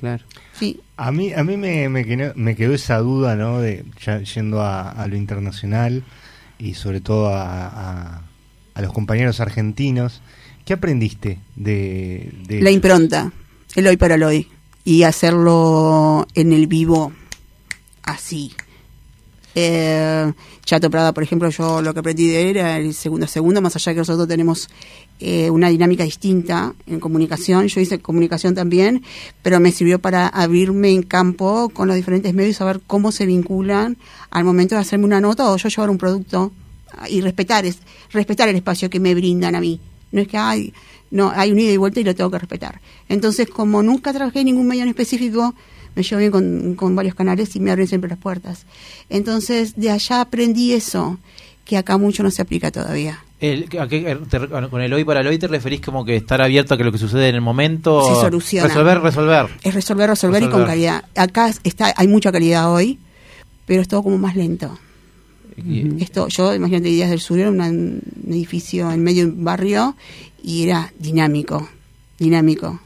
[0.00, 0.24] Claro.
[0.58, 3.60] Sí, A mí, a mí me, me, quedó, me quedó esa duda, ¿no?
[3.60, 6.04] De, ya yendo a, a lo internacional
[6.58, 8.22] y sobre todo a, a,
[8.74, 10.20] a los compañeros argentinos.
[10.64, 13.32] ¿Qué aprendiste de, de la impronta,
[13.74, 14.48] el hoy para el hoy,
[14.84, 17.12] y hacerlo en el vivo
[18.02, 18.52] así.
[19.54, 20.32] Eh,
[20.64, 23.60] Chato Prada, por ejemplo, yo lo que aprendí de él era el segundo a segundo,
[23.60, 24.68] más allá que nosotros tenemos
[25.20, 27.66] eh, una dinámica distinta en comunicación.
[27.68, 29.02] Yo hice comunicación también,
[29.42, 33.26] pero me sirvió para abrirme en campo con los diferentes medios y saber cómo se
[33.26, 33.98] vinculan
[34.30, 36.52] al momento de hacerme una nota o yo llevar un producto
[37.08, 37.78] y respetar es
[38.12, 39.80] respetar el espacio que me brindan a mí.
[40.12, 40.72] No es que hay
[41.10, 42.80] no hay un ida y vuelta y lo tengo que respetar.
[43.08, 45.54] Entonces, como nunca trabajé en ningún medio en específico,
[45.94, 48.64] me llevo bien con, con varios canales y me abren siempre las puertas.
[49.08, 51.18] Entonces, de allá aprendí eso,
[51.64, 53.22] que acá mucho no se aplica todavía.
[53.40, 56.40] El- ¿a qué- te- con el hoy para el hoy te referís como que estar
[56.40, 58.14] abierto a que lo que sucede en el momento...
[58.14, 58.68] Se soluciona.
[58.68, 59.46] Resolver, resolver.
[59.64, 61.04] Es resolver, resolver, y con calidad.
[61.16, 62.98] Acá está, hay mucha calidad hoy,
[63.66, 64.78] pero es todo como más lento.
[65.98, 69.96] Esto, yo, imagínate, Días del Sur era una- un edificio en medio de un barrio
[70.42, 71.68] y era dinámico,
[72.18, 72.80] dinámico.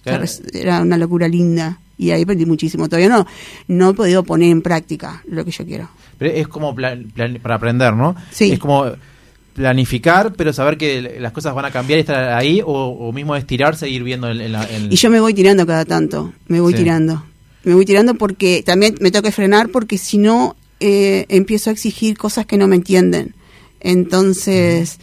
[0.00, 2.88] O sea, era una locura linda y ahí aprendí muchísimo.
[2.88, 3.26] Todavía no,
[3.66, 5.90] no he podido poner en práctica lo que yo quiero.
[6.16, 8.16] Pero es como plan- plan- para aprender, ¿no?
[8.30, 8.52] Sí.
[8.52, 8.86] Es como
[9.54, 13.34] planificar, pero saber que las cosas van a cambiar y estar ahí, o, o mismo
[13.34, 14.64] estirarse e ir viendo en, en la...
[14.70, 16.78] en- Y yo me voy tirando cada tanto, me voy Sí.
[16.78, 17.24] tirando.
[17.64, 21.72] Me voy tirando porque también me tengo que frenar porque si no eh, empiezo a
[21.72, 23.34] exigir cosas que no me entienden.
[23.80, 24.98] Entonces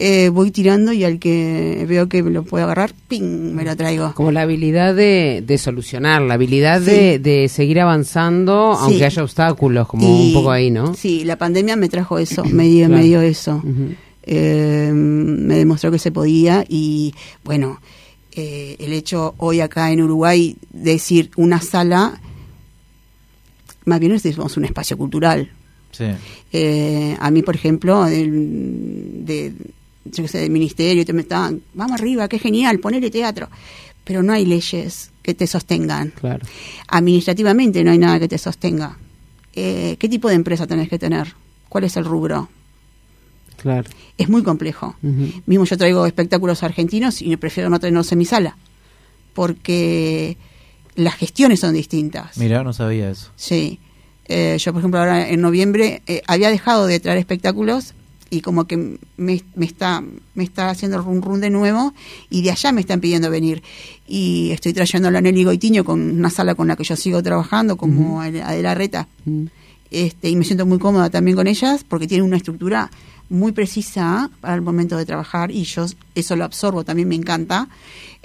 [0.00, 3.52] eh, voy tirando y al que veo que lo puedo agarrar, ¡ping!
[3.52, 4.14] me lo traigo.
[4.14, 8.84] Como la habilidad de, de solucionar, la habilidad de, de seguir avanzando Sí.
[8.84, 10.94] aunque haya obstáculos, como Y- un poco ahí, ¿no?
[10.94, 13.00] Sí, la pandemia me trajo eso, me dio, Claro.
[13.02, 13.62] me dio eso.
[14.22, 17.14] Eh, me demostró que se podía y
[17.44, 17.80] bueno,
[18.32, 22.20] eh, el hecho hoy acá en Uruguay de decir una sala,
[23.84, 25.50] más bien decimos un espacio cultural.
[25.92, 26.04] Sí.
[26.52, 29.52] Eh, a mí, por ejemplo, de,
[30.10, 33.48] yo qué sé, del ministerio, te me estaban, vamos arriba, qué genial, ponele teatro.
[34.04, 36.12] Pero no hay leyes que te sostengan.
[36.18, 36.46] Claro.
[36.88, 38.96] Administrativamente no hay nada que te sostenga.
[39.54, 41.34] Eh, ¿Qué tipo de empresa tenés que tener?
[41.68, 42.48] ¿Cuál es el rubro?
[43.56, 43.88] Claro.
[44.16, 44.96] Es muy complejo.
[45.46, 48.56] Mismo yo traigo espectáculos argentinos y prefiero no tenerlos en mi sala.
[49.34, 50.36] Porque
[50.94, 52.38] las gestiones son distintas.
[52.38, 53.30] Mira, no sabía eso.
[53.36, 53.80] Sí.
[54.26, 57.94] Eh, yo, por ejemplo, ahora en noviembre eh, había dejado de traer espectáculos
[58.30, 58.76] y como que
[59.16, 60.02] me, me está
[60.34, 61.94] me está haciendo run run de nuevo
[62.30, 63.62] y de allá me están pidiendo venir.
[64.06, 67.22] Y estoy trayendo a la Nelly Goitiño con una sala con la que yo sigo
[67.22, 69.08] trabajando, como Adela Reta.
[69.24, 69.44] Mm.
[69.90, 72.90] Este, y me siento muy cómoda también con ellas porque tienen una estructura
[73.30, 77.68] muy precisa para el momento de trabajar y yo eso lo absorbo, también me encanta.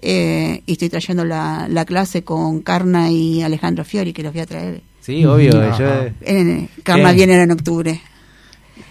[0.02, 4.42] Eh, y estoy trayendo la, la clase con Carna y Alejandro Fiori, que los voy
[4.42, 4.82] a traer.
[5.00, 5.52] Sí, obvio.
[5.78, 7.16] Yo- Carna Bien.
[7.30, 8.02] viene en octubre.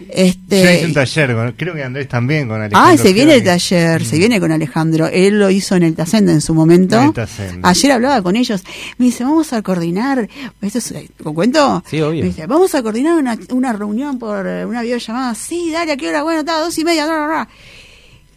[0.09, 2.93] Este, Yo hice un taller, con- creo que Andrés también con Alejandro.
[2.93, 5.07] Ah, se viene el taller, se viene con Alejandro.
[5.07, 6.97] Él lo hizo en el Tacenda en su momento.
[6.99, 7.69] En el Tacenda.
[7.69, 8.63] Ayer hablaba con ellos.
[8.99, 10.29] Me dice, vamos a coordinar.
[10.61, 10.95] ¿Esto es,
[11.25, 11.83] ¿Lo cuento?
[11.89, 12.23] Sí, obvio.
[12.23, 15.35] Me dice, vamos a coordinar una, una reunión por eh, una videollamada.
[15.35, 16.23] Sí, dale, ¿a qué hora?
[16.23, 17.07] Bueno, está, dos y media.
[17.07, 17.49] bla, bla, bla.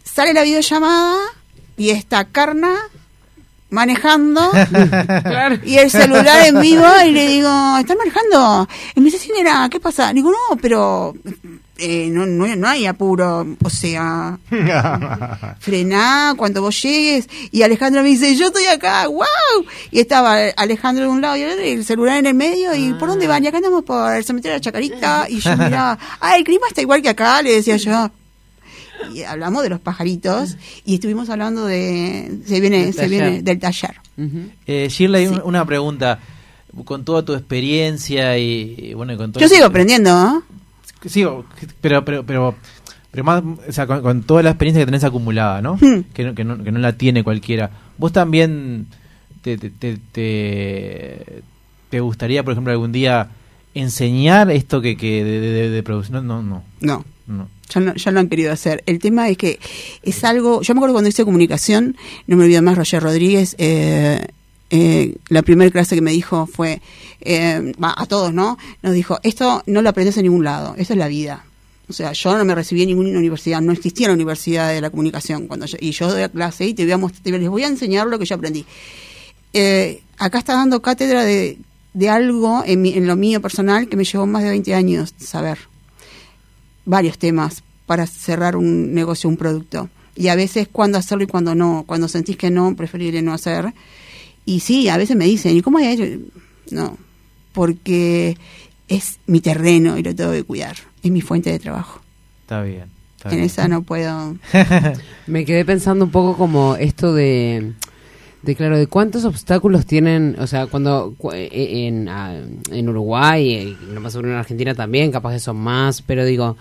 [0.03, 1.15] Sale la videollamada
[1.77, 2.73] y está Carna
[3.69, 4.51] manejando
[5.65, 8.67] y el celular en vivo y le digo, ¿estás manejando?
[8.95, 10.13] Y me dice, sí, nena, ¿qué pasa?
[10.13, 11.13] Digo, no, pero
[11.77, 14.37] eh, no, no, no hay apuro, o sea,
[15.59, 17.27] frená cuando vos llegues.
[17.51, 19.25] Y Alejandro me dice, yo estoy acá, wow.
[19.91, 22.73] Y estaba Alejandro de un lado y el otro, y el celular en el medio,
[22.75, 23.43] ¿y por dónde van?
[23.43, 25.25] Y acá andamos por el cementerio de la Chacarita.
[25.27, 28.09] Y yo miraba, ah, el clima está igual que acá, le decía yo.
[29.13, 33.43] Y hablamos de los pajaritos y estuvimos hablando de, se viene, Del se viene taller.
[33.43, 33.95] del taller.
[34.67, 36.19] Eh, Shirley, un- una pregunta.
[36.83, 40.43] Con toda tu experiencia y, y bueno, con todo Yo sigo aprendiendo, ¿no?
[41.05, 41.45] Sí, o-
[41.79, 42.55] pero, pero, pero,
[43.11, 45.75] pero más, o sea, con, con toda la experiencia que tenés acumulada, ¿no?
[45.79, 46.01] Hmm.
[46.13, 47.69] Que, no, que, no, que no la tiene cualquiera.
[47.97, 48.87] ¿Vos también
[49.41, 51.43] te, te, te, te,
[51.89, 53.29] te gustaría, por ejemplo, algún día
[53.73, 56.27] enseñar esto que, que de, de, de- de producción?
[56.27, 57.05] No, no, No.
[57.27, 57.47] no.
[57.73, 58.83] Ya, no, ya lo han querido hacer.
[58.85, 59.59] El tema es que
[60.03, 60.61] es algo.
[60.61, 61.97] Yo me acuerdo cuando hice comunicación,
[62.27, 63.55] no me olvido más, Roger Rodríguez.
[63.57, 64.25] Eh,
[64.69, 66.81] eh, la primera clase que me dijo fue
[67.21, 68.57] eh, a todos, ¿no?
[68.83, 71.43] Nos dijo: Esto no lo aprendes en ningún lado, esto es la vida.
[71.87, 74.89] O sea, yo no me recibí en ninguna universidad, no existía la universidad de la
[74.89, 77.63] comunicación cuando yo, y yo doy clase y te voy a most- te- les voy
[77.63, 78.65] a enseñar lo que yo aprendí.
[79.53, 81.57] Eh, acá está dando cátedra de,
[81.93, 85.13] de algo en, mi- en lo mío personal que me llevó más de 20 años
[85.19, 85.59] saber
[86.85, 89.89] varios temas para cerrar un negocio, un producto.
[90.15, 91.83] Y a veces cuándo hacerlo y cuándo no.
[91.85, 93.73] Cuando sentís que no, preferible no hacer.
[94.45, 96.03] Y sí, a veces me dicen, ¿y cómo hay hecho?
[96.71, 96.97] No,
[97.53, 98.37] porque
[98.87, 100.75] es mi terreno y lo tengo que cuidar.
[101.03, 102.01] Es mi fuente de trabajo.
[102.41, 102.85] Está bien.
[103.17, 103.45] está En bien.
[103.47, 104.37] esa no puedo.
[105.27, 107.73] Me quedé pensando un poco como esto de,
[108.45, 111.49] De claro, de cuántos obstáculos tienen, o sea, cuando cu- eh,
[111.87, 112.35] en, ah,
[112.71, 116.55] en Uruguay, eh, no más seguro en Argentina también, capaz que son más, pero digo,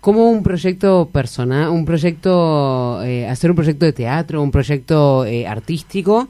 [0.00, 5.46] ¿cómo un proyecto personal, un proyecto, eh, hacer un proyecto de teatro, un proyecto eh,
[5.46, 6.26] artístico,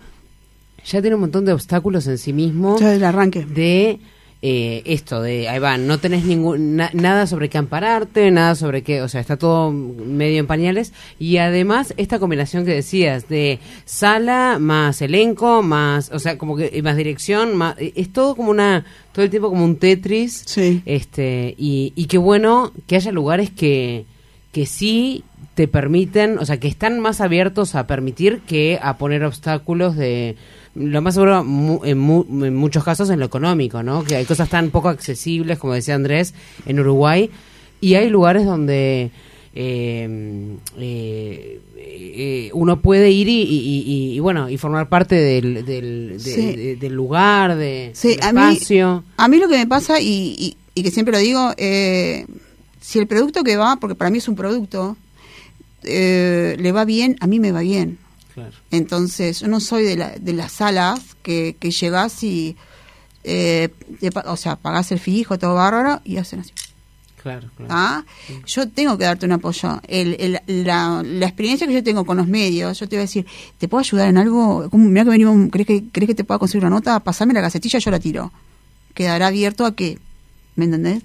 [0.85, 2.77] ya tiene un montón de obstáculos en sí mismo?
[2.78, 3.44] Ya del arranque.
[3.47, 4.01] De
[4.43, 8.83] eh, esto, de ahí va, no tenés ningún, na- nada sobre qué ampararte, nada sobre
[8.83, 10.93] qué, o sea, está todo medio en pañales.
[11.19, 16.71] Y además, esta combinación que decías de sala más elenco, más, o sea, como que
[16.73, 20.43] eh, más dirección, más, eh, es todo como una, todo el tiempo como un Tetris.
[20.47, 20.83] Sí.
[20.87, 24.07] Este, y, y qué bueno que haya lugares que,
[24.53, 25.23] que sí
[25.55, 30.37] te permiten, o sea, que están más abiertos a permitir que a poner obstáculos de
[30.74, 34.05] lo más seguro mu- en, mu- en muchos casos en lo económico, ¿no?
[34.05, 36.32] Que hay cosas tan poco accesibles, como decía Andrés,
[36.66, 37.28] en Uruguay,
[37.80, 39.10] y hay lugares donde
[39.52, 45.64] eh, eh, eh, uno puede ir y, y- y- y, bueno y formar parte del,
[45.64, 46.56] del, de- Sí.
[46.56, 49.05] de- del lugar, de, Sí, del a mí, espacio.
[49.16, 52.26] a mí lo que me pasa, y, y- y que siempre lo digo, eh,
[52.80, 54.97] si el producto que va, porque para mí es un producto,
[55.82, 57.98] eh, le va bien, a mí me va bien.
[58.41, 58.55] Claro.
[58.71, 62.57] Entonces, yo no soy de, la, de las salas que, que llegas y,
[63.25, 63.69] eh,
[64.01, 66.53] te o sea, pagás el fijo, todo bárbaro, y hacen así.
[67.23, 67.71] Claro, claro.
[67.75, 68.05] ¿ah?
[68.47, 69.79] Yo tengo que darte un apoyo.
[69.87, 73.03] El, el- la, la experiencia que yo tengo con los medios, yo te voy a
[73.03, 73.27] decir,
[73.59, 74.71] ¿te puedo ayudar en algo?
[74.71, 76.99] ¿Cómo, Mira que venimos, ¿crees que, ¿crees que te pueda conseguir una nota?
[77.01, 78.33] Pasame la gacetilla, yo la tiro.
[78.95, 79.99] Quedará abierto a que,
[80.57, 81.03] ¿me entendés?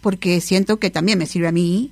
[0.00, 1.90] Porque siento que también me sirve a mí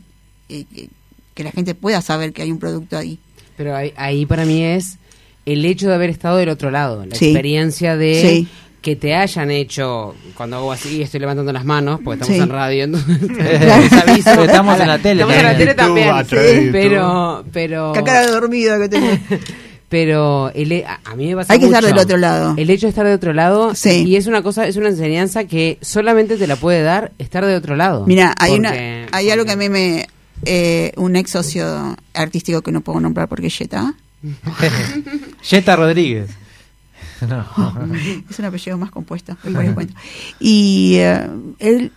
[0.49, 0.89] eh, que,
[1.35, 3.19] que la gente pueda saber que hay un producto ahí.
[3.63, 4.99] Pero ahí, ahí para mí es
[5.47, 7.27] el hecho de haber estado del otro lado, la Sí.
[7.27, 8.49] experiencia de Sí.
[8.81, 12.43] que te hayan hecho, cuando hago así estoy levantando las manos, porque estamos Sí.
[12.43, 13.19] en radio, entonces
[14.09, 14.43] aviso.
[14.45, 16.17] Estamos en la tele Estamos en la también.
[16.17, 19.07] tele también, pero, pero, Qué cara de dormido que tengo.
[19.89, 22.55] pero el, a, a mí me pasa Hay que estar del otro lado.
[22.57, 24.05] El hecho de estar de otro lado, Sí.
[24.07, 27.55] y es una cosa, es una enseñanza que solamente te la puede dar estar de
[27.55, 28.07] otro lado.
[28.07, 30.07] Mira, hay Porque- una, hay algo que a mí me,
[30.45, 33.95] eh, un ex socio artístico que no puedo nombrar porque es Jetta,
[35.43, 36.31] Jetta Rodríguez.
[37.23, 37.47] No.
[38.31, 39.37] es un apellido más compuesto.
[40.41, 41.29] Y eh,
[41.61, 41.93] él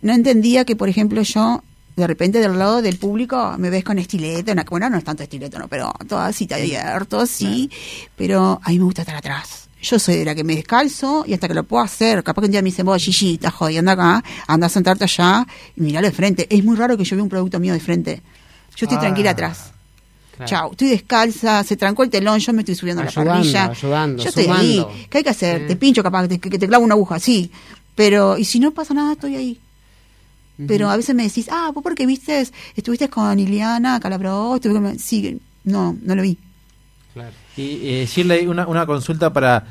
[0.00, 1.62] no entendía que, por ejemplo, yo
[1.96, 5.22] de repente del lado del público me ves con estileto, una, bueno, no es tanto
[5.22, 7.70] estileto, no, pero todo así, abierto, sí,
[8.16, 9.68] pero a mí me gusta estar atrás.
[9.82, 12.46] Yo soy de la que me descalzo y hasta que lo puedo hacer, capaz que
[12.46, 15.46] un día me dicen, vos, Gigi, estás jodiendo acá, anda a sentarte allá
[15.76, 16.46] y miralo de frente.
[16.54, 18.20] Es muy raro que yo vea un producto mío de frente.
[18.76, 19.00] Yo estoy Ah.
[19.00, 19.72] tranquila atrás.
[20.36, 20.50] Claro.
[20.50, 23.64] Chau, estoy descalza, se trancó el telón, yo me estoy subiendo a la Ayudando, parrilla.
[23.70, 24.76] ayudando, yo estoy ahí.
[24.78, 24.92] sumando.
[25.10, 25.66] ¿Qué hay que hacer?
[25.66, 27.50] Te pincho capaz, que te, que te clavo una aguja, sí.
[27.94, 29.60] Pero, y si no pasa nada, estoy ahí.
[30.66, 32.46] Pero a veces me decís, ah, vos porque viste,
[32.76, 34.98] estuviste con Iliana Calabró, estuve con...
[34.98, 36.36] Sí, no, no lo vi.
[37.56, 39.64] Y eh, Shirley, una, una consulta para.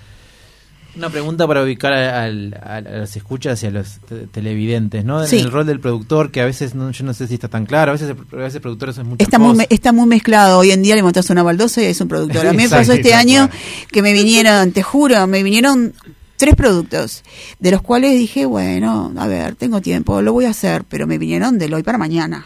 [0.96, 5.22] Una pregunta para ubicar a, a- a las escuchas y a los te- televidentes, ¿no?
[5.22, 5.38] En Sí.
[5.38, 7.92] el rol del productor, que a veces no, yo no sé si está tan claro,
[7.92, 10.58] a veces, a veces el productor es muchas Está muy, está muy mezclado.
[10.60, 12.48] Hoy en día le montas una baldosa y es un productor.
[12.48, 13.50] A mí me pasó este año
[13.92, 15.94] que me vinieron, te juro, me vinieron
[16.38, 17.24] tres productos,
[17.60, 21.20] de los cuales dije, bueno, a ver, tengo tiempo, lo voy a hacer, pero me
[21.20, 22.46] vinieron del hoy para mañana,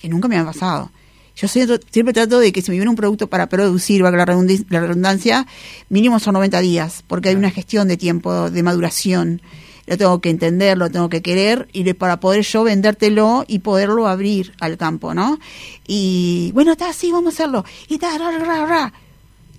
[0.00, 0.90] que nunca me ha pasado.
[1.36, 4.24] Yo siempre, siempre trato de que si me viene un producto para producir, valga la
[4.26, 5.46] redundancia, la redundancia,
[5.88, 9.42] mínimo son 90 días, porque hay una gestión de tiempo, de maduración.
[9.86, 14.06] Lo tengo que entender, lo tengo que querer, y para poder yo vendértelo y poderlo
[14.06, 15.38] abrir al campo, ¿no?
[15.86, 17.64] Y bueno, está así, vamos a hacerlo.
[17.88, 18.92] Y está, ra, ra, ra.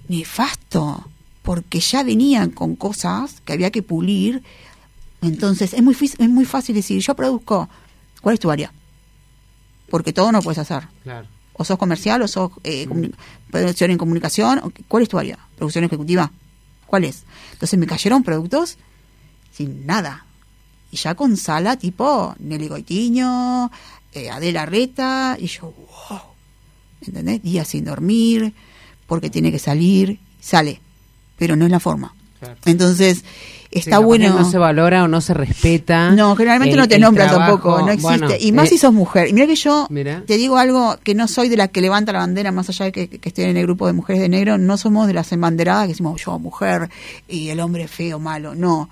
[0.08, 1.10] Nefasto,
[1.44, 4.42] porque ya venían con cosas que había que pulir.
[5.22, 7.70] Entonces, es muy, es muy fácil decir, yo produzco,
[8.22, 8.74] ¿cuál es tu área?
[9.90, 11.35] Porque todo no puedes hacer Claro.
[11.58, 12.88] O sos comercial o sos eh,
[13.50, 14.74] producción en comunicación.
[14.88, 15.40] ¿Cuál es tu área?
[15.58, 16.32] ¿Producción ejecutiva?
[16.86, 17.24] ¿Cuál es?
[17.54, 18.78] Entonces me cayeron productos
[19.52, 20.26] sin nada.
[20.92, 23.72] Y ya con sala tipo Nelly Goitiño,
[24.14, 25.74] eh, Adela Reta, y yo,
[26.10, 26.20] wow.
[27.02, 27.42] ¿Entendés?
[27.42, 28.54] Días sin dormir,
[29.08, 30.82] porque tiene que salir, sale,
[31.38, 32.16] pero no es la forma.
[32.40, 32.56] Claro.
[32.66, 33.24] Entonces,
[33.80, 34.30] está bueno.
[34.40, 36.12] No se valora o no se respeta.
[36.12, 38.18] No, generalmente el- no te nombran tampoco, no existe.
[38.20, 39.28] Bueno, y más eh, si sos mujer.
[39.30, 40.24] Y mira que yo Mira.
[40.26, 42.92] te digo algo que no soy de la que levanta la bandera, más allá de
[42.92, 45.84] que, que estoy en el grupo de mujeres de negro, no somos de las embanderadas
[45.84, 46.90] que decimos yo mujer
[47.28, 48.90] y el hombre feo, malo, no.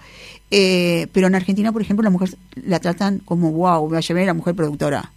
[0.52, 4.02] Eh, pero en Argentina, por ejemplo, la mujer la tratan como wow, me va a
[4.02, 5.12] llevar la mujer productora.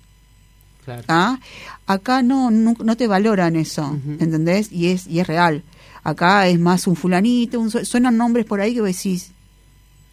[0.84, 1.02] Claro.
[1.09, 1.38] ¿ah?
[1.86, 4.12] Acá no, no, no te valoran eso, Ujú.
[4.20, 4.70] ¿entendés?
[4.72, 5.62] Y es, y es real.
[6.05, 9.32] Acá es más un fulanito, un, suenan nombres por ahí que vos decís,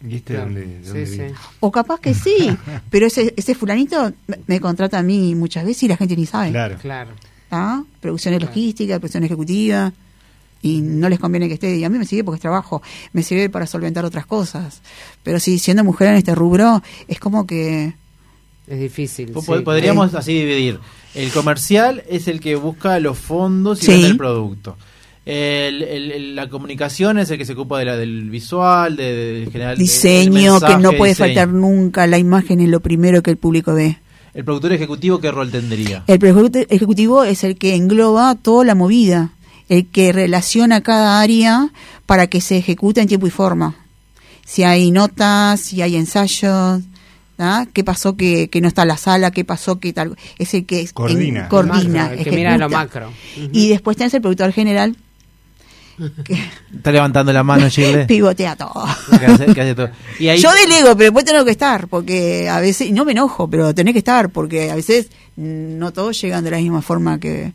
[0.06, 0.46] ¿Y este Claro.
[0.50, 1.34] dónde, Sí, dónde sí.
[1.60, 2.36] o capaz que sí,
[2.90, 4.12] pero ese, ese fulanito
[4.46, 6.50] me, contrata a mí muchas veces y la gente ni sabe.
[6.50, 6.76] Claro.
[6.80, 7.10] Claro.
[7.50, 7.82] ¿Ah?
[8.00, 8.50] Producción de Claro.
[8.50, 9.92] logística, producción ejecutiva.
[10.62, 11.76] y no les conviene que esté.
[11.76, 12.80] Y a mí me sirve porque es trabajo,
[13.12, 14.80] me sirve para solventar otras cosas.
[15.22, 17.92] Pero sí, siendo mujer en este rubro, es como que...
[18.66, 19.28] Es difícil.
[19.38, 19.60] Sí.
[19.62, 20.80] Podríamos así dividir.
[21.14, 23.92] El comercial es el que busca los fondos y Sí.
[23.92, 24.78] vende el producto.
[25.26, 29.40] El- el- el- la comunicación es el que se ocupa de la, del visual, de,
[29.44, 31.28] de general Diseño, del que no puede diseño.
[31.28, 33.98] faltar nunca, la imagen es lo primero que el público ve.
[34.34, 36.02] El productor ejecutivo, ¿qué rol tendría?
[36.08, 39.30] El productor ejecutivo es el que engloba toda la movida,
[39.70, 41.70] el que relaciona cada área
[42.04, 43.76] para que se ejecute en tiempo y forma.
[44.44, 46.82] Si hay notas, si hay ensayos,
[47.38, 47.64] ¿ah?
[47.72, 50.16] qué pasó que, que no está en la sala, qué pasó que tal.
[50.38, 51.44] Es el que Coordina.
[51.44, 53.10] en- coordina, Macro, el que mira lo macro.
[53.52, 54.96] Y después tenés el productor general
[56.74, 58.06] Está levantando la mano, Shirley.
[58.08, 58.84] pivotea todo.
[59.18, 59.90] que hace, que hace todo.
[60.18, 63.12] Y ahí, Yo delego, pero después tengo que estar, porque a veces, y no me
[63.12, 67.18] enojo, pero tenés que estar, porque a veces no todos llegan de la misma forma
[67.18, 67.52] que,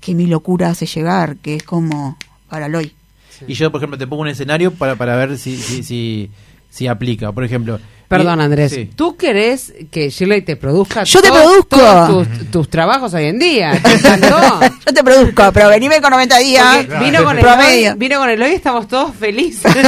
[0.00, 2.16] que mi locura hace llegar, que es como
[2.48, 2.92] para Loy.
[3.46, 6.30] y yo, por ejemplo, te pongo un escenario para, para ver si, si, si,
[6.70, 7.32] si aplica.
[7.32, 7.80] Por ejemplo.
[8.18, 8.72] Perdón, Andrés.
[8.72, 8.90] sí.
[8.94, 11.76] ¿Tú querés que Shirley te produzca Yo te todo- produzco.
[11.78, 13.72] todos tus, tus trabajos hoy en día?
[13.82, 14.36] ¿Te encantó?
[14.86, 16.86] Yo te produzco, pero venime con 90 días.
[17.00, 19.72] Vino con el hoy, vino con el hoy y estamos todos felices.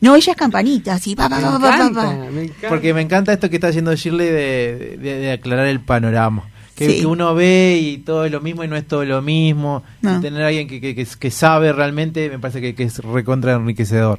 [0.00, 2.12] No, ella es campanita, así, pa, pa, me, pa, encanta, pa.
[2.30, 2.68] me encanta.
[2.68, 6.44] Porque me encanta esto que está haciendo Shirley de, de- de aclarar el panorama.
[6.74, 7.00] Que, Sí.
[7.00, 9.82] que uno ve y todo es lo mismo y no es todo lo mismo.
[10.02, 10.18] No.
[10.18, 12.98] Y tener a alguien que, que, que- que sabe realmente me parece que, que es
[12.98, 14.18] recontra enriquecedor.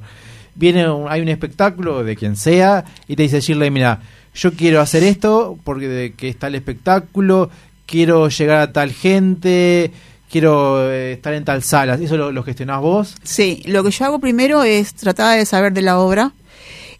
[0.57, 4.01] Viene un- hay un espectáculo de quien sea y te dice Shirley, mira,
[4.33, 7.49] yo quiero hacer esto porque de que está el espectáculo,
[7.85, 9.91] quiero llegar a tal gente,
[10.29, 11.95] quiero eh, estar en tal sala.
[11.95, 13.15] ¿Eso lo, lo gestionás vos?
[13.23, 16.31] Sí, lo que yo hago primero es tratar de saber de la obra.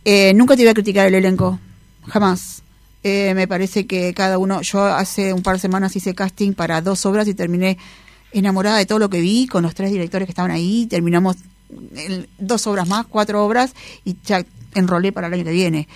[0.06, 1.60] Eh, nunca te voy a criticar el elenco,
[2.08, 2.62] jamás.
[3.04, 6.82] Eh, me parece que cada uno, yo hace un par de semanas hice casting para
[6.82, 7.78] dos obras y terminé
[8.32, 10.88] enamorada de todo lo que vi con los tres directores que estaban ahí.
[10.90, 11.38] Terminamos
[12.38, 13.74] dos obras más, cuatro obras
[14.06, 15.88] y ya enrolé para el año que viene.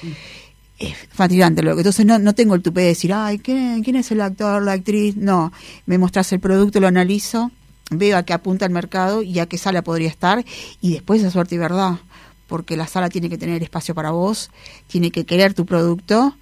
[0.79, 3.95] Es fatigante lo que entonces no, no tengo el tupé de decir, ay, ¿quién, quién
[3.95, 5.15] es el actor, la actriz?
[5.15, 5.51] No,
[5.85, 7.51] me mostrás el producto, lo analizo,
[7.91, 10.43] veo a qué apunta el mercado y a qué sala podría estar
[10.81, 11.99] y después es suerte y verdad,
[12.47, 14.49] porque la sala tiene que tener espacio para vos,
[14.87, 16.35] tiene que querer tu producto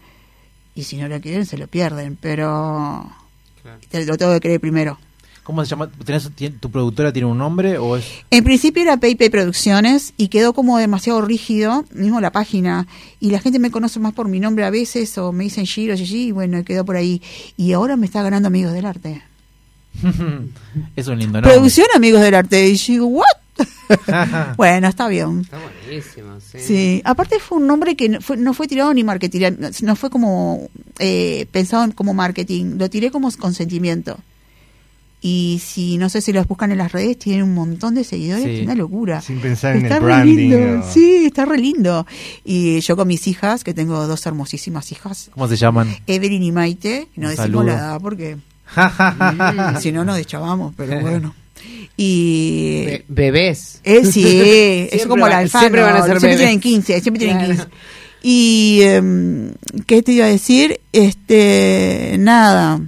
[0.74, 3.12] y si no lo quieren se lo pierden, pero
[3.90, 4.98] te lo tengo que creer primero.
[5.50, 5.90] ¿Cómo se llama?
[6.06, 8.06] ¿Tenés- ¿Tu productora tiene un nombre o es...?
[8.30, 12.86] En principio era PayPay Producciones y quedó como demasiado rígido, mismo la página,
[13.20, 15.96] y la gente me conoce más por mi nombre a veces o me dicen Giro,
[15.98, 17.24] Gigi, y bueno, quedó por ahí.
[17.58, 19.24] Y ahora me está ganando Amigos del Arte.
[20.96, 21.52] es un lindo nombre.
[21.52, 22.70] Producción Amigos del Arte.
[22.70, 23.26] Y yo digo, ¿what?
[24.56, 25.42] bueno, está bien.
[25.42, 26.60] Está buenísimo, sí.
[26.60, 30.12] Sí, aparte fue un nombre que no fue, no fue tirado ni marketing, no fue
[30.12, 30.70] como
[31.00, 34.20] eh, pensado en- como marketing, lo tiré como consentimiento.
[35.22, 38.46] Y si no sé si los buscan en las redes, tienen un montón de seguidores,
[38.46, 38.52] Sí.
[38.60, 39.22] es una locura.
[39.22, 42.08] Sin pensar en está el re branding, lindo, o- Sí, está re lindo.
[42.46, 45.94] Y yo con mis hijas, que tengo dos hermosísimas hijas, ¿Cómo se llaman?
[46.08, 47.64] Evelyn y Maite, no Un decimos saludo.
[47.64, 51.36] la edad porque mm, si no nos deschavamos, pero bueno.
[51.98, 53.82] Y Be- bebés.
[53.84, 54.24] eh, sí,
[54.92, 56.38] es como la Alfano, siempre van a ser siempre bebés.
[56.40, 57.54] tienen 15, siempre tienen Claro.
[57.56, 57.68] 15.
[58.22, 59.52] Y, em,
[59.86, 60.80] ¿qué te iba a decir?
[60.94, 62.80] Este, nada,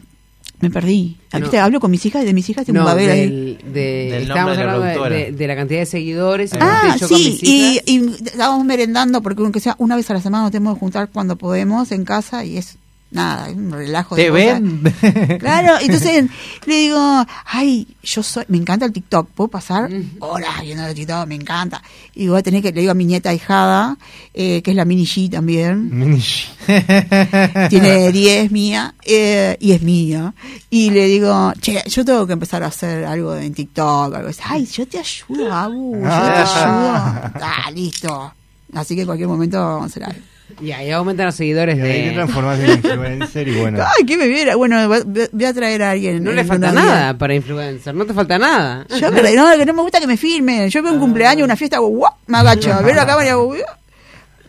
[0.62, 1.18] me perdí.
[1.34, 1.40] No.
[1.42, 1.60] ¿Viste?
[1.60, 3.20] Hablo con mis hijas, de mis hijas tengo No, un babel ahí.
[3.22, 3.82] del, de,
[4.12, 5.16] Del estábamos de la hablando de, productora.
[5.26, 6.54] de- de la cantidad de seguidores.
[6.54, 10.14] y Ah, yo con sí, y, y estábamos merendando porque aunque sea una vez a
[10.14, 12.78] la semana nos tenemos que juntar cuando podemos en casa y es
[13.12, 14.62] nada, un relajo de ¿Te cosas.
[14.62, 15.38] ven?
[15.40, 16.26] Claro, entonces
[16.66, 19.90] le digo, ay, yo soy, me encanta el TikTok, ¿puedo pasar
[20.20, 21.28] horas viendo el TikTok?
[21.28, 21.82] Me encanta.
[22.16, 23.98] Y voy a tener que, le digo a mi nieta hijada,
[24.34, 26.24] eh, que es la mini G también, Mini-
[27.70, 30.34] tiene 10 mía, eh, y es mía.
[30.70, 34.42] Y le digo, che, yo tengo que empezar a hacer algo en TikTok, algo así.
[34.46, 37.22] Ay, yo te ayudo, Abu, yo te Ah.
[37.26, 37.42] ayudo.
[37.46, 38.34] Ah, listo.
[38.74, 40.20] Así que en cualquier momento vamos a hacer algo.
[40.60, 42.14] Y ahí aumentan los seguidores Y ahí te de...
[42.14, 43.80] transformás en influencer y bueno.
[43.82, 44.56] Ay, ¿qué me viera?
[44.56, 46.24] Bueno, voy a traer a alguien.
[46.24, 48.86] No le en falta nada para influencer, no te falta nada.
[49.00, 50.70] Yo, pero no, que no me gusta que me filmen.
[50.70, 52.14] Yo veo un cumpleaños, una fiesta, ¡guau!
[52.28, 52.74] me agacho.
[52.74, 53.62] A ver la cámara y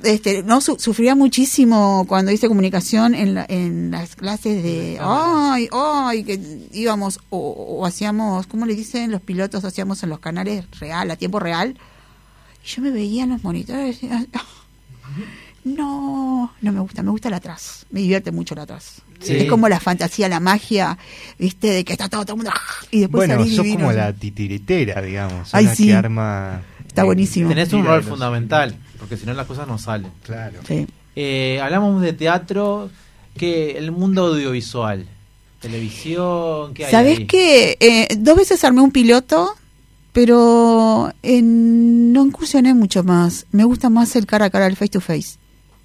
[0.08, 5.68] este, no su- sufría muchísimo cuando hice comunicación en, la- en las clases de ay
[5.72, 6.40] ay que
[6.72, 11.14] íbamos o, o hacíamos cómo le dicen los pilotos hacíamos en los canales real a
[11.16, 11.78] tiempo real
[12.64, 14.26] y yo me veía en los monitores y decía,
[15.64, 19.36] no no me gusta me gusta el atrás me divierte mucho el atrás Sí.
[19.36, 20.98] es como la fantasía la magia
[21.38, 22.52] viste de que está todo, todo el mundo
[22.90, 23.80] y después Bueno, sos divino.
[23.86, 25.54] como la titiritera, digamos.
[25.54, 25.86] Ay, sí.
[25.86, 26.62] que arma.
[26.88, 27.48] Está buenísimo.
[27.48, 30.10] Tenés un rol fundamental, porque si no las cosas no salen.
[30.24, 30.58] Claro.
[30.66, 30.88] Sí.
[31.14, 32.90] Eh, hablamos de teatro,
[33.36, 35.06] que el mundo audiovisual,
[35.60, 37.26] televisión, ¿qué hay ¿Sabés ahí?
[37.26, 37.76] qué?
[37.80, 39.54] Eh, dos veces armé un piloto
[40.12, 43.46] pero en- no incursioné mucho más.
[43.52, 45.38] Me gusta más el cara a cara, el face to face.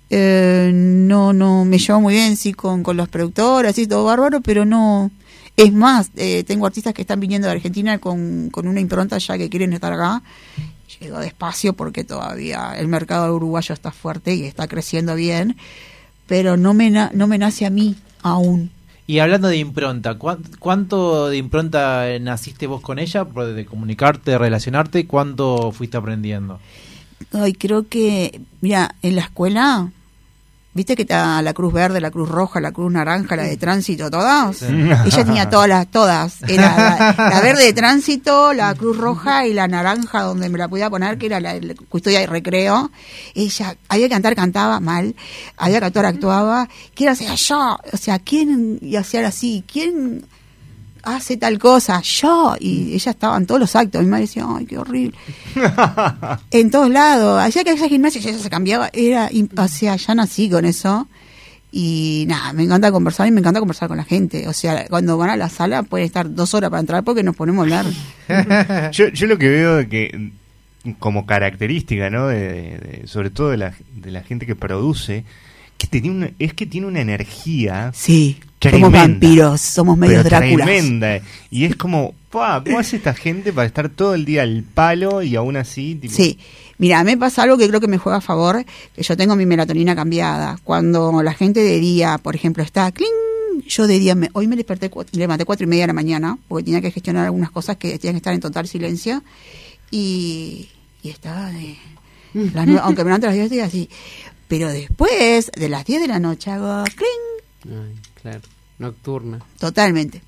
[0.10, 4.42] Eh, no, no, me llevo muy bien, sí, con, con los productores, y todo bárbaro,
[4.42, 5.12] pero no.
[5.56, 9.38] Es más, eh, tengo artistas que están viniendo de Argentina con, con una impronta ya
[9.38, 10.22] que quieren estar acá.
[11.00, 15.58] Llego despacio porque todavía el mercado uruguayo está fuerte y está creciendo bien,
[16.28, 18.72] pero no me, na- no me nace a mí aún.
[19.08, 23.26] Y hablando de impronta, ¿cuán- ¿cuánto de impronta eh, naciste vos con ella?
[23.26, 26.60] por- De comunicarte, de relacionarte, ¿cuánto fuiste aprendiendo?
[27.34, 29.92] Ay, creo que, mira, en la escuela,
[30.74, 34.12] viste que está la cruz verde, la cruz roja, la cruz naranja, la de tránsito,
[34.12, 34.62] todas.
[34.62, 36.44] Ella tenía todas las, todas.
[36.48, 40.68] Era la, la verde de tránsito, la cruz roja y la naranja donde me la
[40.68, 42.92] podía poner, que era la, la custodia y recreo.
[43.34, 45.16] Ella, había que cantar, cantaba mal,
[45.58, 46.70] había que actuar, actuaba.
[46.94, 47.80] ¿Quién hacía yo?
[47.92, 50.26] O sea, ¿quién, y hacía así, quién
[51.16, 52.02] hace tal cosa?
[52.02, 52.56] Yo.
[52.60, 54.02] Y ella estaba en todos los actos.
[54.04, 55.18] Mi madre decía, ay, qué horrible
[56.52, 57.42] en todos lados.
[57.42, 58.90] Hacía que esa gimnasia ya se cambiaba.
[58.94, 61.08] Era, o sea, ya nací con eso.
[61.72, 64.48] Y nada, me encanta conversar y me encanta conversar con la gente.
[64.48, 67.36] O sea, cuando van a la sala pueden estar dos horas para entrar porque nos
[67.36, 68.92] ponemos a hablar.
[68.94, 70.32] yo, yo lo que veo que
[71.00, 72.28] como característica, ¿no?
[72.28, 75.26] De- de- sobre todo de la, de la gente que produce,
[75.78, 77.92] que tenía una- es que tiene una energía.
[77.96, 80.68] Sí, tremenda, somos vampiros, somos medio pero Dráculas.
[80.68, 81.20] Tremenda.
[81.52, 85.22] Y es como, pa, ¿cómo hace esta gente para estar todo el día al palo
[85.22, 85.96] y aún así?
[85.96, 86.40] Tipo, Sí,
[86.78, 89.46] mira, me pasa algo que creo que me juega a favor, que yo tengo mi
[89.46, 90.60] melatonina cambiada.
[90.64, 93.08] Cuando la gente de día, por ejemplo, está cling,
[93.68, 96.38] yo de día, me, hoy me desperté, me levanté cuatro y media de la mañana,
[96.48, 99.24] porque tenía que gestionar algunas cosas que tenían que estar en total silencio,
[99.92, 100.70] y,
[101.04, 101.76] y estaba de,
[102.54, 103.90] las nue- aunque me levanto a las 10 estoy así.
[104.48, 108.42] Pero después, de las 10 de la noche, hago cling, Ay, claro.
[108.80, 109.40] Nocturna.
[109.60, 110.22] totalmente.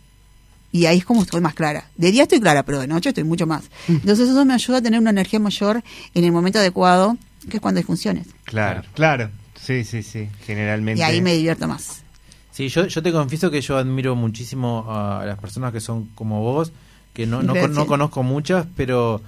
[0.72, 1.90] Y ahí es como estoy más clara.
[1.96, 3.64] De día estoy clara, pero de noche estoy mucho más.
[3.88, 5.82] Entonces eso me ayuda a tener una energía mayor
[6.14, 7.18] en el momento adecuado,
[7.50, 8.28] que es cuando hay funciones.
[8.44, 9.30] Claro, claro.
[9.60, 10.30] Sí, sí, sí.
[10.46, 11.00] Generalmente.
[11.00, 12.04] Y ahí me divierto más.
[12.52, 16.42] Sí, yo, yo te confieso que yo admiro muchísimo a las personas que son como
[16.42, 16.72] vos,
[17.14, 19.22] que no, no, con- no conozco muchas, pero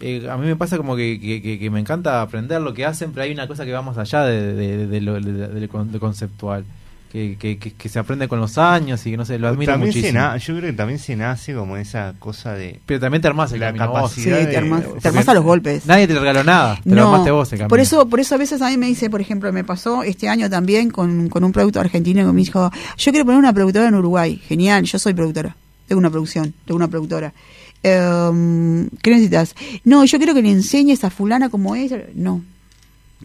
[0.00, 3.24] eh, a mí me pasa como que, que- me encanta aprender lo que hacen, pero
[3.24, 5.90] hay una cosa que va más allá de, de- de lo, de- de lo con-
[5.92, 6.64] de conceptual,
[7.10, 9.72] que, que, que- que se aprende con los años y que no sé, lo admiro
[9.72, 10.20] también se muchísimo.
[10.20, 13.50] na- yo creo que también se nace como esa cosa de Pero también te armás
[13.52, 13.96] el la camino vos.
[13.96, 15.86] capacidad Sí, de- te armás, porque te armás a los golpes.
[15.86, 17.68] Nadie te regaló nada, te lo armaste vos el camino.
[17.70, 20.28] por eso, por eso a veces a mí me dice, por ejemplo, me pasó este
[20.28, 23.88] año también con, con un producto argentino que me dijo, yo quiero poner una productora
[23.88, 24.36] en Uruguay.
[24.46, 25.56] Genial, yo soy productora.
[25.88, 27.32] Tengo una producción, tengo una productora.
[27.82, 29.54] Em, ¿Qué necesitas?
[29.84, 31.92] No, yo quiero que le enseñes a fulana como es.
[32.14, 32.42] No.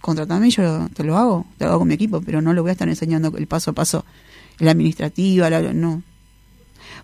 [0.02, 2.70] Contratame, yo te lo hago, te lo hago con mi equipo, pero no le voy
[2.70, 4.06] a estar enseñando el paso a paso,
[4.60, 6.04] la administrativa, la, no.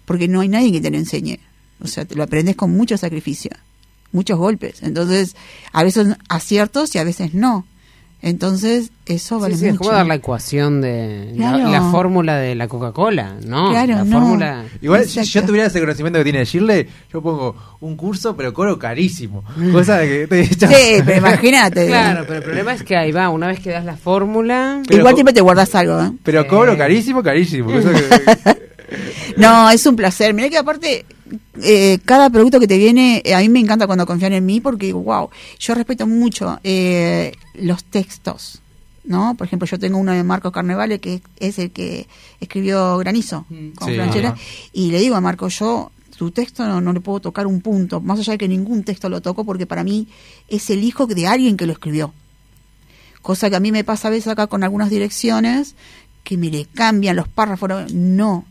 [0.05, 1.39] Porque no hay nadie que te lo enseñe.
[1.81, 3.51] O sea, te lo aprendes con mucho sacrificio,
[4.11, 4.83] muchos golpes.
[4.83, 5.35] Entonces,
[5.71, 7.65] a veces aciertos y a veces no.
[8.21, 9.83] Entonces, eso vale Sí, sí, es mucho.
[9.85, 11.71] como dar la ecuación de la- Claro.
[11.71, 13.69] la, fórmula de la Coca-Cola, ¿no?
[13.69, 14.19] Claro, la no.
[14.19, 18.53] fórmula Igual, si yo tuviera ese conocimiento que tiene Shirley, yo pongo un curso, pero
[18.53, 19.43] cobro carísimo.
[19.71, 21.87] Cosa de que te Sí, pero imagínate.
[21.87, 24.99] Claro, pero el problema es que ahí va, una vez que das la fórmula, Pero
[24.99, 26.11] Igual siempre te guardas algo, ¿eh?
[26.23, 26.47] Pero Sí.
[26.49, 27.71] cobro carísimo, carísimo.
[27.71, 28.68] Cosa que-
[29.37, 30.33] No, es un placer.
[30.33, 31.05] Mira que aparte,
[31.61, 34.59] eh, cada producto que te viene, eh, a mí me encanta cuando confían en mí
[34.61, 35.29] porque digo, wow,
[35.59, 38.61] yo respeto mucho eh, los textos.
[39.05, 39.33] ¿No?
[39.35, 42.05] Por ejemplo, yo tengo uno de Marcos Carnevale que es el que
[42.39, 43.45] escribió Granizo
[43.75, 43.95] con Sí.
[43.95, 44.35] Franchella,
[44.71, 48.01] y le digo a Marco, yo tu texto no, no le puedo tocar un punto,
[48.01, 50.07] más allá de que ningún texto lo toco, porque para mí
[50.47, 52.13] es el hijo de alguien que lo escribió.
[53.21, 55.75] Cosa que a mí me pasa a veces acá con algunas direcciones,
[56.23, 57.91] que me le cambian los párrafos.
[57.91, 58.45] No.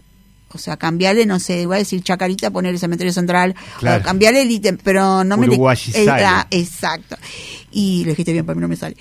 [0.50, 4.00] O sea, cambiarle, no sé, voy a decir Chacarita, poner el cementerio central, Claro.
[4.00, 5.46] o cambiarle el ítem, pero no me
[6.24, 7.16] ah, exacto.
[7.70, 8.96] Y lo dijiste bien, para mí no me sale.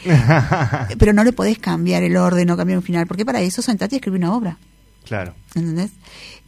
[0.99, 3.95] pero no le podés cambiar el orden o cambiar un final, porque para eso sentate
[3.95, 4.57] y escribir una obra.
[5.05, 5.33] Claro.
[5.55, 5.91] ¿Entendés?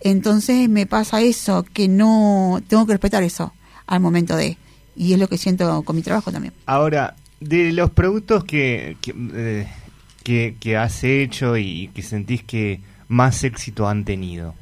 [0.01, 3.53] Entonces me pasa eso, que no tengo que respetar eso
[3.87, 4.57] al momento de.
[4.95, 6.53] Y es lo que siento con mi trabajo también.
[6.65, 9.67] Ahora, de los productos que, que, eh,
[10.23, 14.55] que, que has hecho y que sentís que más éxito han tenido,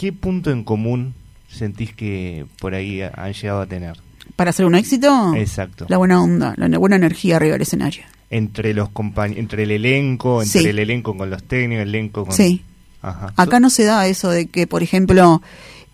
[0.00, 1.12] ¿qué punto en común
[1.50, 3.98] sentís que por ahí ha- han llegado a tener?
[4.36, 5.84] Para hacer un éxito, Exacto.
[5.90, 8.04] la buena onda, la buena energía arriba del escenario.
[8.30, 8.88] Entre los
[9.36, 10.66] entre el elenco, entre Sí.
[10.68, 12.34] el elenco con los técnicos, el elenco con...
[12.34, 12.62] Sí.
[13.02, 13.32] Ajá.
[13.36, 15.42] Acá no se da eso de que, por ejemplo,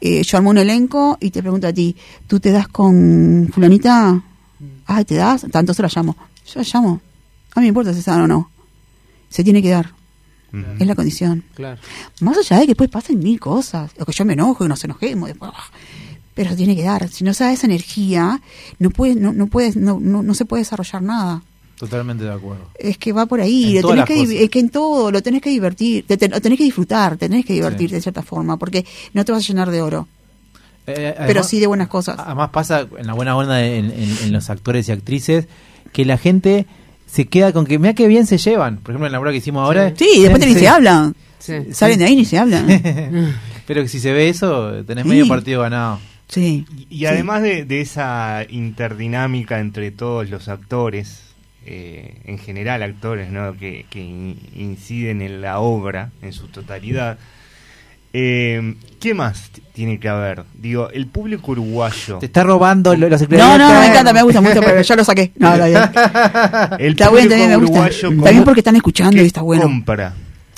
[0.01, 1.97] eh, yo armo un elenco y te pregunto a ti,
[2.29, 4.23] ¿tú te das con fulanita?
[4.87, 5.47] Ay, ¿te das?
[5.51, 6.17] Tanto se la llamo.
[6.47, 7.01] Yo la llamo.
[7.55, 8.51] A mí me importa si se dan o no.
[9.31, 9.91] Se tiene que dar.
[10.79, 11.45] Es la condición.
[11.55, 11.79] claro.
[12.21, 14.83] Más allá de que después pasen mil cosas, o que yo me enojo y nos
[14.85, 15.65] enojemos, después, ah.
[16.35, 17.09] pero tiene que dar.
[17.09, 18.41] Si no se da esa energía,
[18.79, 21.43] no puedes, no, no puedes, no, no, no se puede desarrollar nada.
[21.79, 22.71] Totalmente de acuerdo.
[22.79, 25.51] Es que va por ahí, lo tenés que, es que en todo lo tenés que
[25.51, 29.27] divertir, te, te- lo tenés que disfrutar, tenés que divertir de cierta forma, porque no
[29.27, 30.09] te vas a llenar de oro,
[30.87, 32.17] Eh, pero además- sí de buenas cosas.
[32.19, 35.49] Además pasa en la buena onda en, en- en los actores y actrices
[35.93, 36.67] que la gente
[37.07, 38.79] se queda con que mira qué bien se llevan.
[38.79, 39.93] Por ejemplo, en la obra que hicimos ahora.
[39.97, 41.15] Sí, después ni se hablan.
[41.39, 41.55] Sí.
[41.73, 42.67] Salen de ahí ni se hablan.
[43.67, 45.09] Pero que si se ve eso, tenés Sí.
[45.11, 46.01] medio partido ganado.
[46.29, 46.65] Sí.
[46.91, 51.23] Y además de, de esa interdinámica entre todos los actores,
[51.65, 53.57] eh, en general actores ¿no?
[53.57, 57.19] que, que in- inciden en la obra en su totalidad,
[58.19, 60.45] eh, ¿qué más tiene que haber?
[60.55, 62.17] Digo, el público uruguayo.
[62.19, 65.05] Te está robando lo- los No, no, me encanta, me gusta mucho, pero ya lo
[65.05, 65.33] saqué.
[65.37, 66.81] No, está bien.
[66.81, 67.73] El Está bien, público también me gusta.
[67.73, 69.65] uruguayo Está bien porque están escuchando ¿qué y está bueno.
[69.65, 70.15] compra?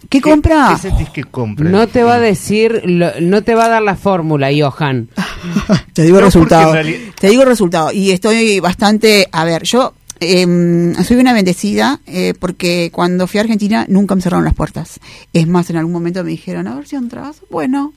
[0.09, 0.68] ¿Qué compra?
[0.76, 1.68] ¿Qué sentís que compra?
[1.68, 5.09] No te va a decir, lo- no te va a dar la fórmula, Johan.
[5.93, 6.72] Te digo el No, resultado.
[6.72, 7.90] realidad- Te digo el resultado.
[7.93, 9.26] Y estoy bastante.
[9.32, 14.22] A ver, yo eh, soy una bendecida eh, porque cuando fui a Argentina nunca me
[14.22, 15.00] cerraron las puertas.
[15.32, 17.42] Es más, en algún momento me dijeron, a ver si entras.
[17.50, 17.92] Bueno,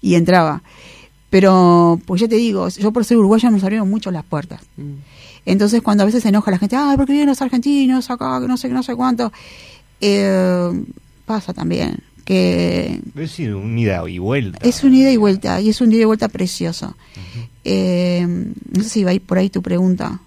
[0.00, 0.62] y entraba.
[1.30, 4.60] Pero, pues ya te digo, yo por ser uruguaya nos abrieron mucho las puertas.
[5.46, 8.48] Entonces, cuando a veces se enoja la gente, ay, porque vienen los argentinos acá, que
[8.48, 9.32] no sé, que no sé cuánto.
[10.00, 10.84] Eh,
[11.24, 14.58] pasa también que Es un ida y vuelta.
[14.62, 16.94] es un ida y vuelta, y es un ida y vuelta precioso.
[17.64, 20.20] Eh, no sé si va a ir por ahí tu pregunta.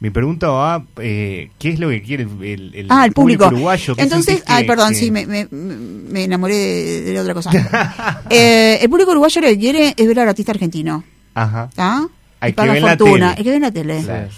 [0.00, 3.46] Mi pregunta va, eh, ¿qué es lo que quiere el, el- el ah, el público.
[3.48, 3.94] uruguayo?
[3.94, 7.50] ¿Qué Entonces, que- ay, perdón, que- sí, me, me, me enamoré de, de otra cosa.
[8.30, 11.04] Eh, el público uruguayo lo que quiere es ver al artista argentino.
[11.34, 11.66] Ajá.
[11.68, 12.08] ¿Está?
[12.40, 13.12] Hay que ver la fortuna.
[13.12, 13.26] tele.
[13.26, 14.28] Hay que ver en la tele.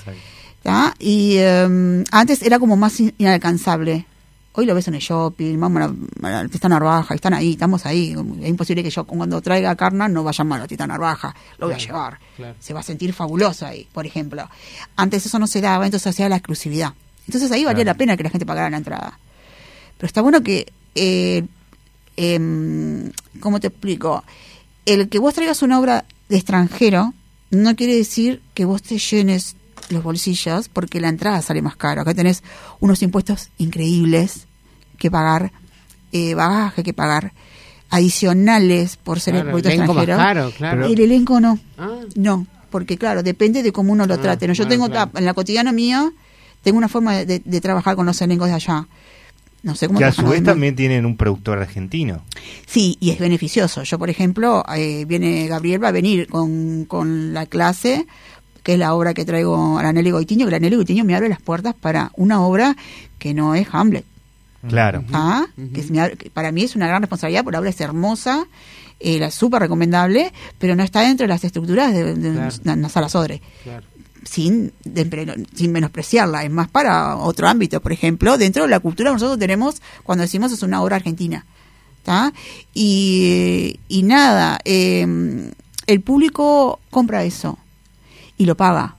[0.63, 0.95] Claro.
[0.99, 4.07] Y eh, antes era como más in- inalcanzable.
[4.55, 5.87] Hoy lo ves en el shopping, vamos a
[6.21, 8.15] la, a la Narvaja, están ahí, estamos ahí.
[8.43, 11.69] Es imposible que yo cuando traiga a Carna no vayamos a la Artista Narvaja, lo
[11.69, 12.19] voy a llevar.
[12.61, 14.47] Se va a sentir fabuloso ahí, por ejemplo.
[14.97, 16.93] Antes eso no se daba, entonces hacía la exclusividad.
[17.27, 19.19] Entonces ahí valía la pena que la gente pagara la entrada.
[19.97, 21.47] Pero está bueno que, eh,
[22.17, 23.11] em,
[23.41, 24.23] ¿cómo te explico?
[24.85, 27.15] El que vos traigas una obra de extranjero
[27.51, 29.57] no quiere decir que vos te llenes
[29.93, 32.01] los bolsillos porque la entrada sale más caro.
[32.03, 32.43] Acá tenés
[32.81, 34.47] unos impuestos increíbles
[34.99, 35.53] que pagar,
[36.13, 37.33] eh, bagaje que pagar,
[37.91, 40.17] adicionales por ser Claro, el extranjero.
[40.17, 40.87] caro, claro.
[40.87, 41.59] El elenco no.
[41.79, 42.01] Ah.
[42.17, 44.47] No, porque claro, depende de cómo uno lo Ah, trate.
[44.49, 44.55] ¿no?
[44.55, 45.11] Yo ah, tengo, claro.
[45.15, 46.11] en la cotidiana mía,
[46.63, 48.87] tengo una forma de, de- de trabajar con los elencos de allá.
[49.63, 52.25] No sé cómo Que a su vez también tienen un productor argentino.
[52.67, 53.85] Sí, y es beneficioso.
[53.85, 58.09] Yo, por ejemplo, eh, viene Gabriel, va a venir con, con la clase,
[58.63, 61.15] que es la obra que traigo a la Nelly Goitiño, que la Nelly Goitiño me
[61.17, 62.77] abre las puertas para una obra
[63.19, 64.05] que no es Hamlet.
[64.69, 65.03] Claro.
[65.13, 65.47] ¿ah?
[65.75, 67.81] que, es- me abre- que para mí es una gran responsabilidad, porque la obra es
[67.81, 68.47] hermosa,
[69.01, 72.55] eh, la súper recomendable, pero no está dentro de las estructuras de, de Claro.
[72.65, 73.85] una, una sala Sodre Claro.
[74.25, 79.11] sin, de- sin menospreciarla, es más para otro ámbito, por ejemplo, dentro de la cultura
[79.11, 81.45] nosotros tenemos cuando decimos es una obra argentina.
[82.05, 82.33] ¿tá?
[82.75, 85.07] Y, y nada, eh,
[85.87, 87.59] el público compra eso
[88.43, 88.97] y lo paga.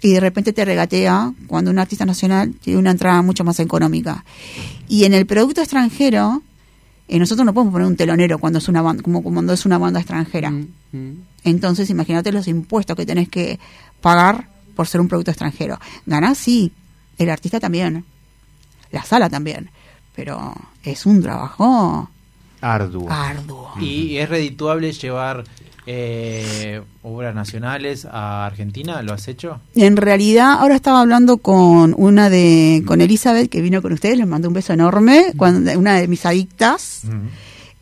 [0.00, 4.24] Y de repente te regatea cuando un artista nacional tiene una entrada mucho más económica.
[4.88, 6.42] Y en el producto extranjero,
[7.08, 9.78] eh, nosotros no podemos poner un telonero cuando es una banda, como cuando es una
[9.78, 10.50] banda extranjera.
[10.50, 11.22] Mm, mm.
[11.44, 13.58] Entonces, imagínate los impuestos que tenés que
[14.00, 15.78] pagar por ser un producto extranjero.
[16.06, 16.72] Ganás, sí,
[17.18, 18.04] el artista también,
[18.92, 19.70] la sala también,
[20.14, 22.08] pero es un trabajo
[22.60, 23.10] Arduo.
[23.10, 23.72] arduo.
[23.80, 25.44] ¿Y es redituable llevar
[25.86, 29.02] eh, obras nacionales a Argentina?
[29.02, 29.60] ¿Lo has hecho?
[29.74, 34.26] En realidad, ahora estaba hablando con una de, con Elizabeth, que vino con ustedes, les
[34.26, 37.02] mandó un beso enorme, cuando, una de mis adictas,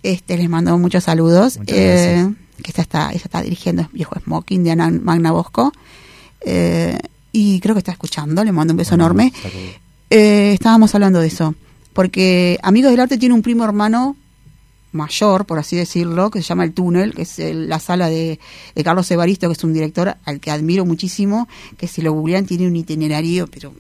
[0.03, 1.59] este les mandó muchos saludos.
[1.67, 2.29] Eh,
[2.63, 5.73] que ella está, ella está dirigiendo Viejo Smoking de Ana Magna Bosco.
[6.45, 6.99] eh,
[7.33, 9.33] y creo que está escuchando, le mando un beso enorme.
[10.11, 11.55] Eh, estábamos hablando de eso.
[11.93, 14.17] Porque Amigos del Arte tiene un primo hermano
[14.93, 18.41] mayor, por así decirlo, que se llama El Túnel, que es el- la sala de,
[18.75, 22.47] de Carlos Evaristo, que es un director al que admiro muchísimo, que si lo googlean
[22.47, 23.73] tiene un itinerario, pero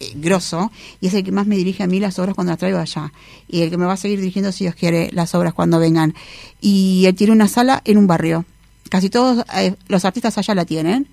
[0.00, 2.58] eh, grosso, y es el que más me dirige a mí las obras cuando las
[2.58, 3.12] traigo allá,
[3.48, 6.14] y el que me va a seguir dirigiendo, si Dios quiere, las obras cuando vengan.
[6.60, 8.44] Y él tiene una sala en un barrio.
[8.90, 11.08] Casi todos eh, los artistas allá la tienen,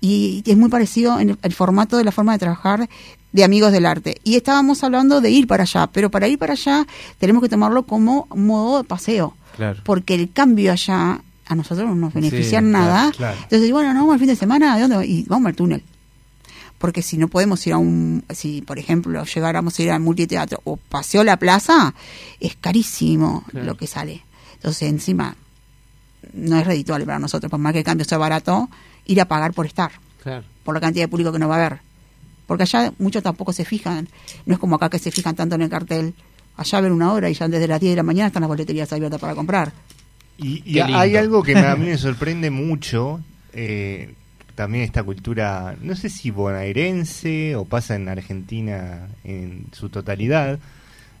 [0.00, 2.88] y es muy parecido en el, el formato de la forma de trabajar
[3.32, 4.20] de amigos del arte.
[4.24, 6.86] Y estábamos hablando de ir para allá, pero para ir para allá
[7.18, 9.80] tenemos que tomarlo como modo de paseo, Claro.
[9.84, 13.10] porque el cambio allá a nosotros no nos beneficia nada.
[13.16, 13.36] claro.
[13.42, 15.06] Entonces, bueno, no vamos al fin de semana, ¿de dónde?
[15.06, 15.82] Y vamos al túnel.
[16.78, 20.60] Porque si no podemos ir a un, si por ejemplo llegáramos a ir al multiteatro
[20.64, 21.94] o paseo la plaza,
[22.40, 24.22] es carísimo lo que sale.
[24.54, 25.36] Entonces, encima,
[26.34, 28.68] no es redituable para nosotros, por más que el cambio sea barato,
[29.06, 29.92] ir a pagar por estar,
[30.22, 30.44] Claro.
[30.64, 31.78] por la cantidad de público que nos va a ver.
[32.46, 34.08] Porque allá muchos tampoco se fijan,
[34.44, 36.14] no es como acá que se fijan tanto en el cartel.
[36.56, 38.92] Allá ven una hora y ya desde las 10 de la mañana están las boleterías
[38.92, 39.72] abiertas para comprar.
[40.38, 43.20] Y, hay algo que a mí me sorprende mucho,
[43.52, 44.12] eh,
[44.54, 50.58] también esta cultura, no sé si bonaerense o pasa en Argentina en su totalidad,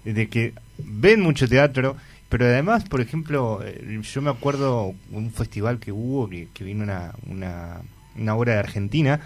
[0.04, 1.96] de que ven mucho teatro,
[2.28, 6.82] pero además, por ejemplo, eh, yo me acuerdo un festival que hubo, que, que vino
[6.84, 7.80] una, una,
[8.18, 9.20] una obra de Argentina,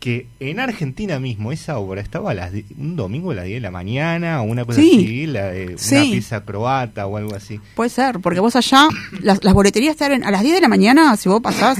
[0.00, 3.60] que en Argentina mismo esa obra estaba a las un domingo a las 10 de
[3.60, 4.90] la mañana o una cosa Sí.
[4.96, 6.08] así, la de una Sí.
[6.12, 7.60] pieza croata o algo así.
[7.74, 8.88] Puede ser, porque vos allá,
[9.20, 11.78] las, las boleterías están a las 10 de la mañana, si vos pasás,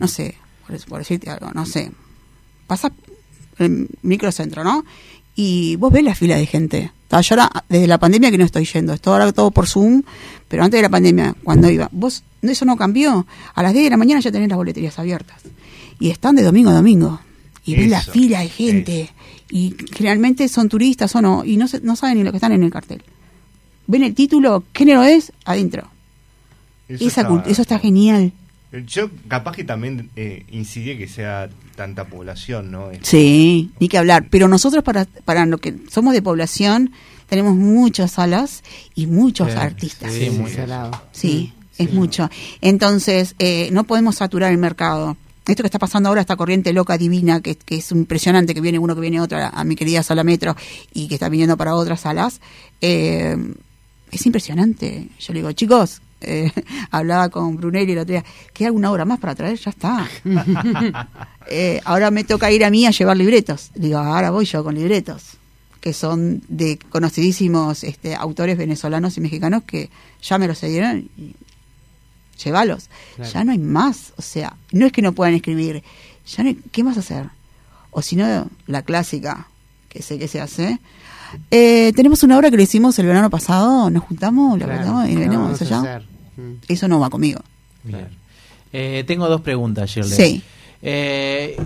[0.00, 0.34] no sé,
[0.66, 1.90] por, por decirte algo, no sé,
[2.66, 2.92] pasás
[3.58, 4.84] el microcentro, ¿no?
[5.34, 6.92] Y vos ves la fila de gente.
[7.08, 10.02] Ta, Yo ahora, desde la pandemia que no estoy yendo, esto ahora todo por Zoom,
[10.48, 13.26] pero antes de la pandemia, cuando iba, vos, eso no cambió.
[13.54, 15.40] A las 10 de la mañana ya tenés las boleterías abiertas.
[15.98, 17.20] Y están de domingo a domingo.
[17.64, 19.10] Y ves la fila de gente.
[19.50, 22.52] Y generalmente son turistas o no, y no, se- no saben ni lo que están
[22.52, 23.02] en el cartel.
[23.86, 25.32] Ven el título, ¿qué género es?
[25.44, 25.88] Adentro.
[26.88, 28.32] Eso Esa está- eso está genial.
[28.86, 32.90] Yo capaz que también eh, incidí que sea tanta población, ¿no?
[32.90, 34.26] Es- Sí, ni que hablar.
[34.30, 36.90] Pero nosotros para, para lo que somos de población
[37.28, 38.62] tenemos muchas salas
[38.94, 40.12] y muchos Sí, artistas.
[40.12, 40.50] sí, muy
[41.12, 42.30] Sí, es mucho.
[42.60, 45.16] Entonces, eh, no podemos saturar el mercado.
[45.46, 48.78] Esto que está pasando ahora, esta corriente loca divina, que, que es impresionante, que viene
[48.78, 50.54] uno, que viene otro, a, a mi querida sala metro,
[50.94, 52.40] y que está viniendo para otras salas,
[52.80, 53.36] eh,
[54.12, 55.08] es impresionante.
[55.18, 56.52] Yo le digo, chicos, eh,
[56.90, 59.58] hablaba con Brunelli el otro día, ¿queda alguna hora más para traer?
[59.58, 60.06] Ya está.
[61.50, 63.72] Eh, ahora me toca ir a mí a llevar libretos.
[63.74, 65.32] Digo, ahora voy yo con libretos,
[65.80, 69.90] que son de conocidísimos este, autores venezolanos y mexicanos que
[70.22, 71.34] ya me los cedieron y
[72.42, 72.88] llévalos.
[73.16, 73.30] Claro.
[73.32, 74.12] Ya no hay más.
[74.16, 75.82] O sea, no es que no puedan escribir.
[76.36, 77.26] Ya no hay- ¿Qué más hacer?
[77.90, 79.48] O si no, la clásica,
[79.88, 80.78] que sé que se hace.
[81.50, 85.08] Eh, tenemos una obra que lo hicimos el verano pasado, nos juntamos, la Claro, juntamos
[85.08, 86.02] y ¿qué venimos allá.
[86.68, 87.40] Eso no va conmigo.
[88.72, 90.12] Eh, tengo dos preguntas, Shirley.
[90.16, 90.42] Sí.
[90.82, 91.56] Eh,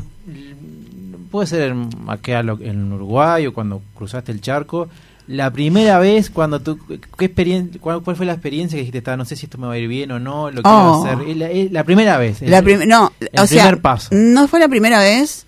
[1.30, 4.88] puede ser en, acá en Uruguay o cuando cruzaste el charco.
[5.28, 6.78] La primera vez cuando tú,
[7.18, 9.66] ¿qué experien- cuál, cuál fue la experiencia que dijiste, "Ta, no sé si esto me
[9.66, 11.04] va a ir bien o no, lo quiero Oh.
[11.04, 11.36] hacer?
[11.36, 12.42] La, la primera vez.
[12.42, 14.10] La prim- no, el o sea, paso.
[14.12, 15.46] no fue la primera vez,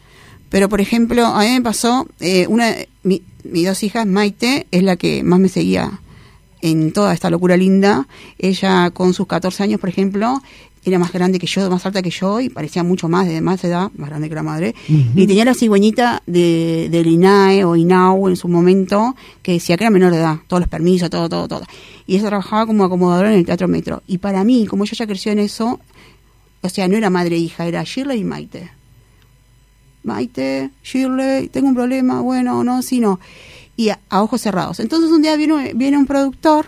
[0.49, 2.75] pero por ejemplo, a mí me pasó, eh, una,
[3.05, 6.01] mi, mis dos hijas, Maite, es la que más me seguía
[6.61, 8.07] en toda esta locura linda.
[8.39, 10.41] Ella con sus 14 años, por ejemplo,
[10.85, 13.63] era más grande que yo, más alta que yo y parecía mucho más, de más
[13.65, 14.75] edad, más grande que la madre.
[14.89, 19.85] Y tenía la cigüeñita de, del INAE o INAU en su momento, que decía que
[19.85, 21.65] era menor de edad, todos los permisos, todo, todo, todo.
[22.07, 24.03] Y ella trabajaba como acomodadora en el Teatro Metro.
[24.07, 25.81] Y para mí, como ella ya creció en eso,
[26.61, 28.71] o sea, no era madre e hija, era Shirley y Maite.
[30.05, 33.21] Maite, Shirley, tengo un problema, bueno, no, sí, no.
[33.79, 34.81] Y a, a ojos cerrados.
[34.81, 36.67] Entonces un día viene, viene un productor,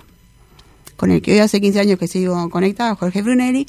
[0.97, 3.67] con el que hoy hace 15 años que sigo conectada, Jorge Brunelli,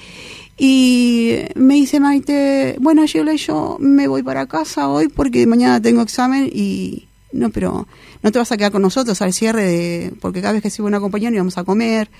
[0.64, 6.04] y me dice Maite, bueno, Shirley, yo me voy para casa hoy porque mañana tengo
[6.04, 7.08] examen y...
[7.34, 7.88] No, pero
[8.22, 10.14] no te vas a quedar con nosotros al cierre de...
[10.22, 12.12] Porque cada vez que sigo una compañía íbamos a comer.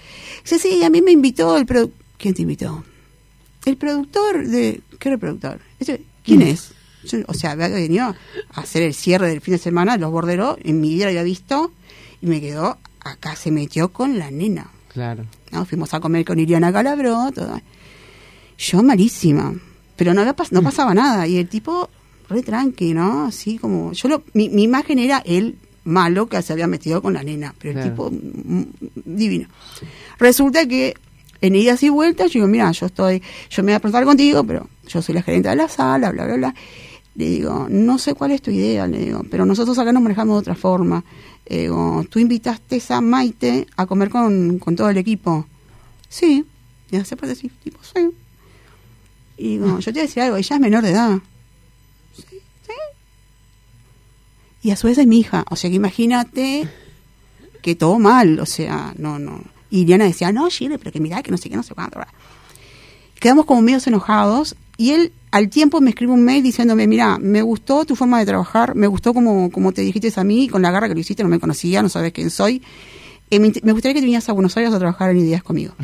[0.44, 2.04] Dice, sí, a mí me invitó el productor...
[2.18, 2.84] ¿Quién te invitó?
[3.66, 4.82] el productor de...
[4.98, 5.60] ¿Qué era el productor?
[6.24, 6.72] ¿Quién es?
[7.06, 8.16] Yo, o sea, había venido a
[8.62, 11.72] hacer el cierre del fin de semana los borderos, en mi vida lo había visto,
[12.22, 14.68] y me quedó, acá se metió con la nena.
[14.94, 15.26] Claro.
[15.52, 15.66] ¿no?
[15.66, 17.60] Fuimos a comer con Iriana Calabró, todo.
[18.58, 19.54] Yo malísima,
[19.96, 21.90] pero no, había pas- no pasaba nada, y el tipo
[22.30, 23.26] re tranqui, ¿no?
[23.26, 27.14] Así como, yo lo, mi, mi imagen era él malo que se había metido con
[27.14, 28.64] la nena, pero el tipo mm,
[29.04, 29.48] divino.
[30.20, 30.94] Resulta que
[31.42, 34.44] en idas y vueltas, yo digo, mira, yo estoy, yo me voy a presentar contigo,
[34.44, 36.56] pero yo soy la gerente de la sala, bla, bla, bla.
[37.16, 40.36] Le digo, no sé cuál es tu idea, le digo, pero nosotros acá nos manejamos
[40.36, 41.04] de otra forma.
[41.48, 45.46] Le digo, tú invitaste a Maite a comer con, con todo el equipo.
[46.08, 46.46] Sí.
[46.90, 48.10] Y hace parte decir, tipo, sí.
[49.38, 51.20] Y digo, yo te voy decir algo, ella es menor de edad.
[52.16, 52.74] Sí, sí.
[54.62, 55.46] Y a su vez es mi hija.
[55.50, 56.70] O sea que imagínate
[57.62, 58.40] que todo mal.
[58.40, 59.42] O sea, no, no.
[59.70, 62.00] Y Diana decía, no, Chile, pero que mirá, que no sé qué, no sé cuánto.
[63.20, 64.56] Quedamos como medios enojados.
[64.78, 68.26] Y él al tiempo me escribe un mail diciéndome, mira, me gustó tu forma de
[68.26, 71.24] trabajar, me gustó como, como te dijiste a mí, con la garra que lo hiciste,
[71.24, 72.62] no me conocía, no sabes quién soy.
[73.30, 75.74] Eh, me, gustaría que te vinieras a Buenos Aires a trabajar en ideas conmigo.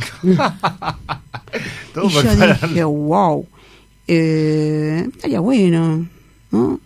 [2.03, 2.59] Y yo parar.
[2.61, 3.47] dije, wow,
[4.07, 6.05] eh, estaría bueno,
[6.51, 6.79] ¿no?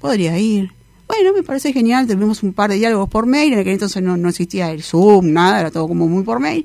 [0.00, 0.70] Podría ir.
[1.08, 4.16] Bueno, me parece genial, tuvimos un par de diálogos por mail, en aquel entonces no,
[4.16, 6.64] no existía el Zoom, nada, era todo como muy por mail.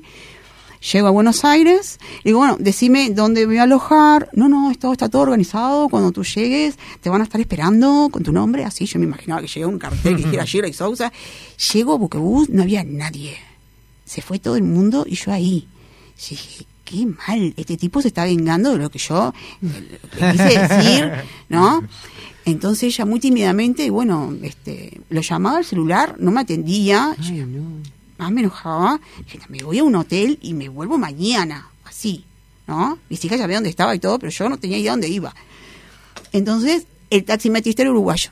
[0.80, 4.30] Llego a Buenos Aires, digo, bueno, decime dónde me voy a alojar.
[4.32, 5.88] No, no, esto está todo organizado.
[5.90, 8.64] Cuando tú llegues, te van a estar esperando con tu nombre.
[8.64, 11.12] Así yo me imaginaba que llegó un cartel que dijera Shirley Sousa.
[11.72, 13.36] Llego a Buquebus, no había nadie.
[14.06, 15.68] Se fue todo el mundo y yo ahí.
[16.18, 20.58] Yo dije, qué mal, este tipo se está vengando de lo que yo le quise
[20.58, 21.12] decir,
[21.48, 21.84] ¿no?
[22.44, 27.14] Entonces ella muy tímidamente, y bueno, este, lo llamaba al celular, no me atendía.
[27.20, 27.34] Yo
[28.20, 29.00] más me enojaba.
[29.48, 32.24] Me voy a un hotel y me vuelvo mañana, así,
[32.66, 32.98] ¿no?
[33.08, 35.34] Mis hijas ya sabían dónde estaba y todo, pero yo no tenía idea dónde iba.
[36.32, 38.30] Entonces, el taximetrista era uruguayo.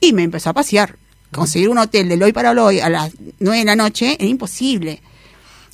[0.00, 0.96] Y me empezó a pasear.
[1.30, 5.00] Conseguir un hotel de hoy para hoy a las 9 de la noche era imposible.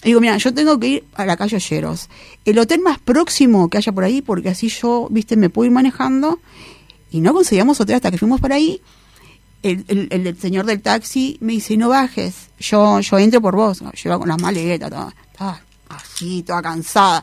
[0.03, 2.09] Digo, mira, yo tengo que ir a la calle Olleros.
[2.45, 5.73] El hotel más próximo que haya por ahí, porque así yo, viste, me puedo ir
[5.73, 6.41] manejando.
[7.11, 8.81] Y no conseguíamos hotel hasta que fuimos por ahí.
[9.62, 13.82] El, el, el señor del taxi me dice, no bajes, yo, yo entro por vos.
[14.05, 17.23] Iba con las maletas, toda, estaba así, toda cansada.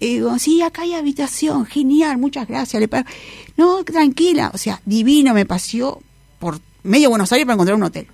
[0.00, 2.80] Y digo, sí, acá hay habitación, genial, muchas gracias.
[2.80, 3.08] Le pago.
[3.56, 6.02] No, tranquila, o sea, divino, me paseó
[6.38, 8.06] por medio Buenos Aires para encontrar un hotel.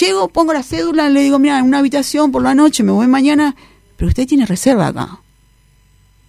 [0.00, 3.06] Llego, pongo la cédula, le digo, mira, en una habitación por la noche, me voy
[3.06, 3.54] mañana,
[3.96, 5.20] pero usted tiene reserva acá.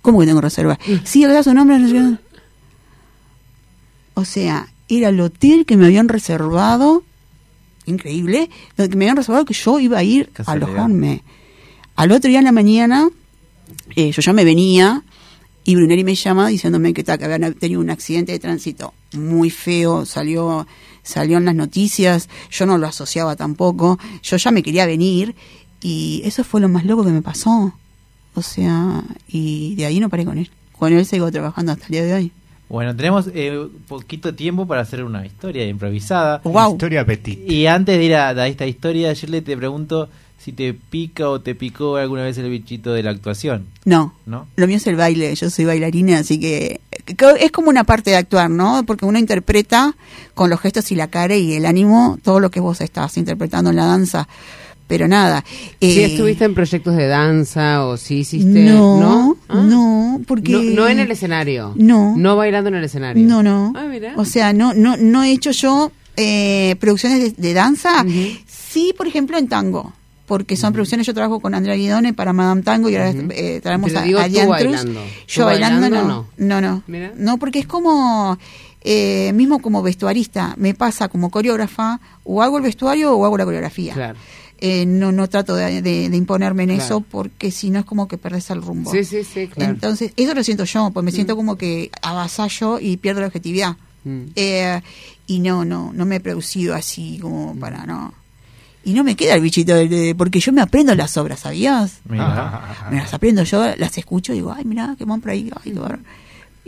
[0.02, 0.78] ¿Cómo que tengo reserva?
[1.04, 1.78] Sí, acá su nombre.
[4.14, 7.04] O sea, era el hotel que me habían reservado,
[7.86, 11.24] increíble, donde me habían reservado que yo iba a ir a alojarme.
[11.96, 13.10] Al otro día en la mañana,
[13.96, 15.04] eh, yo ya me venía
[15.64, 19.50] y Bruneri me llama diciéndome que, ta, que habían tenido un accidente de tránsito muy
[19.50, 20.66] feo, salió,
[21.04, 25.36] salió en las noticias, yo no lo asociaba tampoco, yo ya me quería venir
[25.82, 27.74] y eso fue lo más loco que me pasó.
[28.36, 30.52] O sea, y de ahí no paré con él.
[30.72, 32.32] Con él sigo trabajando hasta el día de hoy.
[32.70, 36.42] Bueno, tenemos eh, poquito tiempo para hacer una historia improvisada.
[36.44, 36.74] Wow.
[36.74, 37.40] Historia petit.
[37.50, 41.42] Y antes de ir a, a esta historia, Shirley, te pregunto si te pica o
[41.42, 43.66] te picó alguna vez el bichito de la actuación.
[43.86, 44.48] No, ¿No?
[44.56, 48.12] lo mío es el baile, yo soy bailarina, así que que es como una parte
[48.12, 48.84] de actuar, ¿no?
[48.86, 49.96] Porque uno interpreta
[50.34, 53.70] con los gestos y la cara y el ánimo todo lo que vos estás interpretando
[53.70, 54.28] en la danza.
[54.88, 55.44] Pero nada.
[55.82, 58.64] Si eh, estuviste en proyectos de danza o si hiciste...
[58.64, 59.38] No, ¿No?
[59.50, 59.62] Ah.
[59.62, 60.54] no, porque...
[60.54, 61.74] No, no en el escenario.
[61.76, 62.16] No.
[62.16, 63.28] No bailando en el escenario.
[63.28, 63.74] No, no.
[63.76, 64.14] Ah, mira.
[64.16, 68.06] O sea, no, no, no he hecho yo eh, producciones de, de danza.
[68.48, 69.94] Sí, por ejemplo, en tango.
[70.26, 73.96] Porque son producciones, yo trabajo con Andrea Guidone para Madame Tango y ahora eh, traemos
[73.96, 75.02] a, digo a Jan bailando.
[75.26, 76.28] Yo ¿Tú bailando, bailando, no.
[76.38, 76.84] No, no.
[76.88, 77.14] Mira.
[77.16, 78.38] No, porque es como,
[78.82, 83.46] eh, mismo como vestuarista, me pasa como coreógrafa, o hago el vestuario o hago la
[83.46, 83.94] coreografía.
[83.94, 84.20] Claro.
[84.60, 86.84] Eh, no, no trato de, de- de imponerme en Claro.
[86.84, 88.92] eso porque si no es como que perdés el rumbo.
[88.92, 89.72] Sí, sí, sí, claro.
[89.74, 93.76] Entonces, eso lo siento yo, pues me siento como que avasallo y pierdo la objetividad.
[94.04, 94.22] Mm.
[94.36, 94.82] Eh,
[95.28, 98.14] y no, no, no me he producido así como para no.
[98.84, 102.00] Y no me queda el bichito, de- de- porque yo me aprendo las obras, ¿sabías?
[102.10, 102.88] Mira.
[102.90, 105.72] Me las aprendo yo, las escucho y digo, ay, mira, qué van por ahí, ay,
[105.74, 106.00] qué.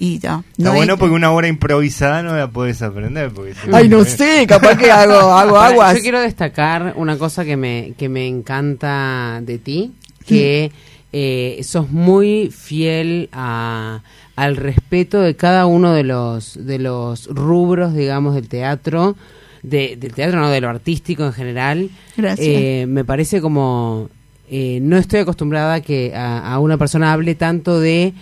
[0.01, 0.43] Y ta.
[0.51, 3.31] Está No bueno porque una hora improvisada no la puedes aprender.
[3.31, 5.95] Porque si- Ay, no sé, capaz que hago, hago Ahora, aguas.
[5.97, 9.91] Yo quiero destacar una cosa que me, que me encanta de ti,
[10.25, 10.71] que
[11.11, 14.01] eh, sos muy fiel a,
[14.37, 19.17] al respeto de cada uno de los, de los rubros, digamos, del teatro,
[19.63, 21.89] de, del teatro, no, de lo artístico en general.
[22.15, 22.47] Gracias.
[22.47, 24.09] Eh, me parece como...
[24.49, 28.13] eh, no estoy acostumbrada a que a, a una persona hable tanto de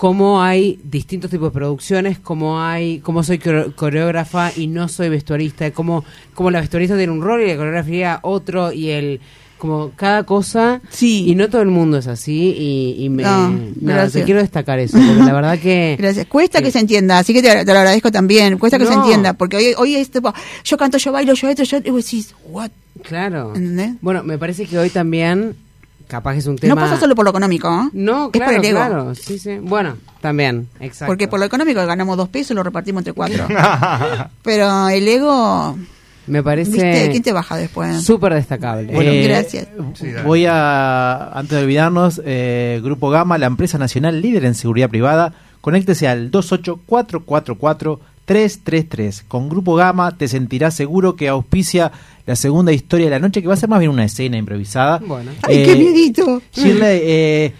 [0.00, 3.38] cómo hay distintos tipos de producciones, cómo hay, cómo soy
[3.76, 8.18] coreógrafa y no soy vestuarista, cómo, cómo la vestuarista tiene un rol y la coreografía
[8.22, 9.20] otro y el
[9.58, 11.26] como cada cosa Sí.
[11.28, 14.12] y no todo el mundo es así y, y me No, nada, gracias.
[14.14, 16.26] te quiero destacar eso porque la verdad que Gracias.
[16.28, 18.56] Cuesta que- que se entienda, así que te, te lo agradezco también.
[18.56, 20.32] Cuesta que se entienda, porque hoy, hoy es tipo,
[20.64, 21.76] yo canto, yo bailo, yo esto, yo.
[21.84, 22.70] Y vos decís, ¿what?
[23.02, 23.92] claro ¿Entendés?
[24.00, 25.54] bueno me parece que hoy también
[26.10, 27.88] capaz que es un No tema pasa solo por lo económico, ¿eh?
[27.94, 28.78] no es por claro el ego.
[28.78, 32.62] claro sí sí bueno también exacto Porque por lo económico ganamos dos pesos y lo
[32.62, 33.46] repartimos entre cuatro.
[34.42, 35.78] Pero el ego,
[36.26, 37.08] me parece ¿viste?
[37.10, 38.02] ¿Quién te baja después?
[38.02, 39.68] súper destacable Bueno, Eh, gracias.
[40.24, 45.32] Voy a, antes de olvidarnos, eh, Grupo Gama, la empresa nacional líder en seguridad privada,
[45.60, 46.30] conéctese al
[48.30, 49.24] 28444-333.
[49.26, 51.90] Con Grupo Gama te sentirás seguro que auspicia
[52.26, 54.98] la segunda historia de la noche, que va a ser más bien una escena improvisada.
[54.98, 55.32] Bueno.
[55.42, 56.42] ¡Ay, Eh, qué miedito!
[56.52, 57.54] Shirley, eh,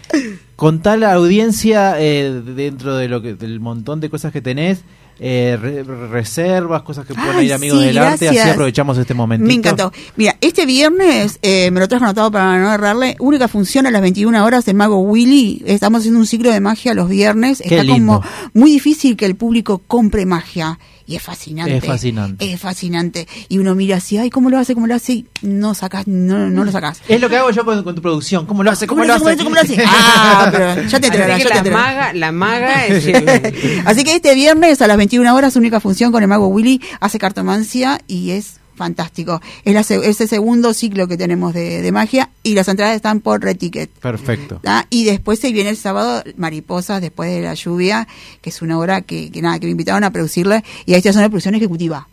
[0.55, 4.83] Contá a la audiencia eh, dentro de lo que del montón de cosas que tenés,
[5.23, 9.13] eh, re- reservas, cosas que pueden Ay, ir amigos sí, del arte, así aprovechamos este
[9.13, 9.45] momento.
[9.45, 9.93] Me encantó.
[10.15, 13.15] Mira, este viernes eh, me lo trajo anotado para no errarle.
[13.19, 15.61] Única función a las 21 horas del Mago Willy.
[15.67, 17.59] Estamos haciendo un ciclo de magia los viernes.
[17.59, 18.21] Qué Está lindo.
[18.21, 18.23] como
[18.55, 20.79] muy difícil que el público compre magia.
[21.11, 21.75] Y es fascinante.
[21.75, 22.53] Es fascinante.
[22.53, 23.27] Es fascinante.
[23.49, 24.73] Y uno mira así, ay, ¿cómo lo hace?
[24.73, 25.11] ¿Cómo lo hace?
[25.11, 27.01] Y no sacás, no, no lo sacás.
[27.09, 28.45] Es lo que hago yo con, con tu producción.
[28.45, 28.87] ¿Cómo lo hace?
[28.87, 29.35] ¿Cómo, lo hace?
[29.35, 29.83] ¿Cómo lo hace?
[29.85, 31.95] Ah, pero ya te enterarás, Así que ya te la enterarás.
[31.95, 33.85] maga, la maga es...
[33.85, 37.19] Así que este viernes a las 21 horas, única función con el mago Willy, hace
[37.19, 39.41] cartomancia y es fantástico.
[39.63, 42.95] Es, la, se- es el segundo ciclo que tenemos de, de magia y las entradas
[42.95, 43.89] están por Red Ticket.
[43.91, 44.59] Perfecto.
[44.63, 44.87] ¿tá?
[44.89, 48.07] Y después se viene el sábado Mariposas después de la lluvia,
[48.41, 51.11] que es una obra que, que nada, que me invitaron a producirla y ahí está
[51.17, 52.07] una producción ejecutiva,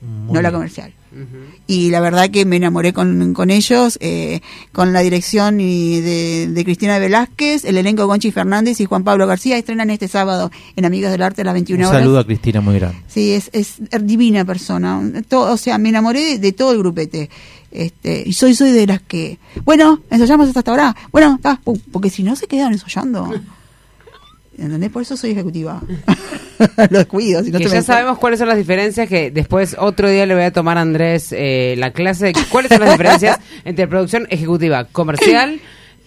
[0.00, 0.50] Muy no la
[1.66, 4.40] Y la verdad que me enamoré con, con ellos, eh,
[4.72, 9.26] con la dirección y de, de Cristina Velázquez, el elenco Gonchi Fernández y Juan Pablo
[9.26, 9.58] García.
[9.58, 12.00] Estrenan este sábado en Amigas del Arte a las 21 Un horas.
[12.02, 12.98] saludo a Cristina muy grande.
[13.08, 15.02] Sí, es, es divina persona.
[15.28, 17.28] Todo, o sea, me enamoré de, de todo el grupete.
[17.72, 20.96] Este, y soy soy de las que, bueno, ensayamos hasta ahora.
[21.12, 21.60] Bueno, está,
[21.92, 23.32] porque si no se quedan ensayando.
[24.58, 24.90] ¿Entendés?
[24.90, 25.80] Por eso soy ejecutiva.
[26.90, 27.42] Los cuido.
[27.44, 30.34] Si no que ya me- sabemos cuáles son las diferencias, que después otro día le
[30.34, 34.26] voy a tomar a Andrés eh, la clase de cuáles son las diferencias entre producción
[34.30, 35.60] ejecutiva comercial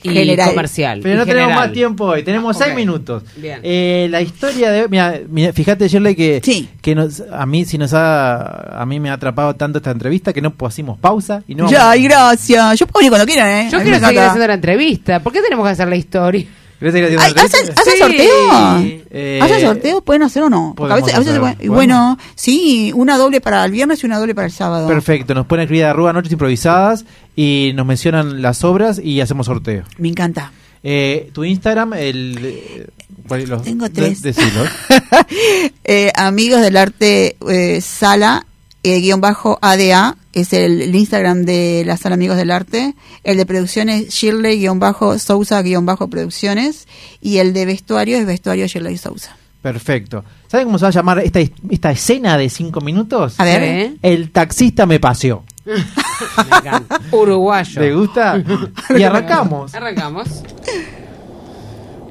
[0.05, 0.49] y General.
[0.49, 0.99] comercial.
[1.01, 2.63] Pero y no tenemos más tiempo hoy, tenemos Ok.
[2.63, 3.23] seis minutos.
[3.37, 3.61] Bien.
[3.63, 6.41] Eh, la historia de mira, mira, fíjate Shirley que,
[6.81, 10.33] que nos, a mí si nos ha a mí me ha atrapado tanto esta entrevista
[10.33, 12.77] que no hacemos pausa y no Ya, y gracias.
[12.79, 13.69] Yo puedo ir cuando quieran, ¿eh?
[13.71, 15.21] Yo A quiero seguir haciendo la entrevista.
[15.23, 16.45] ¿Por qué tenemos que hacer la historia?
[16.83, 17.81] ¿Querés seguir haciendo Ay, la ¿Hacen, entrevista?
[17.81, 17.99] hacen Sí.
[17.99, 19.07] sorteo?
[19.11, 20.01] Eh, ¿Hacen sorteo?
[20.01, 20.73] ¿Pueden hacer o no?
[20.75, 21.55] Porque a veces, a veces se hacer.
[21.55, 24.87] puede- y bueno, sí, una doble para el viernes y una doble para el sábado.
[24.89, 27.05] Perfecto, nos pueden escribir a arroba noches improvisadas
[27.37, 29.83] y nos mencionan las obras y hacemos sorteo.
[29.97, 30.51] Me encanta.
[30.83, 32.37] Eh, tu Instagram, el...
[32.43, 32.87] eh,
[33.29, 34.21] ¿cuál- los- Tengo tres.
[35.85, 37.35] Eh, amigos del arte
[37.81, 38.45] sala
[38.83, 43.37] eh, guion bajo ADA es el, el Instagram de la sala Amigos del Arte el
[43.37, 46.87] de producciones Shirley guion bajo Sousa guion bajo producciones
[47.21, 50.25] y el de vestuario es vestuario Shirley Sousa Perfecto.
[50.47, 53.39] ¿Saben cómo se va a llamar esta, esta escena de cinco minutos?
[53.39, 53.63] A ver.
[53.63, 53.97] ¿Eh?
[54.01, 55.45] El taxista me paseó.
[57.11, 57.81] Uruguayo.
[57.81, 58.43] ¿Le gusta?
[58.89, 59.73] Y arrancamos.
[59.73, 60.27] Arrancamos.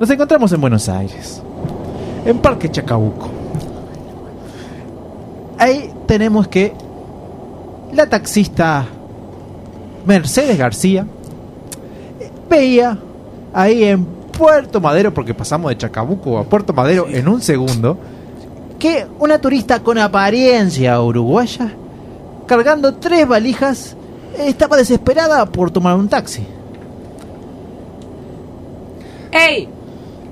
[0.01, 1.43] Nos encontramos en Buenos Aires,
[2.25, 3.42] en Parque Chacabuco.
[5.59, 6.73] Ahí tenemos que
[7.93, 8.87] la taxista
[10.07, 11.07] Mercedes García
[12.49, 12.99] veía
[13.53, 17.99] ahí en Puerto Madero, porque pasamos de Chacabuco a Puerto Madero en un segundo,
[18.79, 21.73] que una turista con apariencia uruguaya,
[22.47, 23.97] cargando tres valijas,
[24.39, 26.45] estaba desesperada por tomar un taxi.
[29.31, 29.69] ¡Ey!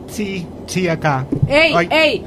[0.09, 1.27] Sí, sí, acá.
[1.47, 1.73] ¡Ey!
[1.75, 2.25] Ay, ¡Ey!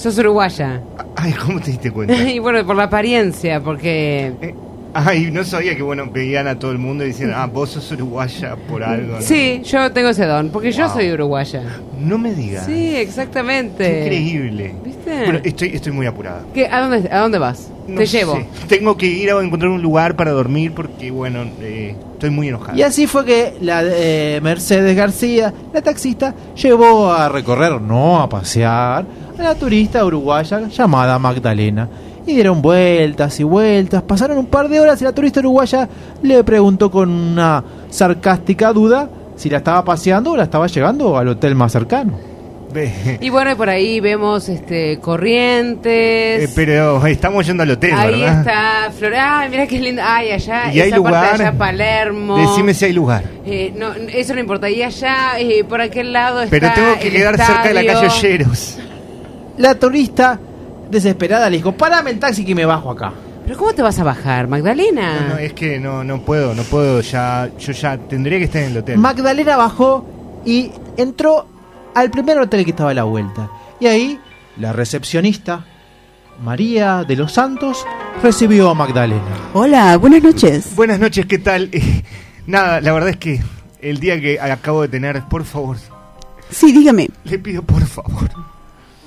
[0.00, 0.80] Sos uruguaya.
[1.16, 2.14] ay, ¿cómo te diste cuenta?
[2.30, 4.32] y bueno, por la apariencia, porque...
[4.40, 4.54] Eh,
[4.92, 7.92] Ay, no sabía que, bueno, veían a todo el mundo y decían, ah, vos sos
[7.92, 9.16] uruguaya por algo.
[9.16, 9.22] ¿no?
[9.22, 10.94] Sí, yo tengo ese don, porque yo Wow.
[10.94, 11.62] soy uruguaya.
[12.00, 12.66] No me digas.
[12.66, 13.84] Sí, exactamente.
[13.84, 14.74] Qué increíble.
[14.84, 15.24] ¿Viste?
[15.24, 16.42] Bueno, estoy, estoy muy apurada.
[16.52, 17.70] ¿Qué- a, dónde, ¿A dónde vas?
[17.86, 18.18] No Te sé.
[18.18, 18.38] llevo.
[18.68, 22.76] Tengo que ir a encontrar un lugar para dormir porque, bueno, eh, estoy muy enojada.
[22.76, 28.28] Y así fue que la eh, Mercedes García, la taxista, llevó a recorrer, no a
[28.28, 29.04] pasear,
[29.38, 31.88] a la turista uruguaya llamada Magdalena.
[32.26, 35.88] Y dieron vueltas y vueltas, pasaron un par de horas y la turista uruguaya
[36.22, 41.28] le preguntó con una sarcástica duda si la estaba paseando o la estaba llevando al
[41.28, 42.30] hotel más cercano.
[43.20, 46.50] Y bueno, y por ahí vemos este corrientes.
[46.50, 48.38] Eh, pero estamos yendo al hotel, ahí ¿verdad?
[48.38, 49.12] está Flor.
[49.16, 50.02] Ay, mira qué lindo.
[50.04, 50.72] Ay, allá.
[50.72, 51.34] ¿Y hay esa parte de lugar?
[51.34, 52.36] allá, Palermo.
[52.36, 53.24] Decime si hay lugar.
[53.44, 54.70] Eh, no, eso no importa.
[54.70, 56.50] Y allá, eh, por aquel lado está.
[56.50, 58.78] Pero tengo que el quedar cerca de la calle Olleros.
[59.58, 60.38] La turista,
[60.90, 63.12] desesperada, le dijo, parame el taxi que me bajo acá.
[63.44, 65.20] Pero ¿cómo te vas a bajar, Magdalena?
[65.22, 67.50] No, no, es que no, no puedo, no puedo ya.
[67.58, 68.98] Yo ya tendría que estar en el hotel.
[68.98, 70.06] Magdalena bajó
[70.44, 71.46] y entró
[71.94, 73.50] al primer hotel que estaba a la vuelta.
[73.80, 74.20] Y ahí
[74.56, 75.64] la recepcionista,
[76.42, 77.84] María de los Santos,
[78.22, 79.22] recibió a Magdalena.
[79.54, 80.76] Hola, buenas noches.
[80.76, 81.70] Buenas noches, ¿qué tal?
[81.72, 82.04] Eh,
[82.46, 83.40] nada, la verdad es que
[83.80, 85.76] el día que acabo de tener, por favor,
[86.50, 87.08] Sí, dígame.
[87.24, 88.28] le pido por favor,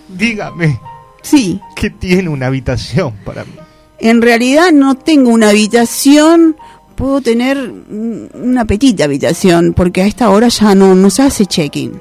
[0.10, 0.80] dígame
[1.24, 3.54] Sí, que tiene una habitación para mí.
[4.00, 6.56] en realidad no tengo una habitación,
[6.96, 12.00] puedo tener una petita habitación, porque a esta hora ya no, no se hace check-in.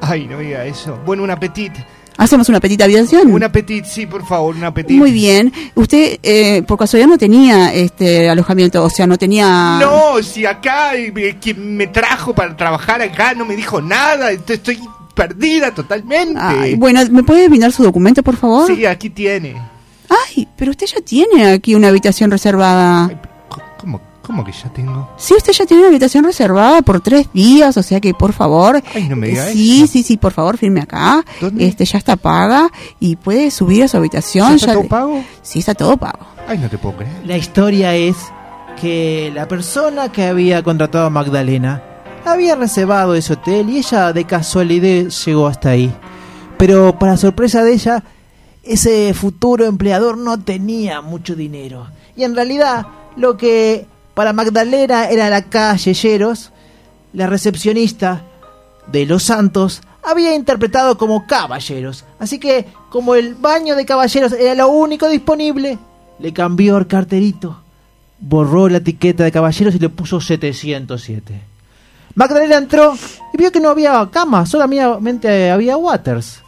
[0.00, 0.98] Ay, no diga eso.
[1.06, 1.80] Bueno, un apetito.
[2.16, 3.32] ¿Hacemos una petita habitación?
[3.32, 4.96] Un apetit, sí, por favor, un apetit.
[4.96, 5.52] Muy bien.
[5.74, 9.78] Usted, eh, por casualidad, no tenía este alojamiento, o sea, no tenía...
[9.80, 14.78] No, si acá eh, quien me trajo para trabajar acá no me dijo nada, estoy
[15.14, 16.38] perdida totalmente.
[16.40, 18.66] Ay, bueno, ¿me puede brindar su documento, por favor?
[18.66, 19.56] Sí, aquí tiene.
[20.08, 23.10] Ay, pero usted ya tiene aquí una habitación reservada.
[23.78, 25.10] ¿Cómo, cómo que ya tengo?
[25.16, 28.82] Sí, usted ya tiene una habitación reservada por tres días, o sea que por favor.
[28.94, 31.24] Ay, no me diga eh, Sí, sí, sí, por favor, firme acá.
[31.58, 32.68] Este ya está paga
[33.00, 34.48] y puede subir a su habitación.
[34.50, 35.24] ¿Ya está todo le- pago?
[35.42, 36.26] Sí, está todo pago.
[36.48, 37.12] Ay, no te puedo creer.
[37.24, 38.16] La historia es
[38.80, 41.82] que la persona que había contratado a Magdalena
[42.24, 45.92] había reservado ese hotel y ella de casualidad llegó hasta ahí.
[46.58, 48.02] Pero para sorpresa de ella,
[48.62, 51.88] ese futuro empleador no tenía mucho dinero.
[52.16, 52.86] Y en realidad,
[53.16, 56.52] lo que para Magdalena era la calle Lleros,
[57.12, 58.22] la recepcionista
[58.86, 62.04] de Los Santos había interpretado como caballeros.
[62.18, 65.78] Así que, como el baño de caballeros era lo único disponible,
[66.18, 67.60] le cambió el carterito,
[68.20, 71.53] borró la etiqueta de caballeros y le puso 707.
[72.14, 72.96] Magdalena entró
[73.32, 76.43] y vio que no había cama, solamente había waters.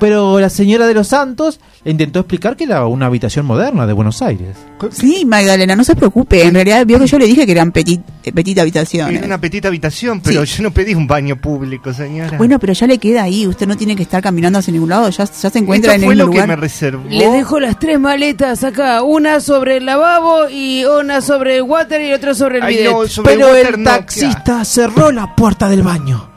[0.00, 3.92] Pero la señora de los Santos le intentó explicar que era una habitación moderna de
[3.92, 4.56] Buenos Aires.
[4.90, 6.42] Sí, Magdalena, no se preocupe.
[6.44, 9.16] En realidad, vio que yo le dije que eran petit, eh, petit habitaciones.
[9.18, 12.36] Era una petita habitación, pero yo no pedí un baño público, señora.
[12.38, 13.46] Bueno, pero ya le queda ahí.
[13.46, 15.08] Usted no tiene que estar caminando hacia ningún lado.
[15.10, 16.42] Ya, ya se encuentra Esto en fue el lo lugar.
[16.42, 17.08] que me reservó.
[17.08, 22.00] Le dejo las tres maletas acá, una sobre el lavabo y una sobre el water
[22.00, 22.92] y otra sobre el Ay, bidet.
[22.92, 26.28] no, sobre Pero el taxista cerró la puerta del baño.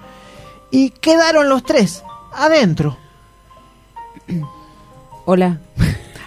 [0.72, 2.04] Y quedaron los tres
[2.34, 2.98] adentro.
[5.26, 5.58] Hola.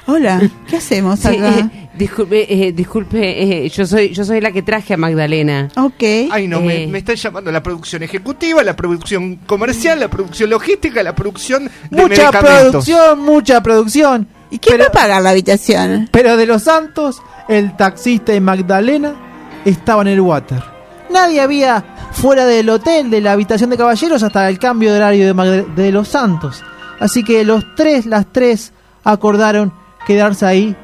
[0.07, 1.59] Hola, ¿qué hacemos Sí, acá?
[1.59, 5.69] eh, disculpe, eh, disculpe, eh, yo soy yo soy la que traje a Magdalena.
[5.77, 6.03] Ok.
[6.31, 6.87] Ay, no, me, Eh.
[6.87, 12.03] me están llamando la producción ejecutiva, la producción comercial, la producción logística, la producción de
[12.03, 14.29] Mucha producción, mucha producción.
[14.51, 16.09] ¿Y quién va a pagar la habitación?
[16.11, 19.15] Pero de los Santos, el taxista y Magdalena
[19.67, 20.63] estaban en el water.
[21.11, 25.27] Nadie había fuera del hotel, de la habitación de caballeros, hasta el cambio de horario
[25.27, 26.65] de, Magda- de los Santos.
[27.01, 28.73] Así que los tres, las tres,
[29.05, 29.73] acordaron
[30.07, 30.77] quedarse ahí,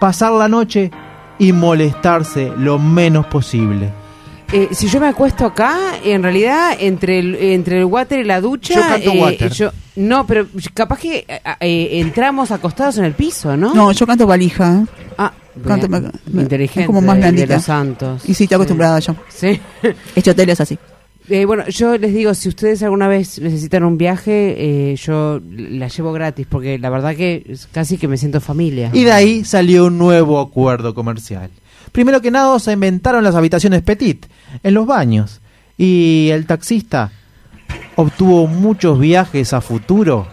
[0.00, 0.90] pasar la noche
[1.38, 3.90] y molestarse lo menos posible.
[4.52, 5.74] Eh, si yo me acuesto acá,
[6.04, 8.74] en realidad, entre el, entre el water y la ducha...
[8.74, 9.50] Yo canto eh, water.
[9.52, 13.72] yo- no, pero capaz que eh, eh, entramos acostados en el piso, ¿no?
[13.74, 14.84] No, yo canto valija.
[15.16, 15.32] Ah,
[15.66, 16.10] Canto- bien.
[16.26, 16.80] me- me- inteligente.
[16.82, 17.46] es como más de- blandita.
[17.46, 18.22] De los santos.
[18.28, 19.14] Y sí, estoy acostumbrada yo.
[19.28, 19.58] Sí.
[20.14, 20.78] Este hotel es así.
[21.28, 25.88] Eh, bueno, yo les digo, si ustedes alguna vez necesitan un viaje, eh, yo la
[25.88, 28.90] llevo gratis, porque la verdad que casi que me siento familia.
[28.92, 31.50] Y de ahí salió un nuevo acuerdo comercial.
[31.92, 34.26] Primero que nada se inventaron las habitaciones petit
[34.62, 35.40] en los baños
[35.76, 37.12] y el taxista
[37.96, 40.26] obtuvo muchos viajes a futuro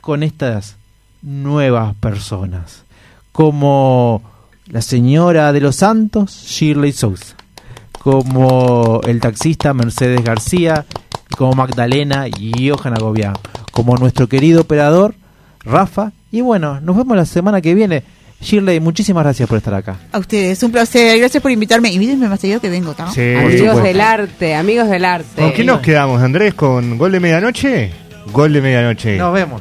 [0.00, 0.76] con estas
[1.22, 2.84] nuevas personas,
[3.32, 4.22] como
[4.66, 7.36] la señora de los Santos, Shirley Sousa,
[8.10, 10.86] como el taxista Mercedes García,
[11.36, 13.34] como Magdalena y Johan Agobián,
[13.70, 15.14] como nuestro querido operador
[15.62, 16.12] Rafa.
[16.32, 18.02] Y bueno, nos vemos la semana que viene.
[18.40, 19.96] Shirley, muchísimas gracias por estar acá.
[20.10, 21.18] A ustedes, un placer.
[21.18, 21.92] Gracias por invitarme.
[21.92, 23.10] Invítenme más seguido que vengo, ¿tá?
[23.10, 25.42] Sí, amigos del arte, amigos del arte.
[25.42, 26.54] ¿Con quién nos quedamos, Andrés?
[26.54, 27.92] ¿Con Gol de Medianoche?
[28.32, 29.18] Gol de Medianoche.
[29.18, 29.60] Nos vemos.